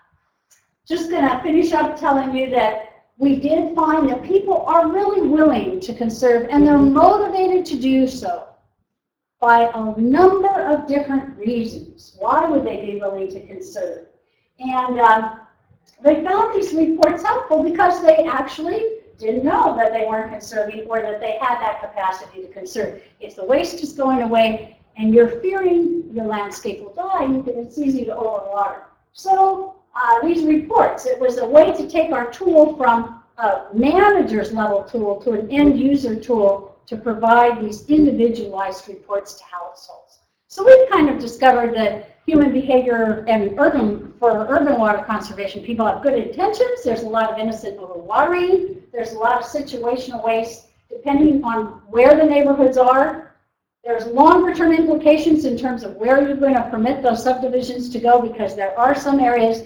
Just 0.87 1.09
going 1.09 1.27
to 1.27 1.41
finish 1.41 1.73
up 1.73 1.99
telling 1.99 2.35
you 2.35 2.49
that 2.51 3.03
we 3.17 3.35
did 3.35 3.75
find 3.75 4.09
that 4.09 4.23
people 4.23 4.61
are 4.61 4.89
really 4.89 5.27
willing 5.27 5.79
to 5.81 5.93
conserve 5.93 6.47
and 6.49 6.65
they're 6.65 6.77
motivated 6.77 7.65
to 7.65 7.79
do 7.79 8.07
so 8.07 8.52
by 9.43 9.69
a 9.75 9.99
number 9.99 10.47
of 10.47 10.87
different 10.87 11.37
reasons. 11.37 12.15
Why 12.17 12.49
would 12.49 12.63
they 12.65 12.77
be 12.85 12.97
willing 12.97 13.29
to 13.31 13.45
conserve? 13.45 14.05
And 14.57 14.97
um, 15.01 15.41
they 16.01 16.23
found 16.23 16.55
these 16.55 16.73
reports 16.73 17.23
helpful 17.23 17.61
because 17.61 18.01
they 18.01 18.25
actually 18.25 18.99
didn't 19.17 19.43
know 19.43 19.75
that 19.75 19.91
they 19.91 20.05
weren't 20.05 20.31
conserving 20.31 20.87
or 20.87 21.01
that 21.01 21.19
they 21.19 21.37
had 21.41 21.59
that 21.59 21.81
capacity 21.81 22.41
to 22.43 22.47
conserve. 22.53 23.01
If 23.19 23.35
the 23.35 23.43
waste 23.43 23.83
is 23.83 23.91
going 23.91 24.21
away 24.21 24.77
and 24.95 25.13
you're 25.13 25.41
fearing 25.41 26.09
your 26.13 26.25
landscape 26.25 26.79
will 26.79 26.93
die, 26.93 27.27
it's 27.45 27.77
easy 27.77 28.05
to 28.05 28.11
overwater. 28.11 28.83
So 29.11 29.75
uh, 29.93 30.25
these 30.25 30.45
reports. 30.45 31.05
It 31.05 31.19
was 31.19 31.37
a 31.39 31.45
way 31.45 31.73
to 31.73 31.89
take 31.89 32.13
our 32.13 32.31
tool 32.31 32.77
from 32.77 33.21
a 33.37 33.65
manager's 33.73 34.53
level 34.53 34.83
tool 34.83 35.21
to 35.23 35.33
an 35.33 35.51
end 35.51 35.77
user 35.77 36.15
tool 36.15 36.72
to 36.87 36.97
provide 36.97 37.63
these 37.63 37.87
individualized 37.87 38.87
reports 38.87 39.33
to 39.35 39.43
households. 39.45 40.19
So 40.47 40.63
we've 40.63 40.89
kind 40.89 41.09
of 41.09 41.19
discovered 41.19 41.75
that 41.75 42.19
human 42.25 42.51
behavior 42.51 43.25
and 43.27 43.59
urban, 43.59 44.13
for 44.19 44.45
urban 44.47 44.79
water 44.79 45.03
conservation, 45.03 45.63
people 45.63 45.85
have 45.85 46.03
good 46.03 46.13
intentions. 46.13 46.83
There's 46.83 47.03
a 47.03 47.09
lot 47.09 47.31
of 47.31 47.39
innocent 47.39 47.79
overwatering. 47.79 48.81
There's 48.91 49.13
a 49.13 49.17
lot 49.17 49.41
of 49.41 49.45
situational 49.45 50.23
waste. 50.23 50.67
Depending 50.89 51.43
on 51.43 51.81
where 51.87 52.15
the 52.15 52.23
neighborhoods 52.23 52.77
are, 52.77 53.35
there's 53.83 54.05
longer 54.05 54.53
term 54.53 54.71
implications 54.71 55.43
in 55.43 55.57
terms 55.57 55.83
of 55.83 55.95
where 55.95 56.25
you're 56.25 56.37
going 56.37 56.53
to 56.53 56.69
permit 56.69 57.03
those 57.03 57.23
subdivisions 57.23 57.89
to 57.89 57.99
go 57.99 58.21
because 58.21 58.55
there 58.55 58.77
are 58.79 58.95
some 58.95 59.19
areas 59.19 59.63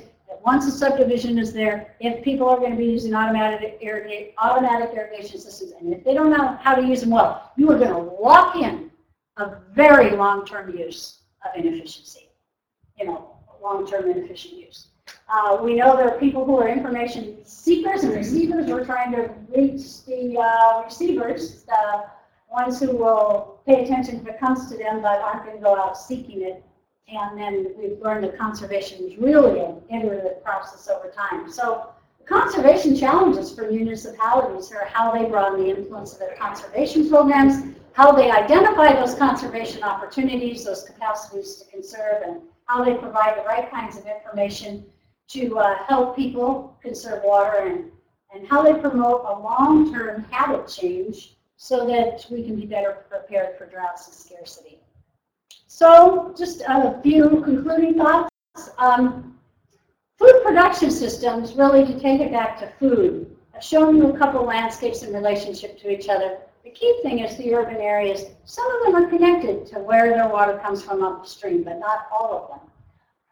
once 0.48 0.66
a 0.66 0.72
subdivision 0.72 1.38
is 1.38 1.52
there, 1.52 1.94
if 2.00 2.24
people 2.24 2.48
are 2.48 2.58
going 2.58 2.72
to 2.72 2.78
be 2.78 2.86
using 2.86 3.14
automatic, 3.14 3.78
irrigate, 3.82 4.34
automatic 4.38 4.96
irrigation 4.96 5.38
systems, 5.38 5.74
and 5.82 5.94
if 5.94 6.06
they 6.06 6.14
don't 6.14 6.30
know 6.30 6.58
how 6.62 6.74
to 6.74 6.88
use 6.88 7.02
them 7.02 7.10
well, 7.10 7.52
you 7.58 7.70
are 7.70 7.78
going 7.78 7.92
to 7.92 7.98
lock 7.98 8.56
in 8.56 8.90
a 9.36 9.58
very 9.74 10.12
long-term 10.16 10.74
use 10.78 11.20
of 11.44 11.50
inefficiency. 11.62 12.30
you 12.98 13.08
know, 13.08 13.36
long-term 13.62 14.10
inefficient 14.10 14.54
use. 14.54 14.88
Uh, 15.28 15.58
we 15.62 15.76
know 15.76 15.98
there 15.98 16.10
are 16.10 16.18
people 16.18 16.46
who 16.46 16.58
are 16.58 16.70
information 16.70 17.44
seekers 17.44 18.06
and 18.06 18.14
receivers. 18.14 18.68
We're 18.68 18.86
trying 18.86 19.12
to 19.18 19.30
reach 19.54 20.06
the 20.06 20.38
uh, 20.40 20.84
receivers, 20.86 21.64
the 21.64 22.06
ones 22.50 22.80
who 22.80 22.96
will 22.96 23.60
pay 23.68 23.84
attention 23.84 24.22
if 24.22 24.28
it 24.28 24.40
comes 24.40 24.72
to 24.72 24.78
them, 24.78 25.02
but 25.02 25.20
aren't 25.20 25.44
going 25.44 25.58
to 25.58 25.62
go 25.62 25.76
out 25.78 25.98
seeking 25.98 26.44
it. 26.44 26.64
And 27.08 27.40
then 27.40 27.74
we've 27.78 28.00
learned 28.02 28.26
that 28.26 28.38
conservation 28.38 29.06
is 29.06 29.18
really 29.18 29.62
an 29.62 29.82
iterative 29.90 30.44
process 30.44 30.90
over 30.90 31.10
time. 31.10 31.50
So 31.50 31.90
conservation 32.26 32.98
challenges 32.98 33.54
for 33.54 33.72
municipalities 33.72 34.72
are 34.74 34.86
how 34.86 35.12
they 35.12 35.26
broaden 35.26 35.64
the 35.64 35.70
influence 35.70 36.14
of 36.14 36.20
their 36.20 36.36
conservation 36.36 37.10
programs, 37.10 37.76
how 37.94 38.12
they 38.12 38.30
identify 38.30 38.94
those 38.94 39.16
conservation 39.16 39.84
opportunities, 39.84 40.66
those 40.66 40.84
capacities 40.84 41.56
to 41.56 41.72
conserve, 41.72 42.24
and 42.26 42.42
how 42.66 42.84
they 42.84 42.94
provide 42.96 43.38
the 43.38 43.44
right 43.44 43.72
kinds 43.72 43.98
of 43.98 44.06
information 44.06 44.86
to 45.30 45.58
uh, 45.60 45.84
help 45.86 46.16
people 46.16 46.78
conserve 46.82 47.24
water 47.24 47.68
and, 47.68 47.90
and 48.34 48.48
how 48.48 48.62
they 48.62 48.74
promote 48.80 49.24
a 49.26 49.40
long-term 49.40 50.26
habit 50.30 50.68
change 50.68 51.38
so 51.56 51.88
that 51.88 52.26
we 52.30 52.44
can 52.44 52.56
be 52.56 52.66
better 52.66 53.06
prepared 53.10 53.58
for 53.58 53.66
droughts 53.66 54.08
and 54.08 54.16
scarcity. 54.16 54.77
So 55.68 56.34
just 56.38 56.62
a 56.62 57.00
few 57.04 57.42
concluding 57.44 57.96
thoughts. 57.96 58.30
Um, 58.78 59.38
food 60.18 60.42
production 60.44 60.90
systems, 60.90 61.54
really 61.54 61.86
to 61.86 62.00
take 62.00 62.22
it 62.22 62.32
back 62.32 62.58
to 62.60 62.72
food, 62.80 63.36
I've 63.56 63.64
shown 63.64 63.98
you 63.98 64.14
a 64.14 64.18
couple 64.18 64.44
landscapes 64.44 65.04
in 65.04 65.14
relationship 65.14 65.80
to 65.80 65.90
each 65.90 66.10
other. 66.10 66.38
The 66.64 66.72
key 66.72 67.00
thing 67.02 67.20
is 67.20 67.38
the 67.38 67.54
urban 67.54 67.78
areas. 67.78 68.26
Some 68.46 68.66
of 68.76 68.84
them 68.84 69.04
are 69.04 69.10
connected 69.10 69.66
to 69.68 69.80
where 69.80 70.10
their 70.10 70.28
water 70.28 70.60
comes 70.60 70.84
from 70.84 71.04
upstream, 71.04 71.64
but 71.64 71.80
not 71.80 72.08
all 72.12 72.36
of 72.36 72.50
them. 72.50 72.70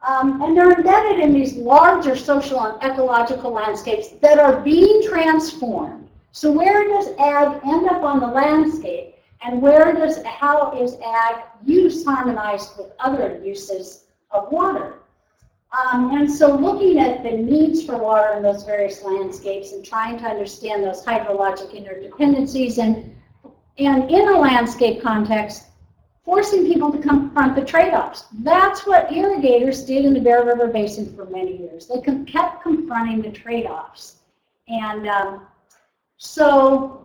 Um, 0.08 0.42
and 0.42 0.56
they're 0.56 0.72
embedded 0.72 1.20
in 1.20 1.34
these 1.34 1.56
larger 1.56 2.16
social 2.16 2.60
and 2.60 2.82
ecological 2.84 3.52
landscapes 3.52 4.10
that 4.22 4.40
are 4.40 4.62
being 4.62 5.02
transformed. 5.04 6.10
So 6.32 6.52
where 6.52 6.88
does 6.88 7.08
ag 7.18 7.60
end 7.66 7.90
up 7.90 8.04
on 8.04 8.20
the 8.20 8.28
landscape? 8.28 9.15
And 9.46 9.62
where 9.62 9.94
does, 9.94 10.24
how 10.24 10.74
is 10.76 10.96
ag 11.06 11.44
use 11.64 12.04
harmonized 12.04 12.78
with 12.78 12.92
other 13.00 13.40
uses 13.44 14.06
of 14.32 14.52
water? 14.52 14.96
Um, 15.72 16.18
and 16.18 16.32
so 16.32 16.56
looking 16.56 17.00
at 17.00 17.22
the 17.22 17.32
needs 17.32 17.86
for 17.86 17.98
water 17.98 18.36
in 18.38 18.42
those 18.42 18.64
various 18.64 19.04
landscapes 19.04 19.72
and 19.72 19.86
trying 19.86 20.18
to 20.20 20.26
understand 20.26 20.84
those 20.84 21.06
hydrologic 21.06 21.76
interdependencies 21.80 22.80
and, 22.80 23.16
and 23.78 24.10
in 24.10 24.30
a 24.30 24.40
landscape 24.40 25.04
context, 25.04 25.66
forcing 26.24 26.66
people 26.66 26.92
to 26.92 26.98
confront 26.98 27.56
the 27.56 27.64
trade-offs. 27.64 28.26
That's 28.40 28.88
what 28.88 29.14
irrigators 29.14 29.86
did 29.86 30.06
in 30.06 30.16
the 30.16 30.22
Bear 30.22 30.44
River 30.44 30.70
Basin 30.70 31.16
for 31.16 31.26
many 31.26 31.58
years. 31.58 31.88
They 31.88 32.02
kept 32.02 32.64
confronting 32.64 33.22
the 33.22 33.32
trade-offs. 33.32 34.18
And 34.70 35.08
um, 35.08 35.46
so 36.18 37.05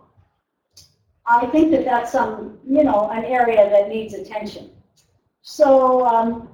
I 1.31 1.47
think 1.47 1.71
that 1.71 1.85
that's 1.85 2.11
some, 2.11 2.59
you 2.67 2.83
know, 2.83 3.09
an 3.09 3.23
area 3.23 3.69
that 3.69 3.87
needs 3.87 4.13
attention. 4.13 4.69
So 5.41 6.05
um, 6.05 6.49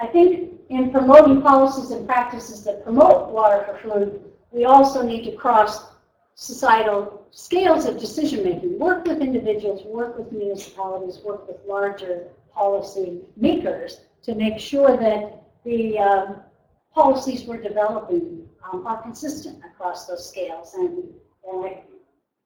I 0.00 0.06
think 0.06 0.52
in 0.68 0.90
promoting 0.90 1.40
policies 1.40 1.90
and 1.92 2.06
practices 2.06 2.64
that 2.64 2.82
promote 2.82 3.30
water 3.30 3.64
for 3.64 3.78
food, 3.78 4.20
we 4.50 4.64
also 4.64 5.02
need 5.02 5.24
to 5.24 5.32
cross 5.32 5.86
societal 6.34 7.26
scales 7.30 7.86
of 7.86 7.98
decision 7.98 8.44
making, 8.44 8.78
work 8.78 9.06
with 9.06 9.20
individuals, 9.20 9.84
work 9.84 10.18
with 10.18 10.32
municipalities, 10.32 11.18
work 11.24 11.46
with 11.46 11.58
larger 11.66 12.24
policy 12.52 13.20
makers 13.36 14.00
to 14.22 14.34
make 14.34 14.58
sure 14.58 14.96
that 14.96 15.42
the 15.64 15.98
um, 15.98 16.36
policies 16.92 17.44
we're 17.44 17.62
developing 17.62 18.46
um, 18.72 18.86
are 18.86 19.00
consistent 19.02 19.62
across 19.64 20.06
those 20.06 20.28
scales. 20.28 20.74
And, 20.74 21.04
and 21.48 21.78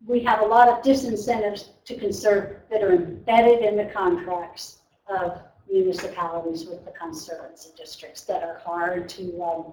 we 0.06 0.20
have 0.20 0.40
a 0.40 0.44
lot 0.44 0.68
of 0.68 0.82
disincentives 0.82 1.68
to 1.84 1.96
conserve 1.96 2.56
that 2.70 2.82
are 2.82 2.92
embedded 2.92 3.62
in 3.62 3.76
the 3.76 3.84
contracts 3.86 4.78
of 5.06 5.40
municipalities 5.70 6.66
with 6.66 6.84
the 6.84 6.90
conservancy 6.92 7.70
districts 7.76 8.22
that 8.22 8.42
are 8.42 8.58
hard 8.64 9.08
to 9.08 9.42
um, 9.42 9.72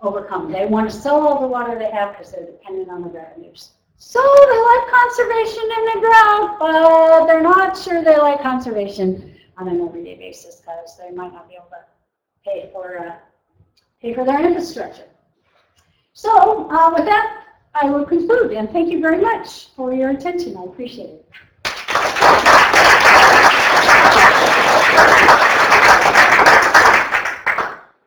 overcome. 0.00 0.50
They 0.50 0.66
want 0.66 0.90
to 0.90 0.96
sell 0.96 1.26
all 1.26 1.40
the 1.40 1.46
water 1.46 1.78
they 1.78 1.90
have 1.90 2.12
because 2.12 2.32
they're 2.32 2.46
dependent 2.46 2.90
on 2.90 3.02
the 3.02 3.08
revenues. 3.08 3.70
So 3.96 4.20
they 4.20 4.58
like 4.58 4.88
conservation 4.88 5.62
in 5.62 5.84
the 5.84 6.00
ground, 6.00 6.56
but 6.58 7.26
they're 7.26 7.42
not 7.42 7.76
sure 7.76 8.02
they 8.02 8.16
like 8.16 8.40
conservation 8.40 9.36
on 9.58 9.68
an 9.68 9.80
everyday 9.86 10.16
basis 10.16 10.56
because 10.56 10.96
they 10.96 11.10
might 11.10 11.32
not 11.32 11.48
be 11.48 11.56
able 11.56 11.66
to 11.66 11.84
pay 12.44 12.70
for 12.72 12.98
uh, 12.98 13.16
pay 14.00 14.14
for 14.14 14.24
their 14.24 14.42
infrastructure. 14.42 15.04
So 16.14 16.70
uh, 16.70 16.94
with 16.94 17.04
that, 17.04 17.39
I 17.74 17.86
will 17.88 18.04
conclude 18.04 18.52
and 18.52 18.68
thank 18.70 18.90
you 18.90 19.00
very 19.00 19.20
much 19.20 19.68
for 19.76 19.92
your 19.92 20.10
attention. 20.10 20.56
I 20.56 20.64
appreciate 20.64 21.10
it. 21.10 21.26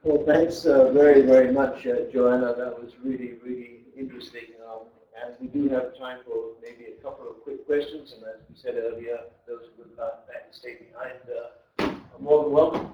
Well, 0.03 0.23
thanks 0.25 0.65
uh, 0.65 0.91
very, 0.91 1.21
very 1.21 1.53
much, 1.53 1.87
uh, 1.87 2.11
Joanna. 2.11 2.53
That 2.57 2.77
was 2.77 2.91
really, 3.03 3.35
really 3.43 3.79
interesting. 3.97 4.51
Um, 4.69 4.81
and 5.23 5.35
we 5.39 5.47
do 5.47 5.69
have 5.69 5.97
time 5.97 6.19
for 6.25 6.51
maybe 6.61 6.91
a 6.91 7.01
couple 7.01 7.29
of 7.29 7.41
quick 7.43 7.65
questions. 7.65 8.13
And 8.13 8.23
as 8.23 8.41
we 8.49 8.55
said 8.55 8.75
earlier, 8.75 9.19
those 9.47 9.61
who 9.77 9.83
would 9.83 9.97
like 9.97 10.51
to 10.51 10.57
stay 10.57 10.75
behind 10.75 11.19
uh, 11.31 11.85
are 11.85 12.19
more 12.19 12.43
than 12.43 12.51
welcome. 12.51 12.93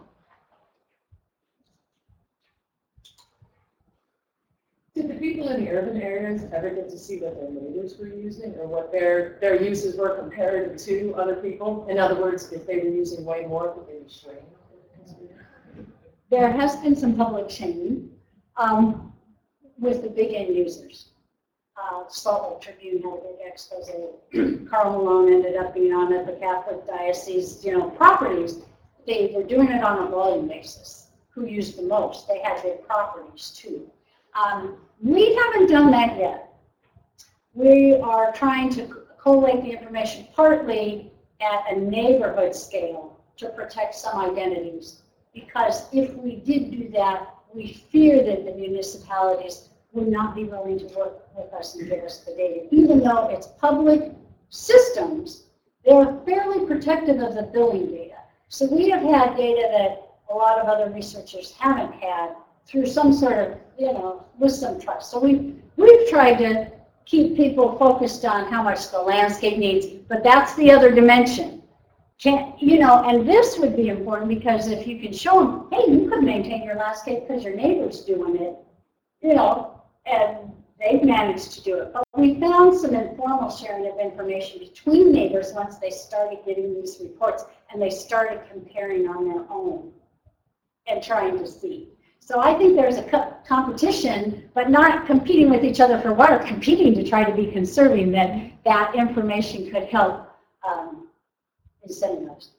Did 5.00 5.12
the 5.12 5.16
people 5.16 5.47
in 5.47 5.64
the 5.64 5.72
urban 5.72 6.02
areas 6.02 6.41
ever 6.52 6.70
get 6.72 6.89
to 6.89 6.97
see 6.97 7.22
what 7.22 7.39
their 7.39 7.50
neighbors 7.50 7.97
were 7.97 8.10
using 8.10 8.54
or 8.56 8.68
what 8.68 8.91
their, 8.91 9.38
their 9.39 9.64
uses 9.64 9.95
were 9.95 10.18
compared 10.18 10.78
to 10.78 11.16
other 11.16 11.38
people? 11.38 11.88
In 11.88 11.97
other 11.97 12.22
words, 12.22 12.52
if 12.52 12.68
they 12.68 12.80
were 12.80 12.89
using 12.89 13.24
way 13.24 13.45
more, 13.45 13.74
could 13.74 13.88
they 13.88 14.00
be 14.00 14.10
there 16.30 16.52
has 16.52 16.76
been 16.76 16.97
some 16.97 17.16
public 17.16 17.50
shaming 17.50 18.10
um, 18.58 19.14
with 19.78 20.04
the 20.04 20.10
big 20.10 20.34
end 20.34 20.54
users. 20.54 21.12
Uh, 21.78 22.04
Salt 22.10 22.52
Lake 22.52 22.62
Tribune 22.62 23.02
had 23.02 23.14
a 23.14 23.22
big 23.22 23.47
expose. 23.47 23.89
Karl 24.70 24.97
Malone 24.97 25.32
ended 25.32 25.56
up 25.56 25.74
being 25.74 25.93
on 25.93 26.12
it, 26.12 26.26
the 26.26 26.34
Catholic 26.34 26.86
diocese, 26.86 27.64
you 27.64 27.72
know, 27.72 27.89
properties. 27.91 28.58
They 29.08 29.32
were 29.34 29.43
doing 29.43 29.70
it 29.70 29.82
on 29.82 30.08
a 30.08 30.12
volume 30.12 30.50
basis. 30.50 31.08
Who 31.30 31.45
used 31.45 31.78
the 31.78 31.84
most? 31.84 32.28
They 32.28 32.41
had 32.41 32.62
their 32.64 32.76
properties 32.76 33.52
too. 33.52 33.89
Um, 34.36 34.78
we 35.02 35.36
haven't 35.36 35.70
done 35.70 35.91
that 35.91 36.18
yet. 36.18 36.54
We 37.54 37.95
are 37.95 38.32
trying 38.32 38.70
to 38.72 38.88
collate 39.22 39.64
the 39.64 39.72
information 39.72 40.28
partly 40.36 41.12
at 41.41 41.72
a 41.72 41.80
neighborhood 41.80 42.56
scale 42.56 43.20
to 43.38 43.50
protect 43.50 43.95
some 43.95 44.20
identities 44.20 45.02
because 45.34 45.88
if 45.93 46.14
we 46.16 46.38
did 46.38 46.72
do 46.72 46.89
that, 46.89 47.34
we 47.54 47.86
fear 47.91 48.24
that 48.24 48.45
the 48.45 48.52
municipalities 48.52 49.70
would 49.91 50.08
not 50.08 50.36
be 50.36 50.43
willing 50.43 50.78
to 50.80 50.86
work 50.95 51.28
with 51.36 51.52
us 51.54 51.76
and 51.76 51.89
give 51.89 52.04
us 52.04 52.20
the 52.20 52.34
data. 52.34 52.68
Even 52.72 53.00
though 53.00 53.28
it's 53.30 53.47
public 53.60 54.12
systems, 54.50 55.45
they're 55.86 56.20
fairly 56.26 56.66
protective 56.66 57.20
of 57.22 57.34
the 57.36 57.43
billing 57.43 57.88
data. 57.88 58.16
So 58.50 58.66
we 58.66 58.89
have 58.89 59.02
had 59.02 59.36
data 59.36 59.68
that 59.72 60.10
a 60.32 60.36
lot 60.36 60.60
of 60.60 60.68
other 60.68 60.91
researchers 60.91 61.54
haven't 61.58 61.93
had 61.93 62.36
through 62.66 62.86
some 62.86 63.14
sort 63.14 63.38
of, 63.39 63.58
you 63.80 63.93
know, 63.93 64.25
with 64.38 64.51
some 64.51 64.80
trust. 64.80 65.09
So 65.09 65.19
we've, 65.19 65.55
we've 65.77 66.09
tried 66.09 66.36
to 66.36 66.71
keep 67.05 67.36
people 67.36 67.77
focused 67.77 68.25
on 68.25 68.51
how 68.51 68.61
much 68.61 68.91
the 68.91 68.99
landscape 68.99 69.57
needs, 69.57 69.88
but 70.07 70.23
that's 70.23 70.53
the 70.55 70.69
other 70.71 70.91
dimension 70.91 71.59
can, 72.19 72.53
you 72.59 72.80
know, 72.80 73.01
and 73.05 73.27
this 73.27 73.57
would 73.57 73.75
be 73.77 73.88
important 73.88 74.27
because 74.27 74.67
if 74.67 74.86
you 74.86 74.99
can 74.99 75.13
show 75.13 75.39
them, 75.39 75.67
hey, 75.71 75.89
you 75.89 76.09
could 76.09 76.21
maintain 76.21 76.63
your 76.63 76.75
landscape 76.75 77.25
because 77.25 77.43
your 77.43 77.55
neighbor's 77.55 78.01
doing 78.01 78.36
it, 78.36 78.55
you 79.21 79.34
know, 79.36 79.82
and 80.05 80.51
they've 80.80 81.01
managed 81.01 81.53
to 81.53 81.63
do 81.63 81.77
it. 81.77 81.93
But 81.93 82.03
we 82.17 82.38
found 82.39 82.77
some 82.77 82.93
informal 82.93 83.49
sharing 83.49 83.88
of 83.88 83.97
information 83.99 84.59
between 84.59 85.13
neighbors 85.13 85.53
once 85.53 85.77
they 85.77 85.91
started 85.91 86.39
getting 86.45 86.73
these 86.73 86.97
reports 86.99 87.45
and 87.71 87.82
they 87.82 87.89
started 87.89 88.41
comparing 88.51 89.07
on 89.07 89.25
their 89.25 89.45
own 89.49 89.91
and 90.88 91.01
trying 91.01 91.38
to 91.39 91.47
see. 91.47 91.88
So 92.30 92.39
I 92.41 92.53
think 92.53 92.75
there's 92.75 92.97
a 92.97 93.01
co 93.01 93.34
competition, 93.43 94.51
but 94.53 94.69
not 94.69 95.07
competing 95.07 95.49
with 95.49 95.63
each 95.63 95.80
other 95.80 95.99
for 95.99 96.13
water, 96.13 96.38
competing 96.38 96.93
to 96.93 97.03
try 97.03 97.23
to 97.23 97.36
be 97.36 97.47
conserving 97.47 98.11
that 98.11 98.51
that 98.65 98.93
information 98.93 99.71
could 99.71 99.86
help 99.86 100.30
um, 100.61 101.07
incentives? 101.82 102.51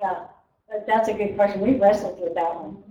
Yeah, 0.00 0.24
that, 0.70 0.86
that's 0.86 1.10
a 1.10 1.12
good 1.12 1.36
question. 1.36 1.60
We 1.60 1.74
wrestled 1.74 2.18
with 2.18 2.34
that 2.34 2.54
one. 2.54 2.82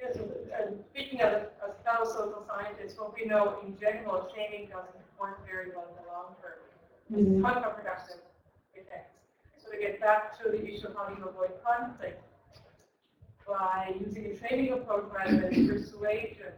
Yes, 0.00 0.16
and 0.58 0.82
speaking 0.90 1.20
of 1.20 1.34
a 1.34 1.74
fellow 1.84 2.06
social 2.06 2.46
scientists, 2.48 2.98
what 2.98 3.12
we 3.14 3.26
know 3.26 3.58
in 3.66 3.78
general, 3.78 4.26
shaming 4.34 4.70
doesn't 4.70 5.04
work 5.20 5.44
very 5.44 5.68
well 5.68 5.84
in 5.90 5.96
the 6.00 6.08
long 6.10 6.34
term. 6.40 6.64
It's 7.10 7.28
Mhm. 7.28 7.42
counterproductive 7.42 8.24
effects. 8.72 9.12
So 9.58 9.70
to 9.70 9.76
get 9.76 10.00
back 10.00 10.38
to 10.38 10.48
the 10.48 10.64
issue 10.66 10.86
of 10.86 10.96
how 10.96 11.10
do 11.10 11.20
you 11.20 11.28
avoid 11.28 11.62
conflict, 11.62 12.22
by 13.48 13.94
using 14.04 14.26
a 14.26 14.34
training 14.36 14.72
approach 14.72 15.04
rather 15.14 15.40
than 15.40 15.68
persuasion 15.68 16.52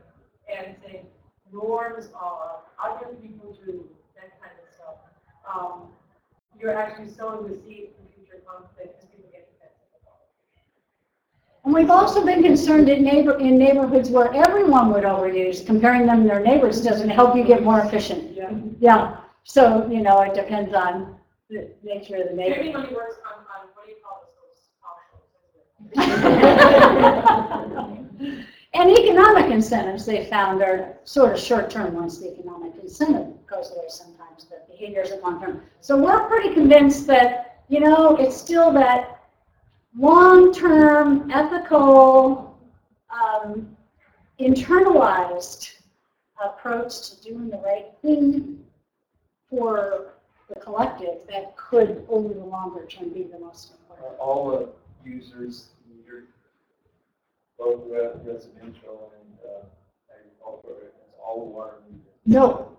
and 0.52 0.74
saying 0.84 1.06
norms 1.52 2.08
are, 2.14 2.56
other 2.82 3.14
people 3.22 3.56
do, 3.64 3.88
that 4.16 4.40
kind 4.40 4.52
of 4.60 4.74
stuff. 4.74 4.96
Um, 5.48 5.88
you're 6.60 6.76
actually 6.76 7.10
sowing 7.10 7.48
the 7.48 7.54
seed 7.62 7.90
for 7.96 8.02
future 8.14 8.42
conflict 8.46 9.02
as 9.02 9.08
people 9.08 9.30
get 9.30 9.48
defensive 9.52 9.90
about 10.02 10.18
it. 10.26 11.64
And 11.64 11.74
we've 11.74 11.90
also 11.90 12.24
been 12.24 12.42
concerned 12.42 12.88
in 12.88 13.02
neighbor, 13.02 13.38
in 13.38 13.56
neighborhoods 13.56 14.10
where 14.10 14.32
everyone 14.34 14.92
would 14.92 15.04
overuse, 15.04 15.64
comparing 15.64 16.06
them 16.06 16.22
to 16.22 16.28
their 16.28 16.40
neighbors 16.40 16.80
doesn't 16.82 17.10
help 17.10 17.36
you 17.36 17.44
get 17.44 17.62
more 17.62 17.80
efficient. 17.80 18.34
Yeah. 18.34 18.50
Yeah, 18.80 19.16
so, 19.44 19.88
you 19.90 20.00
know, 20.00 20.20
it 20.22 20.34
depends 20.34 20.74
on 20.74 21.16
the 21.48 21.70
nature 21.82 22.16
of 22.16 22.28
the 22.30 22.34
Maybe 22.34 22.64
neighborhood. 22.64 22.76
only 22.76 22.94
works 22.94 23.16
on, 23.26 23.38
on, 23.40 23.68
what 23.74 23.86
do 23.86 23.92
you 23.92 23.98
call 24.04 24.22
those, 24.22 25.94
those 25.94 26.14
partials? 26.22 26.29
And 28.72 28.90
economic 28.96 29.50
incentives, 29.50 30.06
they 30.06 30.26
found, 30.26 30.62
are 30.62 30.96
sort 31.04 31.32
of 31.34 31.40
short-term 31.40 31.92
once 31.94 32.18
the 32.18 32.32
economic 32.32 32.72
incentive 32.80 33.26
goes 33.46 33.72
away 33.72 33.86
sometimes, 33.88 34.44
but 34.44 34.68
behavior 34.70 35.02
is 35.02 35.12
long-term. 35.22 35.62
So 35.80 35.96
we're 35.96 36.28
pretty 36.28 36.54
convinced 36.54 37.06
that, 37.08 37.64
you 37.68 37.80
know, 37.80 38.16
it's 38.16 38.36
still 38.36 38.72
that 38.72 39.20
long-term, 39.98 41.30
ethical, 41.32 42.58
um, 43.10 43.76
internalized 44.38 45.72
approach 46.42 47.10
to 47.10 47.22
doing 47.22 47.50
the 47.50 47.58
right 47.58 47.86
thing 48.02 48.60
for 49.50 50.14
the 50.48 50.58
collective 50.60 51.26
that 51.28 51.56
could, 51.56 52.06
over 52.08 52.32
the 52.32 52.44
longer 52.44 52.86
term, 52.86 53.10
be 53.10 53.24
the 53.24 53.38
most 53.38 53.72
important. 53.72 54.08
Are 54.08 54.16
all 54.16 54.50
the 54.50 54.68
users 55.04 55.70
both 57.60 57.82
re- 57.86 58.08
residential 58.24 59.12
and 59.20 59.38
uh, 59.44 59.64
agricultural, 60.18 60.76
areas, 60.76 60.94
all 61.22 61.46
water? 61.46 61.74
No, 62.24 62.72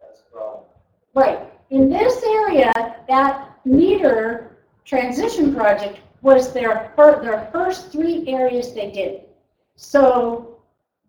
That's 0.00 0.20
the 0.20 0.30
problem. 0.30 0.64
Right. 1.14 1.40
In 1.70 1.90
this 1.90 2.22
area, 2.22 2.72
that 3.08 3.58
meter 3.64 4.58
transition 4.84 5.54
project 5.54 5.98
was 6.22 6.52
their 6.52 6.92
fir, 6.94 7.20
their 7.22 7.48
first 7.52 7.90
three 7.90 8.24
areas 8.28 8.72
they 8.72 8.90
did. 8.90 9.22
So 9.76 10.58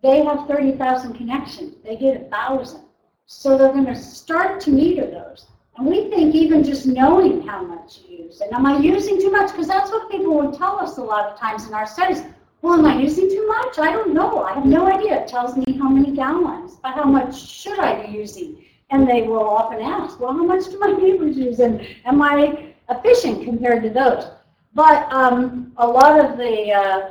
they 0.02 0.24
have 0.24 0.48
thirty 0.48 0.72
thousand 0.72 1.14
connections. 1.14 1.76
They 1.84 1.96
did 1.96 2.22
a 2.22 2.26
thousand. 2.30 2.82
So 3.26 3.58
they're 3.58 3.74
gonna 3.74 3.96
start 3.96 4.60
to 4.62 4.72
meter 4.72 5.06
those. 5.06 5.46
And 5.78 5.88
we 5.88 6.10
think 6.10 6.36
even 6.36 6.64
just 6.64 6.86
knowing 6.86 7.46
how 7.48 7.64
much 7.64 8.02
you 8.08 8.26
use, 8.26 8.42
and 8.42 8.54
am 8.54 8.66
I 8.66 8.78
using 8.78 9.20
too 9.20 9.32
much? 9.32 9.52
Because 9.52 9.68
that's 9.68 9.92
what 9.92 10.10
people 10.12 10.34
would 10.36 10.54
tell 10.54 10.80
us 10.80 10.98
a 10.98 11.02
lot 11.04 11.26
of 11.32 11.40
times 11.40 11.68
in 11.68 11.74
our 11.74 11.88
studies. 11.88 12.24
Well, 12.64 12.76
am 12.80 12.86
I 12.86 12.98
using 13.02 13.30
too 13.30 13.46
much? 13.46 13.78
I 13.78 13.92
don't 13.92 14.14
know. 14.14 14.42
I 14.42 14.54
have 14.54 14.66
no 14.66 14.88
idea. 14.88 15.22
It 15.22 15.28
tells 15.28 15.58
me 15.58 15.78
how 15.78 15.90
many 15.90 16.16
gallons, 16.16 16.78
but 16.82 16.94
how 16.94 17.04
much 17.04 17.38
should 17.46 17.78
I 17.78 18.06
be 18.06 18.14
using? 18.14 18.64
And 18.90 19.06
they 19.06 19.24
will 19.24 19.46
often 19.46 19.82
ask, 19.82 20.18
well, 20.18 20.32
how 20.32 20.46
much 20.46 20.68
do 20.70 20.80
my 20.80 20.94
neighbors 21.02 21.36
use? 21.36 21.60
And 21.60 21.86
am 22.06 22.22
I 22.22 22.74
efficient 22.90 23.44
compared 23.44 23.84
to 23.84 23.90
those? 23.90 24.30
But 24.74 25.12
um, 25.12 25.74
a 25.76 25.86
lot 25.86 26.18
of 26.18 26.38
the, 26.38 26.72
uh, 26.72 27.10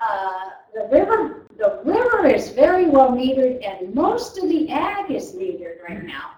uh, 0.00 0.50
the 0.72 0.88
river, 0.90 1.46
the 1.58 1.82
river 1.84 2.26
is 2.26 2.48
very 2.48 2.86
well 2.86 3.10
metered 3.10 3.62
and 3.62 3.94
most 3.94 4.38
of 4.38 4.48
the 4.48 4.70
ag 4.70 5.10
is 5.10 5.34
metered 5.34 5.82
right 5.86 6.02
now. 6.04 6.30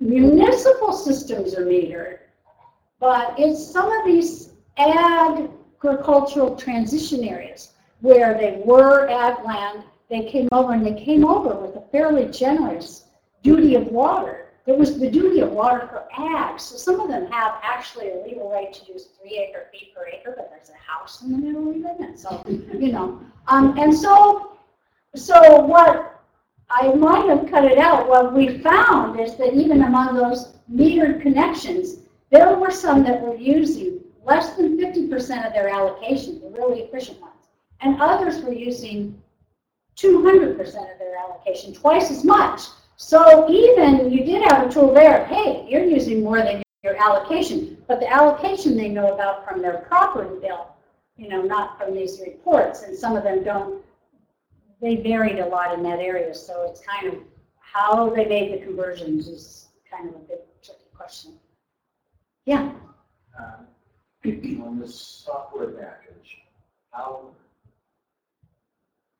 Municipal 0.00 0.92
systems 0.92 1.54
are 1.54 1.64
metered, 1.64 2.18
but 2.98 3.32
it's 3.38 3.64
some 3.64 3.92
of 3.92 4.04
these 4.04 4.54
agricultural 5.82 6.56
transition 6.56 7.24
areas 7.24 7.72
where 8.00 8.34
they 8.34 8.62
were 8.64 9.08
ag 9.08 9.44
land, 9.44 9.82
they 10.08 10.24
came 10.24 10.48
over 10.52 10.72
and 10.72 10.84
they 10.84 11.04
came 11.04 11.24
over 11.24 11.54
with 11.54 11.76
a 11.76 11.86
fairly 11.92 12.26
generous 12.26 13.04
duty 13.42 13.74
of 13.74 13.86
water. 13.88 14.46
It 14.66 14.76
was 14.76 14.98
the 14.98 15.10
duty 15.10 15.40
of 15.40 15.50
water 15.50 15.88
for 15.88 16.04
ag. 16.16 16.60
So 16.60 16.76
some 16.76 17.00
of 17.00 17.08
them 17.08 17.30
have 17.30 17.54
actually 17.62 18.10
a 18.10 18.22
legal 18.24 18.50
right 18.50 18.72
to 18.72 18.92
use 18.92 19.08
three 19.20 19.38
acre 19.38 19.66
feet 19.72 19.94
per 19.94 20.06
acre, 20.06 20.34
but 20.36 20.50
there's 20.50 20.70
a 20.70 20.90
house 20.90 21.22
in 21.22 21.32
the 21.32 21.38
middle 21.38 21.70
of 21.70 22.00
it. 22.00 22.18
so, 22.18 22.42
you 22.46 22.92
know. 22.92 23.20
Um, 23.46 23.78
and 23.78 23.94
so, 23.94 24.58
so 25.14 25.60
what 25.60 26.22
I 26.70 26.92
might 26.94 27.28
have 27.28 27.50
cut 27.50 27.64
it 27.64 27.78
out, 27.78 28.08
what 28.08 28.34
we 28.34 28.58
found 28.58 29.18
is 29.18 29.36
that 29.36 29.54
even 29.54 29.82
among 29.82 30.14
those 30.14 30.54
metered 30.70 31.22
connections, 31.22 32.00
there 32.30 32.54
were 32.58 32.70
some 32.70 33.02
that 33.04 33.22
were 33.22 33.36
using 33.36 34.00
less 34.24 34.56
than 34.56 34.78
fifty 34.78 35.06
percent 35.06 35.46
of 35.46 35.52
their 35.52 35.68
allocation, 35.68 36.40
the 36.40 36.50
really 36.50 36.80
efficient 36.80 37.20
ones. 37.20 37.34
And 37.80 38.00
others 38.00 38.42
were 38.42 38.52
using 38.52 39.20
two 39.94 40.22
hundred 40.22 40.56
percent 40.56 40.90
of 40.90 40.98
their 40.98 41.16
allocation, 41.16 41.74
twice 41.74 42.10
as 42.10 42.24
much. 42.24 42.62
So 42.96 43.48
even 43.48 44.10
you 44.10 44.24
did 44.24 44.42
have 44.50 44.66
a 44.66 44.72
tool 44.72 44.92
there, 44.92 45.24
hey, 45.26 45.66
you're 45.68 45.84
using 45.84 46.24
more 46.24 46.42
than 46.42 46.62
your 46.82 46.96
allocation, 46.96 47.76
but 47.86 48.00
the 48.00 48.12
allocation 48.12 48.76
they 48.76 48.88
know 48.88 49.14
about 49.14 49.48
from 49.48 49.62
their 49.62 49.78
property 49.78 50.34
bill, 50.40 50.74
you 51.16 51.28
know, 51.28 51.42
not 51.42 51.78
from 51.78 51.94
these 51.94 52.20
reports, 52.20 52.82
and 52.82 52.96
some 52.96 53.16
of 53.16 53.22
them 53.22 53.44
don't, 53.44 53.84
they 54.80 54.96
varied 54.96 55.38
a 55.38 55.46
lot 55.46 55.74
in 55.74 55.82
that 55.84 56.00
area, 56.00 56.34
so 56.34 56.68
it's 56.68 56.80
kind 56.80 57.06
of, 57.06 57.20
how 57.60 58.08
they 58.10 58.24
made 58.24 58.52
the 58.52 58.64
conversions 58.64 59.28
is 59.28 59.68
kind 59.88 60.08
of 60.08 60.14
a 60.16 60.18
big 60.20 60.38
tricky 60.62 60.86
question. 60.96 61.34
Yeah, 62.46 62.72
Um, 63.38 63.66
On 64.28 64.78
this 64.78 65.24
software 65.24 65.68
package, 65.68 66.42
how, 66.92 67.30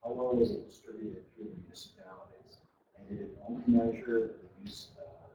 how 0.04 0.10
well 0.12 0.36
was 0.36 0.50
it 0.50 0.68
distributed 0.68 1.24
through 1.34 1.48
the 1.48 1.62
municipalities? 1.62 2.60
And 2.92 3.08
did 3.08 3.20
it 3.24 3.38
only 3.48 3.62
measure 3.66 4.36
the 4.36 4.62
use 4.62 4.88
of 4.98 5.30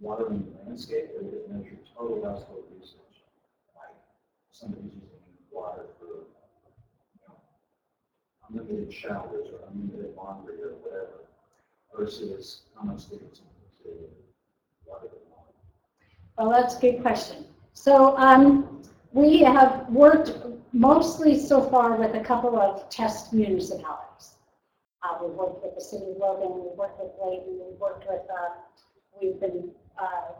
water 0.00 0.28
in 0.28 0.40
the 0.40 0.64
landscape, 0.64 1.10
or 1.14 1.22
did 1.22 1.34
it 1.34 1.52
measure 1.52 1.76
total 1.94 2.24
household 2.24 2.64
usage? 2.80 2.96
Like, 3.76 3.94
somebody's 4.52 4.94
using 4.94 5.36
water 5.50 5.84
for, 6.00 6.24
you 7.12 7.20
know, 7.28 7.36
unlimited 8.48 8.90
showers 8.90 9.48
or 9.52 9.68
unlimited 9.68 10.16
laundry 10.16 10.62
or 10.62 10.72
whatever, 10.80 11.28
versus 11.94 12.62
how 12.74 12.84
much 12.84 13.10
they 13.10 13.18
consume 13.18 13.48
to 13.84 13.90
water 14.86 15.08
the 15.12 15.20
lawn. 15.28 15.44
well, 16.38 16.48
that's 16.48 16.78
a 16.78 16.80
good 16.80 17.02
question. 17.02 17.44
So, 17.72 18.16
um, 18.16 18.82
we 19.12 19.40
have 19.40 19.88
worked 19.90 20.32
mostly 20.72 21.38
so 21.38 21.60
far 21.68 21.96
with 21.96 22.14
a 22.14 22.20
couple 22.20 22.58
of 22.58 22.88
test 22.88 23.32
municipalities. 23.32 24.34
Uh, 25.02 25.18
we've 25.22 25.34
worked 25.34 25.62
with 25.64 25.74
the 25.74 25.80
city 25.80 26.10
of 26.12 26.16
Logan, 26.16 26.64
we've 26.64 26.78
worked 26.78 27.00
with 27.00 27.10
Layton, 27.22 27.60
we've 27.68 27.78
worked 27.80 28.06
with, 28.08 28.22
uh, 28.30 28.50
we've 29.20 29.38
been, 29.40 29.70
uh, 29.98 30.32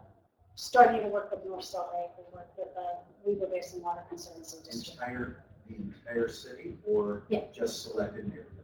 starting 0.54 1.02
to 1.02 1.08
work 1.08 1.30
with 1.32 1.44
North 1.44 1.64
Salt 1.64 1.90
Lake, 1.94 2.10
we've 2.16 2.32
worked 2.32 2.56
with, 2.56 2.68
uh, 2.76 3.00
Weber 3.24 3.46
Basin 3.46 3.82
Water 3.82 4.04
Conservancy 4.08 4.58
District. 4.64 5.00
entire, 5.00 5.44
the 5.68 5.74
entire 5.76 6.28
city 6.28 6.78
or 6.86 7.24
Yeah. 7.28 7.40
just 7.52 7.82
selected 7.82 8.28
neighborhoods? 8.28 8.61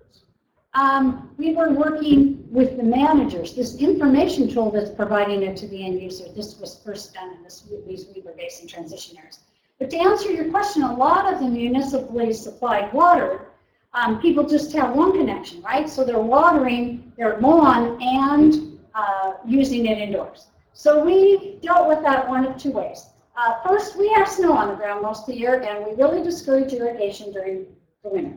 Um, 0.74 1.34
we 1.38 1.54
were 1.54 1.70
working 1.70 2.46
with 2.50 2.76
the 2.76 2.82
managers, 2.82 3.54
this 3.54 3.76
information 3.76 4.48
tool 4.48 4.70
that's 4.70 4.90
providing 4.90 5.42
it 5.42 5.56
to 5.58 5.66
the 5.68 5.84
end 5.84 6.00
user, 6.00 6.24
this 6.36 6.58
was 6.60 6.80
first 6.84 7.14
done 7.14 7.34
in 7.34 7.42
this, 7.42 7.66
these 7.86 8.06
Weber 8.14 8.34
Basin 8.36 8.68
transition 8.68 9.16
areas. 9.16 9.40
But 9.78 9.90
to 9.90 9.96
answer 9.96 10.30
your 10.30 10.50
question, 10.50 10.82
a 10.82 10.94
lot 10.94 11.32
of 11.32 11.40
the 11.40 11.48
municipally 11.48 12.32
supplied 12.32 12.92
water, 12.92 13.46
um, 13.94 14.20
people 14.20 14.46
just 14.46 14.72
have 14.74 14.94
one 14.94 15.12
connection, 15.12 15.62
right? 15.62 15.88
So 15.88 16.04
they're 16.04 16.18
watering 16.18 17.12
their 17.16 17.38
lawn 17.38 17.98
and, 18.02 18.78
uh, 18.94 19.34
using 19.46 19.86
it 19.86 19.98
indoors. 19.98 20.46
So 20.74 21.02
we 21.02 21.58
dealt 21.62 21.88
with 21.88 22.02
that 22.02 22.28
one 22.28 22.44
of 22.44 22.56
two 22.56 22.72
ways. 22.72 23.06
Uh, 23.36 23.62
first, 23.66 23.96
we 23.96 24.08
have 24.10 24.28
snow 24.28 24.52
on 24.52 24.68
the 24.68 24.74
ground 24.74 25.02
most 25.02 25.20
of 25.22 25.26
the 25.34 25.38
year, 25.38 25.60
and 25.62 25.84
we 25.86 25.92
really 25.94 26.22
discourage 26.22 26.72
irrigation 26.72 27.32
during 27.32 27.66
the 28.02 28.10
winter. 28.10 28.36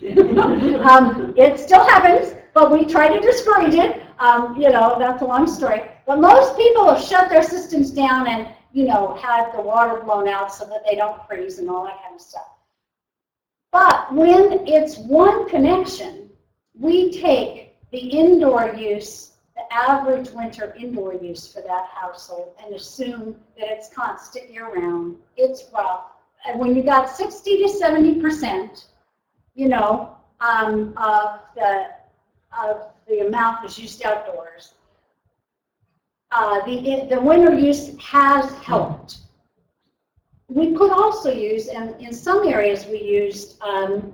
Um, 0.84 1.32
it 1.36 1.58
still 1.58 1.84
happens, 1.86 2.34
but 2.52 2.70
we 2.70 2.84
try 2.84 3.08
to 3.08 3.20
discourage 3.20 3.74
it. 3.74 4.02
Um, 4.18 4.54
you 4.60 4.68
know, 4.68 4.96
that's 4.98 5.22
a 5.22 5.24
long 5.24 5.46
story. 5.46 5.82
But 6.06 6.20
most 6.20 6.56
people 6.58 6.92
have 6.92 7.02
shut 7.02 7.30
their 7.30 7.42
systems 7.42 7.90
down 7.90 8.28
and, 8.28 8.48
you 8.72 8.84
know, 8.84 9.14
had 9.14 9.50
the 9.52 9.62
water 9.62 10.02
blown 10.02 10.28
out 10.28 10.52
so 10.52 10.66
that 10.66 10.84
they 10.88 10.94
don't 10.94 11.26
freeze 11.26 11.58
and 11.58 11.70
all 11.70 11.84
that 11.84 12.02
kind 12.02 12.14
of 12.16 12.20
stuff. 12.20 12.46
But 13.72 14.12
when 14.12 14.66
it's 14.68 14.98
one 14.98 15.48
connection, 15.48 16.30
we 16.78 17.10
take 17.10 17.74
the 17.90 17.98
indoor 17.98 18.74
use, 18.74 19.32
the 19.56 19.62
average 19.72 20.30
winter 20.30 20.74
indoor 20.78 21.14
use 21.14 21.52
for 21.52 21.62
that 21.62 21.86
household 21.94 22.54
and 22.62 22.74
assume 22.74 23.36
that 23.58 23.68
it's 23.68 23.88
constant 23.88 24.50
year-round, 24.50 25.16
it's 25.36 25.64
rough. 25.72 26.04
And 26.46 26.60
when 26.60 26.76
you 26.76 26.82
got 26.82 27.08
60 27.16 27.62
to 27.62 27.68
70 27.68 28.20
percent, 28.20 28.86
you 29.54 29.68
know, 29.68 30.16
um, 30.40 30.94
of 30.96 31.40
the, 31.54 31.86
of 32.60 32.90
the 33.08 33.26
amount 33.26 33.62
that's 33.62 33.78
used 33.78 34.04
outdoors. 34.04 34.74
Uh, 36.32 36.64
the, 36.64 37.06
the 37.08 37.20
winter 37.20 37.54
use 37.54 37.96
has 37.98 38.50
helped. 38.54 39.18
we 40.48 40.74
could 40.74 40.90
also 40.90 41.32
use, 41.32 41.68
and 41.68 42.00
in 42.00 42.12
some 42.12 42.46
areas 42.46 42.86
we 42.86 43.00
used, 43.00 43.60
um, 43.62 44.12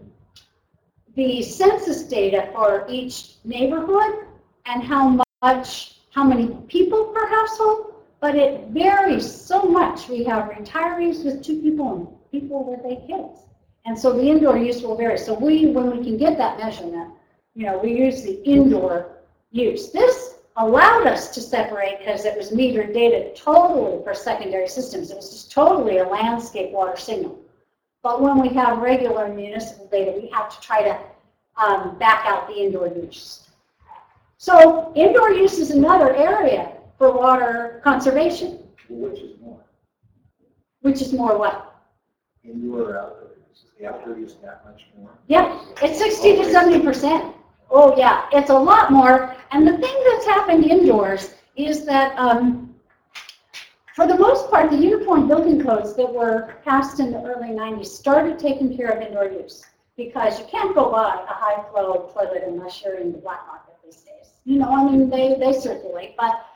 the 1.17 1.43
census 1.43 2.05
data 2.05 2.51
for 2.53 2.87
each 2.89 3.37
neighborhood 3.45 4.27
and 4.67 4.83
how 4.83 5.21
much, 5.43 6.01
how 6.11 6.25
many 6.25 6.49
people 6.69 7.07
per 7.07 7.27
household, 7.27 7.95
but 8.21 8.37
it 8.37 8.69
varies 8.69 9.29
so 9.31 9.63
much. 9.63 10.09
We 10.09 10.23
have 10.25 10.51
retirees 10.51 11.25
with 11.25 11.43
two 11.43 11.61
people 11.61 11.97
and 11.97 12.31
people 12.31 12.65
with 12.65 12.81
eight 12.91 13.07
kids. 13.07 13.47
And 13.87 13.99
so 13.99 14.13
the 14.13 14.23
indoor 14.23 14.57
use 14.57 14.83
will 14.83 14.97
vary. 14.97 15.19
So 15.19 15.35
we, 15.35 15.67
when 15.67 15.97
we 15.97 16.05
can 16.05 16.17
get 16.17 16.37
that 16.39 16.59
measurement, 16.59 17.13
you 17.55 17.67
know, 17.67 17.79
we 17.79 17.93
use 17.93 18.23
the 18.23 18.43
indoor 18.45 19.17
use. 19.51 19.91
This 19.91 20.35
allowed 20.57 21.07
us 21.07 21.33
to 21.35 21.41
separate 21.41 21.99
because 21.99 22.25
it 22.25 22.37
was 22.37 22.51
metered 22.51 22.93
data 22.93 23.33
totally 23.35 24.03
for 24.05 24.15
secondary 24.15 24.69
systems. 24.69 25.11
It 25.11 25.17
was 25.17 25.31
just 25.31 25.51
totally 25.51 25.99
a 25.99 26.05
landscape 26.05 26.71
water 26.73 26.97
signal. 26.97 27.39
But 28.03 28.21
when 28.21 28.41
we 28.41 28.49
have 28.51 28.79
regular 28.79 29.29
municipal 29.29 29.87
data, 29.89 30.13
we 30.21 30.29
have 30.31 30.55
to 30.55 30.61
try 30.61 30.83
to 30.83 30.99
um, 31.57 31.99
back 31.99 32.25
out 32.27 32.49
the 32.49 32.55
indoor 32.55 32.89
use. 32.89 33.49
So 34.39 34.93
indoor 34.97 35.33
use 35.33 35.59
is 35.59 35.71
another 35.71 36.15
area 36.15 36.73
for 36.97 37.13
water 37.13 37.81
conservation, 37.85 38.59
Which 38.89 39.21
is 39.21 39.39
more, 39.41 39.61
which 40.81 41.03
is 41.03 41.13
more 41.13 41.39
what? 41.39 41.67
indoor 42.43 42.81
or 42.81 42.99
outdoor 42.99 43.20
use, 43.20 43.20
is 43.20 43.20
the 43.79 43.87
outdoor 43.87 44.15
that 44.15 44.65
much 44.65 44.87
more? 44.99 45.11
Yeah, 45.27 45.61
it's 45.83 45.99
60 45.99 46.37
to 46.37 46.51
70 46.51 46.81
percent. 46.85 47.35
Oh, 47.71 47.97
yeah, 47.97 48.27
it's 48.33 48.51
a 48.51 48.59
lot 48.59 48.91
more. 48.91 49.37
And 49.53 49.67
the 49.67 49.79
thing 49.79 50.05
that's 50.11 50.27
happened 50.27 50.65
indoors 50.65 51.35
is 51.57 51.85
that, 51.87 52.19
um, 52.19 52.75
for 53.95 54.07
the 54.07 54.17
most 54.17 54.51
part, 54.51 54.71
the 54.71 54.77
uniform 54.77 55.29
building 55.29 55.63
codes 55.63 55.95
that 55.95 56.13
were 56.13 56.57
passed 56.65 57.01
in 57.01 57.13
the 57.13 57.23
early 57.23 57.49
90s 57.49 57.87
started 57.87 58.39
taking 58.39 58.77
care 58.77 58.89
of 58.91 59.03
indoor 59.03 59.27
use. 59.27 59.65
Because 59.97 60.39
you 60.39 60.47
can't 60.47 60.75
go 60.75 60.91
buy 60.91 61.15
a 61.29 61.33
high 61.33 61.63
flow 61.71 62.11
toilet 62.13 62.45
unless 62.47 62.83
you're 62.83 62.99
in 62.99 63.13
the 63.13 63.19
black 63.19 63.47
market 63.47 63.75
these 63.85 63.97
days. 63.97 64.31
You 64.45 64.59
know, 64.59 64.71
I 64.71 64.91
mean, 64.91 65.11
they, 65.11 65.37
they 65.39 65.53
circulate, 65.53 66.17
but 66.17 66.47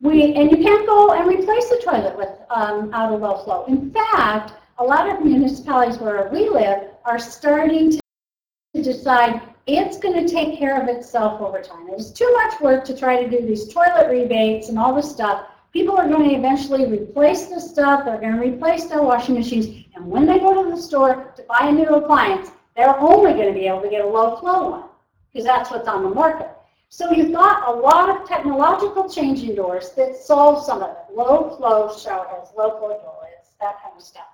we, 0.00 0.34
and 0.34 0.50
you 0.50 0.56
can't 0.56 0.86
go 0.86 1.12
and 1.12 1.28
replace 1.28 1.68
the 1.68 1.80
toilet 1.84 2.16
with, 2.16 2.30
um, 2.50 2.92
out 2.94 3.12
of 3.12 3.20
low 3.20 3.36
flow. 3.44 3.64
In 3.66 3.90
fact, 3.92 4.52
a 4.78 4.84
lot 4.84 5.08
of 5.08 5.24
municipalities 5.24 5.98
where 5.98 6.28
we 6.32 6.48
live 6.48 6.88
are 7.04 7.18
starting 7.18 7.90
to 7.90 8.82
decide 8.82 9.40
it's 9.66 9.98
going 9.98 10.26
to 10.26 10.30
take 10.30 10.58
care 10.58 10.80
of 10.80 10.88
itself 10.88 11.40
over 11.40 11.62
time. 11.62 11.88
It's 11.90 12.10
too 12.10 12.30
much 12.32 12.60
work 12.60 12.84
to 12.86 12.96
try 12.96 13.22
to 13.22 13.30
do 13.30 13.46
these 13.46 13.72
toilet 13.72 14.08
rebates 14.10 14.68
and 14.68 14.78
all 14.78 14.94
this 14.94 15.10
stuff. 15.10 15.46
People 15.72 15.96
are 15.96 16.08
going 16.08 16.28
to 16.28 16.34
eventually 16.34 16.86
replace 16.86 17.46
the 17.46 17.60
stuff. 17.60 18.04
They're 18.04 18.20
going 18.20 18.34
to 18.34 18.40
replace 18.40 18.84
their 18.84 19.02
washing 19.02 19.36
machines. 19.36 19.86
And 19.94 20.06
when 20.06 20.26
they 20.26 20.38
go 20.38 20.62
to 20.62 20.70
the 20.70 20.80
store 20.80 21.32
to 21.36 21.42
buy 21.44 21.68
a 21.68 21.72
new 21.72 21.88
appliance, 21.88 22.50
they're 22.76 22.98
only 22.98 23.32
going 23.32 23.54
to 23.54 23.58
be 23.58 23.66
able 23.66 23.80
to 23.82 23.88
get 23.88 24.04
a 24.04 24.06
low 24.06 24.36
flow 24.36 24.70
one 24.70 24.84
because 25.32 25.46
that's 25.46 25.70
what's 25.70 25.88
on 25.88 26.02
the 26.02 26.10
market. 26.10 26.50
So 26.88 27.10
you've 27.10 27.32
got 27.32 27.68
a 27.68 27.72
lot 27.72 28.08
of 28.08 28.28
technological 28.28 29.08
change 29.08 29.42
indoors 29.42 29.90
that 29.96 30.16
solve 30.16 30.64
some 30.64 30.82
of 30.82 30.90
it. 30.90 31.16
Low 31.16 31.56
flow 31.56 31.96
shower 31.96 32.26
heads, 32.28 32.50
low 32.56 32.78
flow 32.78 32.88
toilets, 32.88 33.50
that 33.60 33.82
kind 33.82 33.94
of 33.96 34.02
stuff. 34.02 34.26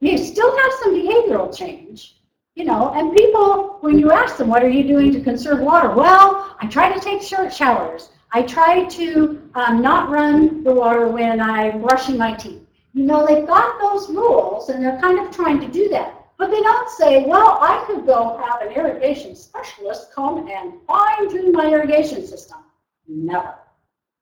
You 0.00 0.16
still 0.16 0.56
have 0.56 0.72
some 0.82 0.94
behavioral 0.94 1.54
change, 1.54 2.16
you 2.54 2.64
know, 2.64 2.90
and 2.94 3.14
people, 3.14 3.76
when 3.80 3.98
you 3.98 4.10
ask 4.10 4.38
them, 4.38 4.48
what 4.48 4.62
are 4.62 4.68
you 4.68 4.82
doing 4.84 5.12
to 5.12 5.20
conserve 5.20 5.60
water? 5.60 5.90
Well, 5.90 6.56
I 6.58 6.66
try 6.68 6.90
to 6.90 6.98
take 7.00 7.20
short 7.20 7.52
showers. 7.52 8.08
I 8.32 8.42
try 8.42 8.84
to 8.84 9.50
um, 9.54 9.82
not 9.82 10.08
run 10.08 10.64
the 10.64 10.72
water 10.72 11.08
when 11.08 11.38
I'm 11.38 11.82
brushing 11.82 12.16
my 12.16 12.32
teeth. 12.32 12.62
You 12.94 13.04
know, 13.04 13.26
they've 13.26 13.46
got 13.46 13.78
those 13.78 14.08
rules 14.08 14.70
and 14.70 14.82
they're 14.82 15.00
kind 15.00 15.18
of 15.18 15.34
trying 15.34 15.60
to 15.60 15.68
do 15.68 15.90
that. 15.90 16.14
But 16.38 16.50
they 16.50 16.60
don't 16.62 16.90
say, 16.90 17.24
well, 17.26 17.58
I 17.60 17.84
could 17.86 18.06
go 18.06 18.42
have 18.42 18.62
an 18.62 18.72
irrigation 18.72 19.36
specialist 19.36 20.12
come 20.14 20.48
and 20.48 20.80
fine 20.86 21.30
tune 21.30 21.52
my 21.52 21.70
irrigation 21.70 22.26
system. 22.26 22.58
Never, 23.06 23.54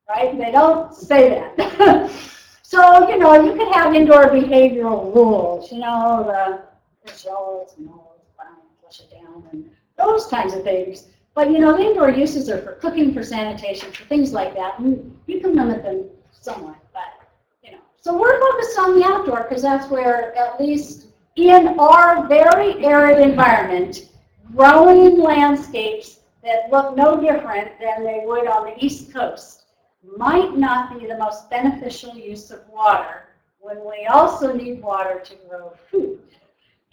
right? 0.09 0.37
They 0.37 0.51
don't 0.51 0.93
say 0.93 1.29
that. 1.29 2.11
so, 2.69 3.09
you 3.09 3.17
know, 3.17 3.33
you 3.43 3.55
could 3.55 3.73
have 3.73 3.95
indoor 3.95 4.25
behavioral 4.25 5.11
rules, 5.15 5.71
you 5.71 5.79
know, 5.79 6.23
the, 6.23 6.61
no, 7.25 7.65
it's 7.65 7.73
brown, 7.73 8.57
flush 8.79 8.99
it 8.99 9.09
down, 9.09 9.43
and 9.51 9.71
those 9.97 10.27
kinds 10.27 10.53
of 10.53 10.63
things. 10.63 11.07
But, 11.33 11.49
you 11.49 11.57
know, 11.57 11.75
the 11.75 11.81
indoor 11.81 12.11
uses 12.11 12.47
are 12.47 12.61
for 12.61 12.73
cooking, 12.73 13.11
for 13.11 13.23
sanitation, 13.23 13.91
for 13.91 14.03
things 14.03 14.33
like 14.33 14.53
that. 14.53 14.77
And 14.77 15.17
you 15.25 15.39
can 15.39 15.55
limit 15.55 15.81
them 15.81 16.09
somewhat, 16.29 16.75
but, 16.93 17.27
you 17.63 17.71
know. 17.71 17.79
So 18.01 18.15
we're 18.15 18.39
focused 18.39 18.77
on 18.77 18.99
the 18.99 19.03
outdoor 19.03 19.47
because 19.49 19.63
that's 19.63 19.89
where, 19.89 20.37
at 20.37 20.61
least 20.61 21.07
in 21.37 21.69
our 21.79 22.27
very 22.27 22.85
arid 22.85 23.17
environment, 23.17 24.11
growing 24.55 25.19
landscapes 25.19 26.19
that 26.43 26.69
look 26.71 26.95
no 26.95 27.19
different 27.19 27.71
than 27.79 28.03
they 28.03 28.21
would 28.27 28.45
on 28.45 28.65
the 28.65 28.85
East 28.85 29.11
Coast 29.11 29.58
might 30.17 30.57
not 30.57 30.97
be 30.97 31.07
the 31.07 31.17
most 31.17 31.49
beneficial 31.49 32.15
use 32.15 32.51
of 32.51 32.67
water 32.69 33.29
when 33.59 33.77
we 33.85 34.07
also 34.07 34.53
need 34.53 34.81
water 34.81 35.21
to 35.23 35.35
grow 35.47 35.73
food 35.91 36.19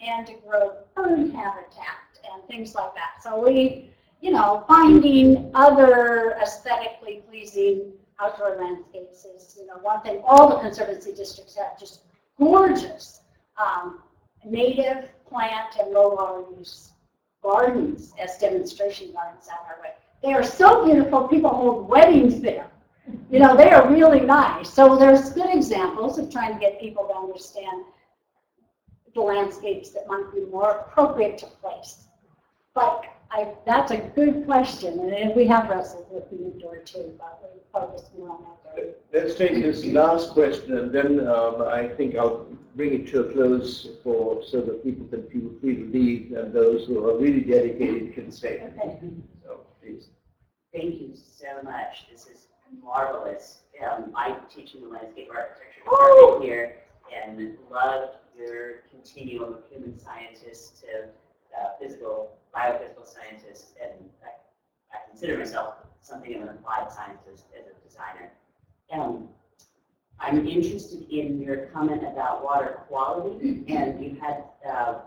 and 0.01 0.27
to 0.27 0.33
grow 0.45 0.77
bird 0.95 1.31
habitat 1.31 2.19
and 2.33 2.43
things 2.47 2.75
like 2.75 2.93
that. 2.95 3.23
So 3.23 3.39
we, 3.43 3.89
you 4.21 4.31
know, 4.31 4.63
finding 4.67 5.51
other 5.53 6.37
aesthetically 6.41 7.23
pleasing 7.29 7.93
outdoor 8.19 8.57
landscapes 8.57 9.25
is, 9.25 9.57
you 9.59 9.67
know, 9.67 9.77
one 9.81 10.01
thing. 10.01 10.21
All 10.25 10.49
the 10.49 10.59
conservancy 10.59 11.13
districts 11.13 11.55
have 11.55 11.79
just 11.79 12.01
gorgeous 12.39 13.21
um, 13.57 14.01
native 14.45 15.09
plant 15.27 15.75
and 15.79 15.91
low 15.91 16.09
water 16.15 16.43
use 16.57 16.91
gardens 17.43 18.13
as 18.19 18.37
demonstration 18.37 19.11
gardens 19.13 19.47
out 19.51 19.65
our 19.67 19.81
way. 19.81 19.91
They 20.23 20.33
are 20.33 20.43
so 20.43 20.85
beautiful, 20.85 21.27
people 21.27 21.51
hold 21.51 21.87
weddings 21.87 22.41
there. 22.41 22.67
You 23.29 23.39
know, 23.39 23.55
they 23.55 23.71
are 23.71 23.89
really 23.89 24.21
nice. 24.21 24.69
So 24.69 24.97
there's 24.97 25.31
good 25.31 25.53
examples 25.53 26.17
of 26.17 26.31
trying 26.31 26.53
to 26.53 26.59
get 26.59 26.79
people 26.79 27.07
to 27.07 27.15
understand 27.15 27.85
the 29.13 29.21
landscapes 29.21 29.89
that 29.91 30.07
might 30.07 30.31
be 30.33 30.41
more 30.51 30.71
appropriate 30.71 31.37
to 31.39 31.45
place. 31.45 32.07
But 32.73 33.05
I, 33.31 33.53
that's 33.65 33.91
a 33.91 33.97
good 33.97 34.45
question, 34.45 35.13
and 35.13 35.35
we 35.35 35.47
have 35.47 35.69
wrestled 35.69 36.07
with 36.11 36.29
the 36.29 36.37
indoor 36.37 36.77
too, 36.77 37.13
but 37.17 37.51
we 37.53 37.59
focus 37.73 38.09
more 38.17 38.29
on 38.29 38.45
outdoor. 38.45 38.93
Let's 39.11 39.35
take 39.35 39.61
this 39.61 39.83
last 39.85 40.31
question, 40.31 40.77
and 40.77 40.91
then 40.91 41.27
um, 41.27 41.63
I 41.63 41.87
think 41.87 42.15
I'll 42.15 42.45
bring 42.75 42.93
it 42.93 43.07
to 43.09 43.21
a 43.21 43.33
close 43.33 43.87
for, 44.03 44.43
so 44.45 44.61
that 44.61 44.83
people 44.83 45.07
can 45.07 45.23
feel 45.29 45.49
free 45.59 45.75
to 45.75 45.85
leave, 45.85 46.37
and 46.37 46.53
those 46.53 46.85
who 46.85 47.03
are 47.05 47.17
really 47.17 47.41
dedicated 47.41 48.13
can 48.13 48.31
stay. 48.31 48.61
Okay. 48.61 48.99
So, 49.43 49.61
please. 49.81 50.09
Thank 50.73 51.01
you 51.01 51.13
so 51.15 51.61
much. 51.63 52.05
This 52.11 52.27
is 52.27 52.46
marvelous. 52.83 53.59
Um, 53.85 54.11
I 54.15 54.35
teach 54.53 54.75
in 54.75 54.81
the 54.81 54.87
landscape 54.87 55.29
architecture 55.33 55.81
department 55.83 56.43
here 56.43 56.77
and 57.13 57.57
love 57.71 58.15
your 58.37 58.83
continuum 58.89 59.53
of 59.53 59.63
human 59.71 59.97
scientists 59.97 60.81
to 60.81 61.09
uh, 61.57 61.69
physical, 61.79 62.31
biophysical 62.55 63.05
scientists. 63.05 63.73
and 63.81 63.91
I, 64.23 64.95
I 64.95 65.09
consider 65.09 65.37
myself 65.37 65.75
something 66.01 66.35
of 66.35 66.41
an 66.43 66.49
applied 66.49 66.91
scientist 66.91 67.45
as 67.57 67.65
a 67.67 67.87
designer. 67.87 68.31
Um, 68.93 69.29
I'm 70.19 70.47
interested 70.47 71.07
in 71.09 71.41
your 71.41 71.67
comment 71.67 72.03
about 72.03 72.43
water 72.43 72.81
quality, 72.87 73.63
and 73.67 74.03
you 74.03 74.17
had 74.19 74.43
uh, 74.67 74.99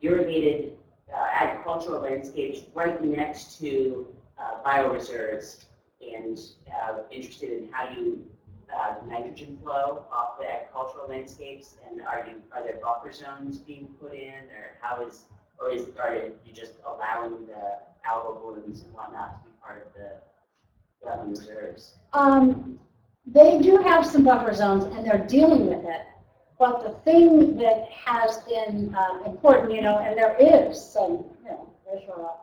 irrigated 0.00 0.76
uh, 1.12 1.26
agricultural 1.32 2.02
landscapes 2.02 2.60
right 2.74 3.02
next 3.02 3.58
to 3.60 4.06
uh, 4.38 4.62
bioreserves 4.64 5.64
and 6.14 6.38
uh, 6.68 6.98
interested 7.10 7.50
in 7.50 7.68
how 7.72 7.88
you 7.90 8.24
uh, 8.74 8.94
nitrogen 9.06 9.58
flow 9.62 10.04
off 10.12 10.38
the 10.38 10.50
agricultural 10.50 11.08
landscapes, 11.08 11.76
and 11.88 12.00
are 12.02 12.26
you, 12.26 12.42
are 12.52 12.62
there 12.62 12.78
buffer 12.82 13.12
zones 13.12 13.58
being 13.58 13.88
put 14.00 14.12
in, 14.12 14.32
or 14.50 14.76
how 14.80 15.04
is, 15.06 15.24
or 15.60 15.70
is, 15.70 15.86
are 16.02 16.14
you 16.16 16.52
just 16.52 16.74
allowing 16.86 17.46
the 17.46 17.78
algal 18.08 18.42
blooms 18.42 18.82
and 18.82 18.92
whatnot 18.92 19.42
to 19.42 19.50
be 19.50 19.56
part 19.62 19.86
of 19.86 19.92
the 19.94 21.06
wetland 21.06 21.38
reserves? 21.38 21.94
Um, 22.12 22.78
they 23.26 23.58
do 23.58 23.78
have 23.78 24.04
some 24.06 24.24
buffer 24.24 24.52
zones 24.54 24.84
and 24.84 25.06
they're 25.06 25.26
dealing 25.26 25.66
with 25.66 25.84
it. 25.84 26.02
But 26.58 26.82
the 26.82 26.90
thing 27.10 27.56
that 27.56 27.88
has 27.90 28.38
been 28.42 28.94
um, 28.96 29.22
important, 29.26 29.72
you 29.72 29.82
know, 29.82 29.98
and 29.98 30.16
there 30.16 30.36
is 30.38 30.80
some, 30.80 31.24
you 31.42 31.50
know, 31.50 31.70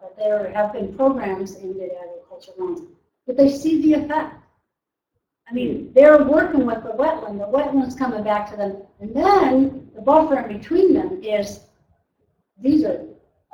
but 0.01 0.17
there 0.17 0.51
have 0.53 0.73
been 0.73 0.95
programs 0.95 1.55
in 1.55 1.73
the 1.77 1.89
agriculture 1.97 2.51
lands, 2.57 2.81
but 3.25 3.37
they 3.37 3.49
see 3.49 3.81
the 3.81 3.93
effect. 3.93 4.35
I 5.49 5.53
mean, 5.53 5.91
they're 5.93 6.23
working 6.23 6.65
with 6.65 6.83
the 6.83 6.91
wetland, 6.91 7.39
the 7.39 7.45
wetland's 7.45 7.95
coming 7.95 8.23
back 8.23 8.49
to 8.51 8.57
them, 8.57 8.77
and 8.99 9.13
then 9.13 9.89
the 9.93 10.01
buffer 10.01 10.39
in 10.39 10.57
between 10.57 10.93
them 10.93 11.21
is, 11.21 11.61
these 12.61 12.85
are 12.85 13.05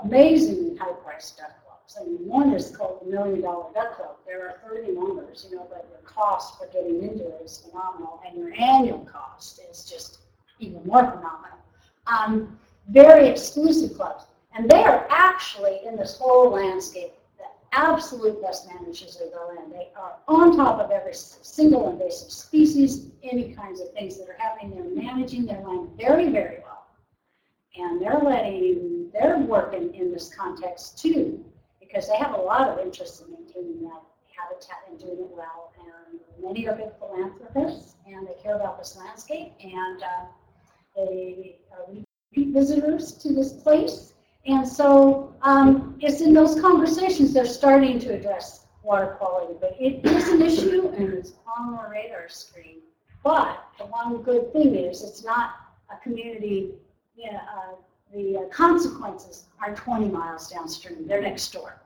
amazingly 0.03 0.77
high-priced 0.77 1.37
duck 1.37 1.63
clubs. 1.65 1.97
I 1.99 2.03
mean, 2.05 2.27
one 2.27 2.53
is 2.53 2.75
called 2.75 3.01
the 3.03 3.11
Million 3.11 3.41
Dollar 3.41 3.73
Duck 3.73 3.95
Club. 3.95 4.17
There 4.27 4.47
are 4.47 4.59
30 4.69 4.91
members, 4.91 5.47
you 5.49 5.55
know, 5.55 5.65
but 5.69 5.87
your 5.89 5.99
cost 6.03 6.59
for 6.59 6.67
getting 6.67 7.01
into 7.01 7.25
it 7.25 7.41
is 7.43 7.65
phenomenal, 7.67 8.21
and 8.27 8.37
your 8.37 8.53
annual 8.53 8.99
cost 8.99 9.59
is 9.71 9.83
just 9.85 10.19
even 10.59 10.83
more 10.85 11.03
phenomenal. 11.03 11.57
Um, 12.05 12.59
very 12.89 13.27
exclusive 13.27 13.97
clubs. 13.97 14.25
And 14.55 14.69
they 14.69 14.83
are 14.83 15.07
actually, 15.09 15.79
in 15.85 15.95
this 15.97 16.17
whole 16.17 16.51
landscape, 16.51 17.13
absolute 17.71 18.41
best 18.41 18.67
managers 18.67 19.19
of 19.21 19.31
their 19.31 19.45
land. 19.47 19.71
They 19.71 19.89
are 19.95 20.17
on 20.27 20.57
top 20.57 20.79
of 20.79 20.91
every 20.91 21.13
single 21.13 21.89
invasive 21.91 22.31
species, 22.31 23.11
any 23.23 23.53
kinds 23.53 23.81
of 23.81 23.91
things 23.93 24.17
that 24.17 24.29
are 24.29 24.37
happening. 24.37 24.75
They're 24.75 25.03
managing 25.03 25.45
their 25.45 25.61
land 25.61 25.89
very, 25.97 26.29
very 26.29 26.59
well. 26.63 26.85
And 27.77 28.01
they're 28.01 28.19
letting, 28.19 29.09
they're 29.13 29.37
working 29.37 29.93
in 29.93 30.11
this 30.11 30.33
context 30.33 30.97
too, 30.97 31.43
because 31.79 32.07
they 32.07 32.17
have 32.17 32.33
a 32.33 32.41
lot 32.41 32.69
of 32.69 32.79
interest 32.79 33.21
in 33.21 33.31
maintaining 33.33 33.83
that 33.83 34.01
habitat 34.35 34.77
and 34.89 34.99
doing 34.99 35.19
it 35.19 35.29
well. 35.31 35.73
And 35.79 36.19
many 36.43 36.67
are 36.67 36.75
big 36.75 36.89
philanthropists, 36.99 37.95
and 38.07 38.27
they 38.27 38.41
care 38.41 38.55
about 38.55 38.77
this 38.77 38.95
landscape, 38.97 39.53
and 39.61 40.01
uh, 40.01 40.25
they 40.95 41.59
are 41.71 41.93
visitors 42.35 43.13
to 43.13 43.33
this 43.33 43.53
place. 43.53 44.13
And 44.47 44.67
so 44.67 45.35
um, 45.41 45.97
it's 45.99 46.21
in 46.21 46.33
those 46.33 46.59
conversations 46.59 47.33
they're 47.33 47.45
starting 47.45 47.99
to 47.99 48.13
address 48.13 48.65
water 48.81 49.15
quality, 49.19 49.55
but 49.59 49.75
it 49.79 50.05
is 50.05 50.29
an 50.29 50.41
issue 50.41 50.87
and 50.95 51.13
it's 51.13 51.33
on 51.57 51.73
our 51.75 51.91
radar 51.91 52.29
screen. 52.29 52.77
But 53.23 53.61
the 53.77 53.85
one 53.85 54.21
good 54.23 54.53
thing 54.53 54.73
is 54.75 55.03
it's 55.03 55.25
not 55.25 55.55
a 55.91 56.01
community, 56.01 56.71
you 57.17 57.31
know, 57.31 57.37
uh, 57.37 57.75
the 58.13 58.49
consequences 58.51 59.45
are 59.61 59.75
20 59.75 60.07
miles 60.07 60.49
downstream, 60.49 61.05
they're 61.07 61.21
next 61.21 61.51
door. 61.51 61.81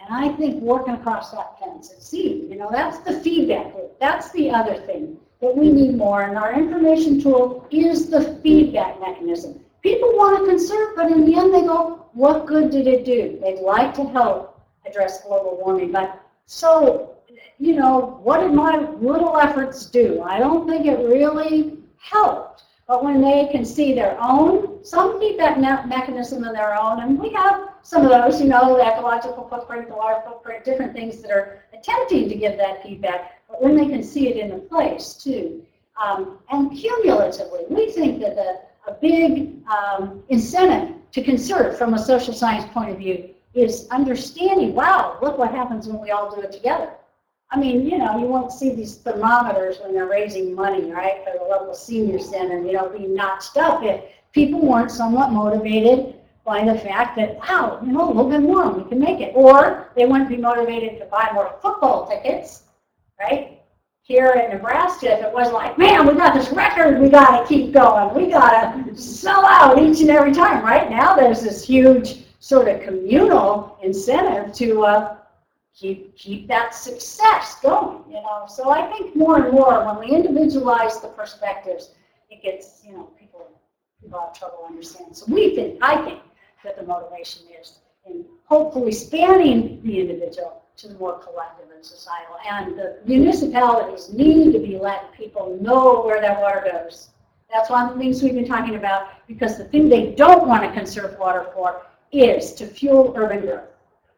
And 0.00 0.08
I 0.14 0.34
think 0.36 0.62
working 0.62 0.94
across 0.94 1.30
that 1.32 1.58
fence 1.60 1.92
and 1.92 2.02
see, 2.02 2.46
you 2.48 2.56
know, 2.56 2.70
that's 2.72 2.98
the 3.00 3.20
feedback 3.20 3.74
loop. 3.74 4.00
That's 4.00 4.30
the 4.32 4.50
other 4.50 4.76
thing 4.76 5.18
that 5.42 5.54
we 5.54 5.70
need 5.70 5.94
more. 5.94 6.22
And 6.22 6.38
our 6.38 6.54
information 6.54 7.20
tool 7.20 7.68
is 7.70 8.08
the 8.08 8.40
feedback 8.42 8.98
mechanism. 8.98 9.60
People 9.82 10.10
want 10.14 10.38
to 10.38 10.50
conserve, 10.50 10.96
but 10.96 11.10
in 11.10 11.24
the 11.24 11.36
end 11.36 11.54
they 11.54 11.62
go, 11.62 12.06
what 12.12 12.46
good 12.46 12.70
did 12.70 12.86
it 12.86 13.04
do? 13.04 13.38
They'd 13.40 13.60
like 13.60 13.94
to 13.94 14.04
help 14.04 14.60
address 14.86 15.22
global 15.22 15.58
warming, 15.62 15.92
but 15.92 16.20
so, 16.46 17.16
you 17.58 17.74
know, 17.76 18.20
what 18.22 18.40
did 18.40 18.52
my 18.52 18.90
little 19.00 19.38
efforts 19.38 19.86
do? 19.86 20.22
I 20.22 20.38
don't 20.38 20.68
think 20.68 20.86
it 20.86 20.98
really 20.98 21.78
helped. 21.98 22.64
But 22.88 23.04
when 23.04 23.20
they 23.20 23.48
can 23.52 23.64
see 23.64 23.94
their 23.94 24.18
own, 24.20 24.84
some 24.84 25.20
feedback 25.20 25.58
me- 25.58 25.88
mechanism 25.88 26.42
of 26.42 26.54
their 26.54 26.74
own, 26.76 27.00
and 27.00 27.16
we 27.16 27.32
have 27.32 27.68
some 27.82 28.02
of 28.04 28.10
those, 28.10 28.40
you 28.40 28.48
know, 28.48 28.76
the 28.76 28.84
ecological 28.84 29.48
footprint, 29.48 29.88
the 29.88 29.94
water 29.94 30.20
footprint, 30.26 30.64
different 30.64 30.92
things 30.92 31.22
that 31.22 31.30
are 31.30 31.62
attempting 31.72 32.28
to 32.28 32.34
give 32.34 32.56
that 32.58 32.82
feedback, 32.82 33.40
but 33.48 33.62
when 33.62 33.76
they 33.76 33.86
can 33.86 34.02
see 34.02 34.28
it 34.28 34.36
in 34.36 34.50
a 34.50 34.58
place 34.58 35.14
too. 35.14 35.64
Um, 36.02 36.38
and 36.50 36.76
cumulatively, 36.76 37.60
we 37.68 37.92
think 37.92 38.20
that 38.22 38.34
the, 38.34 38.60
a 38.86 38.92
big 38.92 39.56
um, 39.68 40.22
incentive 40.28 40.96
to 41.12 41.22
conserve 41.22 41.76
from 41.76 41.94
a 41.94 41.98
social 41.98 42.32
science 42.32 42.64
point 42.72 42.90
of 42.90 42.98
view 42.98 43.30
is 43.54 43.88
understanding, 43.90 44.74
wow, 44.74 45.18
look 45.20 45.38
what 45.38 45.50
happens 45.50 45.88
when 45.88 46.00
we 46.00 46.10
all 46.10 46.34
do 46.34 46.40
it 46.40 46.52
together. 46.52 46.90
I 47.50 47.58
mean, 47.58 47.84
you 47.84 47.98
know, 47.98 48.16
you 48.18 48.26
won't 48.26 48.52
see 48.52 48.74
these 48.74 48.96
thermometers 48.96 49.78
when 49.80 49.92
they're 49.92 50.06
raising 50.06 50.54
money, 50.54 50.90
right, 50.92 51.24
for 51.24 51.36
the 51.36 51.44
local 51.44 51.74
senior 51.74 52.20
center, 52.20 52.64
you 52.64 52.72
know, 52.72 52.88
being 52.88 53.14
notched 53.14 53.56
up 53.56 53.82
if 53.82 54.04
people 54.32 54.60
weren't 54.60 54.90
somewhat 54.90 55.32
motivated 55.32 56.14
by 56.44 56.64
the 56.64 56.78
fact 56.78 57.16
that, 57.16 57.36
wow, 57.38 57.80
you 57.84 57.92
know, 57.92 58.06
a 58.06 58.12
little 58.12 58.30
bit 58.30 58.40
more, 58.40 58.70
we 58.70 58.88
can 58.88 59.00
make 59.00 59.20
it. 59.20 59.32
Or 59.34 59.88
they 59.96 60.06
wouldn't 60.06 60.28
be 60.28 60.36
motivated 60.36 61.00
to 61.00 61.06
buy 61.06 61.28
more 61.34 61.56
football 61.60 62.08
tickets, 62.08 62.62
right? 63.18 63.59
Here 64.10 64.32
in 64.32 64.50
Nebraska, 64.50 65.12
if 65.12 65.24
it 65.24 65.32
wasn't 65.32 65.54
like, 65.54 65.78
man, 65.78 66.04
we 66.04 66.14
got 66.14 66.34
this 66.34 66.50
record, 66.50 67.00
we 67.00 67.08
gotta 67.08 67.46
keep 67.46 67.70
going, 67.70 68.12
we 68.12 68.28
gotta 68.28 68.92
sell 68.96 69.46
out 69.46 69.80
each 69.80 70.00
and 70.00 70.10
every 70.10 70.32
time. 70.32 70.64
Right 70.64 70.90
now, 70.90 71.14
there's 71.14 71.42
this 71.42 71.64
huge 71.64 72.24
sort 72.40 72.66
of 72.66 72.82
communal 72.82 73.78
incentive 73.84 74.52
to, 74.54 74.82
uh, 74.84 75.16
keep, 75.72 76.16
keep 76.16 76.48
that 76.48 76.74
success 76.74 77.60
going, 77.62 78.02
you 78.08 78.14
know. 78.14 78.46
So 78.48 78.70
I 78.70 78.90
think 78.90 79.14
more 79.14 79.44
and 79.44 79.54
more, 79.54 79.86
when 79.86 80.00
we 80.00 80.12
individualize 80.12 81.00
the 81.00 81.06
perspectives, 81.06 81.90
it 82.30 82.42
gets, 82.42 82.82
you 82.84 82.94
know, 82.94 83.12
people, 83.16 83.46
people 84.02 84.18
have 84.18 84.36
trouble 84.36 84.64
understanding. 84.66 85.14
So 85.14 85.26
we 85.28 85.54
think, 85.54 85.78
I 85.82 86.04
think, 86.04 86.20
that 86.64 86.76
the 86.76 86.82
motivation 86.82 87.44
is 87.60 87.78
in 88.04 88.24
hopefully 88.46 88.90
spanning 88.90 89.80
the 89.84 90.00
individual 90.00 90.59
to 90.80 90.88
the 90.88 90.94
more 90.94 91.18
collective 91.18 91.66
and 91.74 91.84
societal. 91.84 92.36
And 92.48 92.78
the 92.78 92.98
municipalities 93.04 94.12
need 94.12 94.52
to 94.52 94.58
be 94.58 94.78
letting 94.78 95.10
people 95.10 95.58
know 95.60 96.02
where 96.02 96.20
that 96.20 96.40
water 96.40 96.66
goes. 96.72 97.10
That's 97.52 97.68
one 97.68 97.88
of 97.88 97.94
the 97.94 98.00
things 98.00 98.22
we've 98.22 98.34
been 98.34 98.46
talking 98.46 98.76
about, 98.76 99.26
because 99.26 99.58
the 99.58 99.64
thing 99.64 99.88
they 99.88 100.12
don't 100.12 100.46
want 100.46 100.62
to 100.62 100.72
conserve 100.72 101.18
water 101.18 101.48
for 101.52 101.82
is 102.12 102.52
to 102.54 102.66
fuel 102.66 103.12
urban 103.16 103.40
growth. 103.40 103.68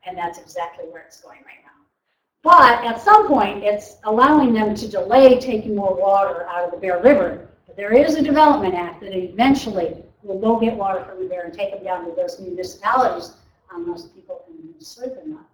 And 0.07 0.17
that's 0.17 0.39
exactly 0.39 0.85
where 0.87 1.03
it's 1.03 1.21
going 1.21 1.39
right 1.39 1.63
now. 1.65 1.71
But 2.43 2.85
at 2.85 3.01
some 3.01 3.29
point, 3.29 3.65
it's 3.65 3.97
allowing 4.05 4.53
them 4.53 4.75
to 4.75 4.89
delay 4.89 5.41
taking 5.41 5.75
more 5.75 5.95
water 5.95 6.47
out 6.49 6.65
of 6.65 6.71
the 6.73 6.77
Bear 6.77 7.01
River. 7.03 7.49
But 7.67 7.77
there 7.77 7.93
is 7.93 8.17
a 8.17 8.23
development 8.23 8.75
act 8.75 9.01
that 9.01 9.17
eventually 9.17 9.97
will 10.23 10.41
go 10.41 10.61
get 10.61 10.77
water 10.77 11.05
from 11.05 11.23
the 11.23 11.29
Bear 11.29 11.45
and 11.45 11.55
take 11.55 11.73
it 11.73 11.83
down 11.83 12.05
to 12.05 12.15
those 12.15 12.39
municipalities 12.39 13.37
um, 13.73 13.85
unless 13.85 14.07
people 14.07 14.45
can 14.47 14.81
serve 14.81 15.15
them 15.15 15.39
up. 15.39 15.52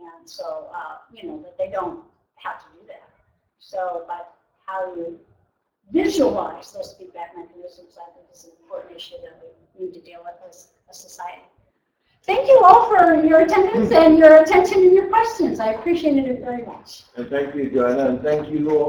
And 0.00 0.28
so, 0.28 0.70
uh, 0.74 0.96
you 1.12 1.28
know, 1.28 1.42
that 1.42 1.58
they 1.58 1.70
don't 1.70 2.00
have 2.36 2.58
to 2.60 2.66
do 2.80 2.86
that. 2.88 3.08
So, 3.58 4.04
but 4.06 4.34
how 4.66 4.94
you 4.94 5.18
visualize 5.92 6.72
those 6.72 6.94
feedback 6.98 7.36
mechanisms, 7.36 7.98
I 8.00 8.10
think 8.14 8.26
is 8.32 8.44
an 8.44 8.52
important 8.62 8.96
issue 8.96 9.16
that 9.22 9.42
we 9.42 9.84
need 9.84 9.94
to 9.94 10.00
deal 10.00 10.20
with 10.24 10.34
as 10.48 10.68
a 10.90 10.94
society. 10.94 11.42
Thank 12.24 12.48
you 12.48 12.60
all 12.62 12.88
for 12.88 13.24
your 13.24 13.40
attendance 13.40 13.90
and 13.92 14.18
your 14.18 14.42
attention 14.42 14.78
and 14.78 14.92
your 14.92 15.08
questions. 15.08 15.58
I 15.58 15.72
appreciated 15.72 16.26
it 16.26 16.40
very 16.40 16.64
much. 16.64 17.04
And 17.16 17.28
thank 17.28 17.54
you, 17.54 17.70
Joanna, 17.70 18.10
and 18.10 18.22
thank 18.22 18.50
you 18.50 18.70
all 18.70 18.88